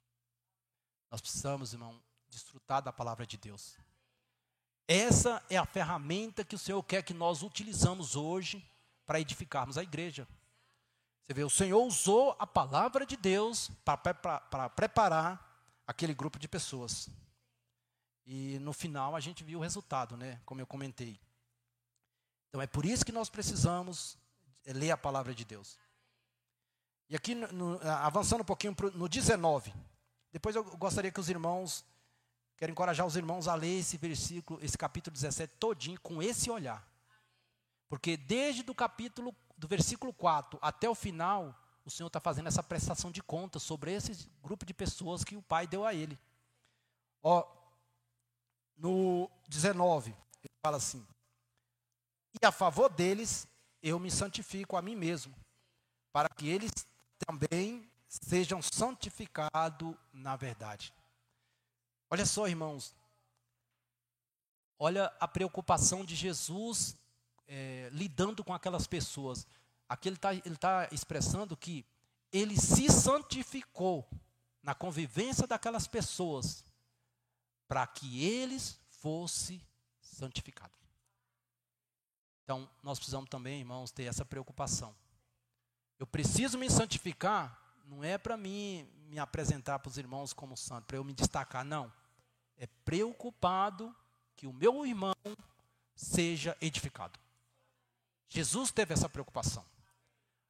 Nós 1.11 1.21
precisamos, 1.21 1.73
irmão, 1.73 1.99
desfrutar 2.29 2.81
da 2.81 2.93
palavra 2.93 3.25
de 3.25 3.37
Deus. 3.37 3.75
Essa 4.87 5.43
é 5.49 5.57
a 5.57 5.65
ferramenta 5.65 6.43
que 6.43 6.55
o 6.55 6.59
Senhor 6.59 6.81
quer 6.83 7.03
que 7.03 7.13
nós 7.13 7.43
utilizamos 7.43 8.15
hoje 8.15 8.65
para 9.05 9.19
edificarmos 9.19 9.77
a 9.77 9.83
igreja. 9.83 10.27
Você 11.23 11.33
vê, 11.33 11.43
o 11.43 11.49
Senhor 11.49 11.83
usou 11.83 12.35
a 12.39 12.47
palavra 12.47 13.05
de 13.05 13.15
Deus 13.15 13.69
para 13.85 14.69
preparar 14.69 15.49
aquele 15.85 16.13
grupo 16.13 16.39
de 16.39 16.47
pessoas. 16.47 17.07
E 18.25 18.57
no 18.59 18.73
final 18.73 19.15
a 19.15 19.19
gente 19.19 19.43
viu 19.43 19.59
o 19.59 19.61
resultado, 19.61 20.17
né? 20.17 20.41
Como 20.45 20.61
eu 20.61 20.67
comentei. 20.67 21.19
Então 22.47 22.61
é 22.61 22.67
por 22.67 22.85
isso 22.85 23.05
que 23.05 23.11
nós 23.11 23.29
precisamos 23.29 24.17
ler 24.65 24.91
a 24.91 24.97
palavra 24.97 25.33
de 25.33 25.45
Deus. 25.45 25.77
E 27.09 27.15
aqui, 27.15 27.33
no, 27.33 27.79
avançando 27.81 28.41
um 28.41 28.45
pouquinho 28.45 28.75
pro, 28.75 28.91
no 28.91 29.09
19, 29.09 29.73
depois 30.31 30.55
eu 30.55 30.63
gostaria 30.63 31.11
que 31.11 31.19
os 31.19 31.29
irmãos, 31.29 31.85
quero 32.57 32.71
encorajar 32.71 33.05
os 33.05 33.15
irmãos 33.15 33.47
a 33.47 33.55
ler 33.55 33.79
esse 33.79 33.97
versículo, 33.97 34.59
esse 34.63 34.77
capítulo 34.77 35.13
17 35.13 35.55
todinho 35.59 35.99
com 36.01 36.21
esse 36.21 36.49
olhar. 36.49 36.87
Porque 37.87 38.15
desde 38.15 38.61
do 38.61 38.75
capítulo, 38.75 39.35
do 39.57 39.67
versículo 39.67 40.13
4 40.13 40.59
até 40.61 40.87
o 40.87 40.95
final, 40.95 41.55
o 41.83 41.89
Senhor 41.89 42.07
está 42.07 42.19
fazendo 42.19 42.47
essa 42.47 42.61
prestação 42.61 43.11
de 43.11 43.23
contas 43.23 43.63
sobre 43.63 43.91
esse 43.91 44.29
grupo 44.43 44.65
de 44.65 44.73
pessoas 44.73 45.23
que 45.23 45.35
o 45.35 45.41
Pai 45.41 45.65
deu 45.65 45.85
a 45.85 45.93
ele. 45.93 46.19
Ó, 47.23 47.45
no 48.77 49.29
19, 49.47 50.11
ele 50.11 50.53
fala 50.61 50.77
assim: 50.77 51.05
e 52.41 52.45
a 52.45 52.51
favor 52.51 52.89
deles, 52.89 53.47
eu 53.81 53.99
me 53.99 54.11
santifico 54.11 54.77
a 54.77 54.81
mim 54.81 54.95
mesmo, 54.95 55.35
para 56.11 56.29
que 56.29 56.47
eles 56.47 56.71
também 57.25 57.88
sejam 58.19 58.61
santificados 58.61 59.95
na 60.13 60.35
verdade. 60.35 60.93
Olha 62.09 62.25
só, 62.25 62.47
irmãos. 62.47 62.95
Olha 64.77 65.13
a 65.19 65.27
preocupação 65.27 66.05
de 66.05 66.15
Jesus 66.15 66.95
é, 67.47 67.89
lidando 67.91 68.43
com 68.43 68.53
aquelas 68.53 68.87
pessoas. 68.87 69.45
Aqui 69.87 70.07
ele 70.07 70.15
está 70.15 70.29
tá 70.59 70.89
expressando 70.91 71.57
que 71.57 71.85
ele 72.31 72.55
se 72.59 72.89
santificou 72.89 74.07
na 74.61 74.75
convivência 74.75 75.47
daquelas 75.47 75.87
pessoas 75.87 76.63
para 77.67 77.85
que 77.87 78.23
eles 78.25 78.79
fossem 78.87 79.61
santificados. 79.99 80.77
Então, 82.43 82.69
nós 82.81 82.97
precisamos 82.97 83.29
também, 83.29 83.59
irmãos, 83.59 83.91
ter 83.91 84.03
essa 84.03 84.25
preocupação. 84.25 84.95
Eu 85.99 86.07
preciso 86.07 86.57
me 86.57 86.69
santificar, 86.69 87.59
não 87.89 88.03
é 88.03 88.17
para 88.17 88.37
mim 88.37 88.87
me 89.09 89.17
apresentar 89.17 89.79
para 89.79 89.89
os 89.89 89.97
irmãos 89.97 90.31
como 90.31 90.55
santo, 90.55 90.85
para 90.85 90.97
eu 90.97 91.03
me 91.03 91.11
destacar, 91.11 91.65
não. 91.65 91.91
É 92.55 92.67
preocupado 92.85 93.93
que 94.35 94.45
o 94.45 94.53
meu 94.53 94.85
irmão 94.85 95.15
seja 95.95 96.55
edificado. 96.61 97.19
Jesus 98.29 98.69
teve 98.71 98.93
essa 98.93 99.09
preocupação. 99.09 99.65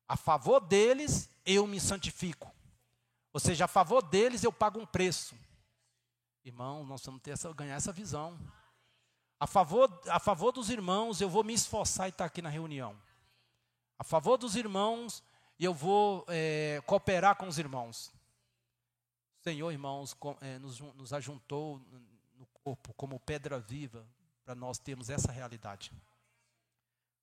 A 0.08 0.18
favor 0.18 0.60
deles, 0.60 1.30
eu 1.46 1.66
me 1.66 1.80
santifico. 1.80 2.54
Ou 3.32 3.40
seja, 3.40 3.66
a 3.66 3.68
favor 3.68 4.02
deles, 4.02 4.44
eu 4.44 4.52
pago 4.52 4.80
um 4.80 4.86
preço. 4.86 5.36
Irmão, 6.44 6.84
nós 6.84 7.02
vamos 7.06 7.22
ter 7.22 7.32
essa, 7.32 7.54
ganhar 7.54 7.76
essa 7.76 7.94
visão. 7.94 8.38
A 9.40 9.48
favor, 9.48 10.02
a 10.10 10.20
favor 10.20 10.52
dos 10.52 10.70
irmãos, 10.70 11.22
eu 11.22 11.30
vou 11.30 11.44
me 11.44 11.54
esforçar 11.54 12.08
e 12.08 12.10
estar 12.10 12.26
aqui 12.26 12.42
na 12.42 12.50
reunião. 12.50 13.00
A 13.98 14.04
favor 14.04 14.38
dos 14.38 14.56
irmãos, 14.56 15.24
eu 15.66 15.74
vou 15.74 16.26
é, 16.28 16.82
cooperar 16.86 17.36
com 17.36 17.47
os 17.47 17.57
irmãos. 17.57 18.12
O 19.39 19.43
Senhor, 19.43 19.72
irmãos, 19.72 20.14
com, 20.14 20.38
é, 20.41 20.57
nos, 20.60 20.80
nos 20.80 21.14
ajuntou 21.14 21.80
no 22.36 22.45
corpo 22.47 22.93
como 22.93 23.20
pedra 23.20 23.60
viva 23.60 24.05
para 24.43 24.55
nós 24.55 24.80
termos 24.80 25.10
essa 25.10 25.32
realidade. 25.32 25.91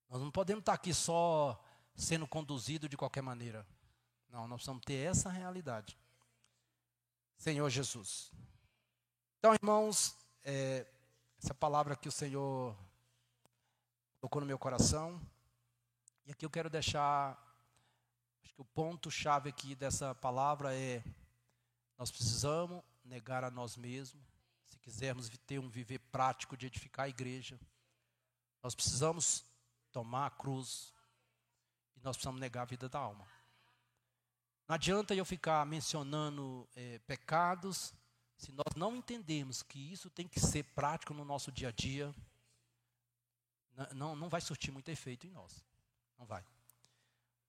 Nós 0.09 0.21
não 0.21 0.31
podemos 0.31 0.63
estar 0.63 0.75
aqui 0.75 0.95
só 0.95 1.63
sendo 1.95 2.27
conduzido 2.27 2.89
de 2.89 2.97
qualquer 2.97 3.23
maneira. 3.23 3.67
Não, 4.29 4.47
nós 4.47 4.59
precisamos 4.59 4.85
ter 4.85 4.95
essa 4.95 5.31
realidade. 5.31 5.99
Senhor 7.39 7.69
Jesus. 7.69 8.31
Então, 9.39 9.55
irmãos, 9.55 10.17
é, 10.43 10.87
essa 11.43 11.55
palavra 11.55 11.97
que 11.97 12.09
o 12.09 12.13
Senhor 12.13 12.77
colocou 14.21 14.41
no 14.41 14.47
meu 14.47 14.59
coração. 14.59 15.21
E 16.25 16.33
aqui 16.33 16.45
eu 16.45 16.51
quero 16.51 16.69
deixar, 16.69 17.39
que 18.57 18.63
o 18.63 18.65
ponto-chave 18.65 19.51
aqui 19.51 19.75
dessa 19.75 20.15
palavra 20.15 20.75
é: 20.75 21.05
nós 21.99 22.11
precisamos 22.11 22.83
negar 23.05 23.45
a 23.45 23.51
nós 23.51 23.77
mesmos, 23.77 24.25
se 24.65 24.79
quisermos 24.79 25.29
ter 25.47 25.59
um 25.59 25.69
viver 25.69 25.99
prático 26.11 26.57
de 26.57 26.67
edificar 26.67 27.05
a 27.05 27.11
igreja. 27.11 27.61
Nós 28.63 28.75
precisamos 28.75 29.45
tomar 29.93 30.27
a 30.27 30.31
cruz 30.31 30.93
e 31.97 32.01
nós 32.01 32.17
precisamos 32.17 32.41
negar 32.41 32.63
a 32.63 32.65
vida 32.67 32.89
da 32.89 32.99
alma. 32.99 33.29
Não 34.67 34.75
adianta 34.75 35.15
eu 35.15 35.25
ficar 35.25 35.65
mencionando 35.67 36.67
é, 36.75 36.99
pecados 37.01 37.95
se 38.39 38.51
nós 38.53 38.75
não 38.75 38.97
entendermos 38.97 39.63
que 39.63 39.79
isso 39.79 40.11
tem 40.11 40.27
que 40.27 40.41
ser 40.41 40.65
prático 40.75 41.15
no 41.15 41.25
nosso 41.25 41.53
dia 41.53 41.69
a 41.69 41.73
dia, 41.73 42.15
não, 43.93 44.17
não 44.17 44.29
vai 44.29 44.41
surtir 44.41 44.73
muito 44.73 44.91
efeito 44.91 45.27
em 45.27 45.31
nós. 45.31 45.65
Não 46.19 46.27
vai. 46.27 46.45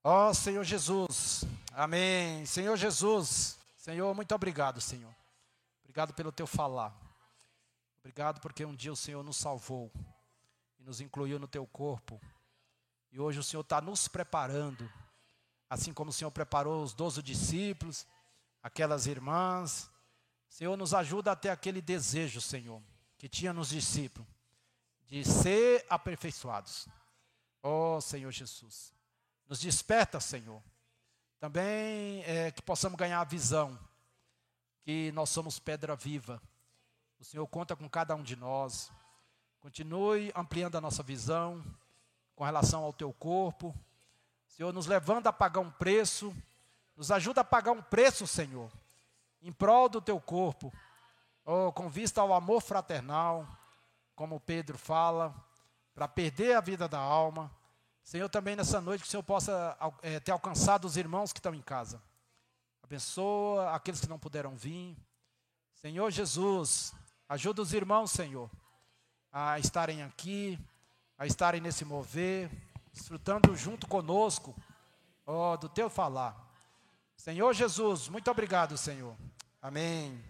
Ó 0.09 0.29
oh, 0.29 0.33
Senhor 0.33 0.63
Jesus, 0.63 1.43
amém. 1.73 2.45
Senhor 2.45 2.77
Jesus, 2.77 3.59
Senhor, 3.75 4.15
muito 4.15 4.33
obrigado, 4.33 4.79
Senhor. 4.79 5.13
Obrigado 5.83 6.13
pelo 6.13 6.31
teu 6.31 6.47
falar. 6.47 6.97
Obrigado 7.99 8.39
porque 8.39 8.63
um 8.63 8.73
dia 8.73 8.93
o 8.93 8.95
Senhor 8.95 9.21
nos 9.21 9.35
salvou 9.35 9.91
e 10.79 10.83
nos 10.85 11.01
incluiu 11.01 11.37
no 11.37 11.45
teu 11.45 11.67
corpo. 11.67 12.21
E 13.11 13.19
hoje 13.19 13.39
o 13.39 13.43
Senhor 13.43 13.63
está 13.63 13.81
nos 13.81 14.07
preparando, 14.07 14.89
assim 15.69 15.91
como 15.91 16.09
o 16.09 16.13
Senhor 16.13 16.31
preparou 16.31 16.81
os 16.81 16.93
doze 16.93 17.21
discípulos, 17.21 18.07
aquelas 18.63 19.07
irmãs, 19.07 19.89
Senhor, 20.47 20.77
nos 20.77 20.93
ajuda 20.93 21.33
a 21.33 21.35
ter 21.35 21.49
aquele 21.49 21.81
desejo, 21.81 22.39
Senhor, 22.39 22.81
que 23.17 23.27
tinha 23.27 23.51
nos 23.51 23.67
discípulos, 23.71 24.25
de 25.05 25.25
ser 25.25 25.85
aperfeiçoados. 25.89 26.87
Oh, 27.61 27.99
Senhor 27.99 28.31
Jesus. 28.31 28.95
Nos 29.47 29.59
desperta, 29.59 30.19
Senhor. 30.19 30.61
Também 31.39 32.23
é, 32.23 32.51
que 32.51 32.61
possamos 32.61 32.97
ganhar 32.97 33.21
a 33.21 33.23
visão 33.23 33.77
que 34.81 35.11
nós 35.11 35.29
somos 35.29 35.59
pedra 35.59 35.95
viva. 35.95 36.41
O 37.19 37.23
Senhor 37.23 37.45
conta 37.47 37.75
com 37.75 37.89
cada 37.89 38.15
um 38.15 38.23
de 38.23 38.35
nós. 38.35 38.91
Continue 39.59 40.31
ampliando 40.35 40.75
a 40.77 40.81
nossa 40.81 41.03
visão 41.03 41.63
com 42.35 42.43
relação 42.43 42.83
ao 42.83 42.93
teu 42.93 43.13
corpo. 43.13 43.75
Senhor, 44.47 44.73
nos 44.73 44.87
levando 44.87 45.27
a 45.27 45.33
pagar 45.33 45.59
um 45.59 45.71
preço. 45.71 46.35
Nos 46.95 47.11
ajuda 47.11 47.41
a 47.41 47.43
pagar 47.43 47.71
um 47.71 47.81
preço, 47.81 48.25
Senhor 48.25 48.71
em 49.41 49.51
prol 49.51 49.87
do 49.87 50.01
teu 50.01 50.19
corpo, 50.19 50.73
oh, 51.45 51.71
com 51.71 51.89
vista 51.89 52.21
ao 52.21 52.33
amor 52.33 52.61
fraternal, 52.61 53.47
como 54.15 54.39
Pedro 54.39 54.77
fala, 54.77 55.33
para 55.93 56.07
perder 56.07 56.55
a 56.55 56.61
vida 56.61 56.87
da 56.87 56.99
alma. 56.99 57.51
Senhor, 58.07 58.29
também 58.29 58.55
nessa 58.55 58.79
noite 58.79 59.01
que 59.01 59.07
o 59.09 59.11
Senhor 59.11 59.21
possa 59.21 59.77
é, 60.01 60.17
ter 60.21 60.31
alcançado 60.31 60.85
os 60.85 60.95
irmãos 60.95 61.33
que 61.33 61.39
estão 61.39 61.53
em 61.53 61.61
casa. 61.61 62.01
Abençoa 62.81 63.75
aqueles 63.75 63.99
que 63.99 64.07
não 64.07 64.17
puderam 64.17 64.55
vir. 64.55 64.95
Senhor 65.73 66.09
Jesus, 66.09 66.93
ajuda 67.27 67.61
os 67.61 67.73
irmãos, 67.73 68.11
Senhor, 68.11 68.49
a 69.29 69.59
estarem 69.59 70.03
aqui, 70.03 70.57
a 71.17 71.25
estarem 71.25 71.59
nesse 71.59 71.83
mover, 71.83 72.49
desfrutando 72.93 73.53
junto 73.57 73.85
conosco, 73.87 74.55
ó, 75.25 75.57
do 75.57 75.67
teu 75.67 75.89
falar. 75.89 76.33
Senhor 77.17 77.53
Jesus, 77.53 78.07
muito 78.07 78.31
obrigado, 78.31 78.77
Senhor. 78.77 79.17
Amém. 79.61 80.23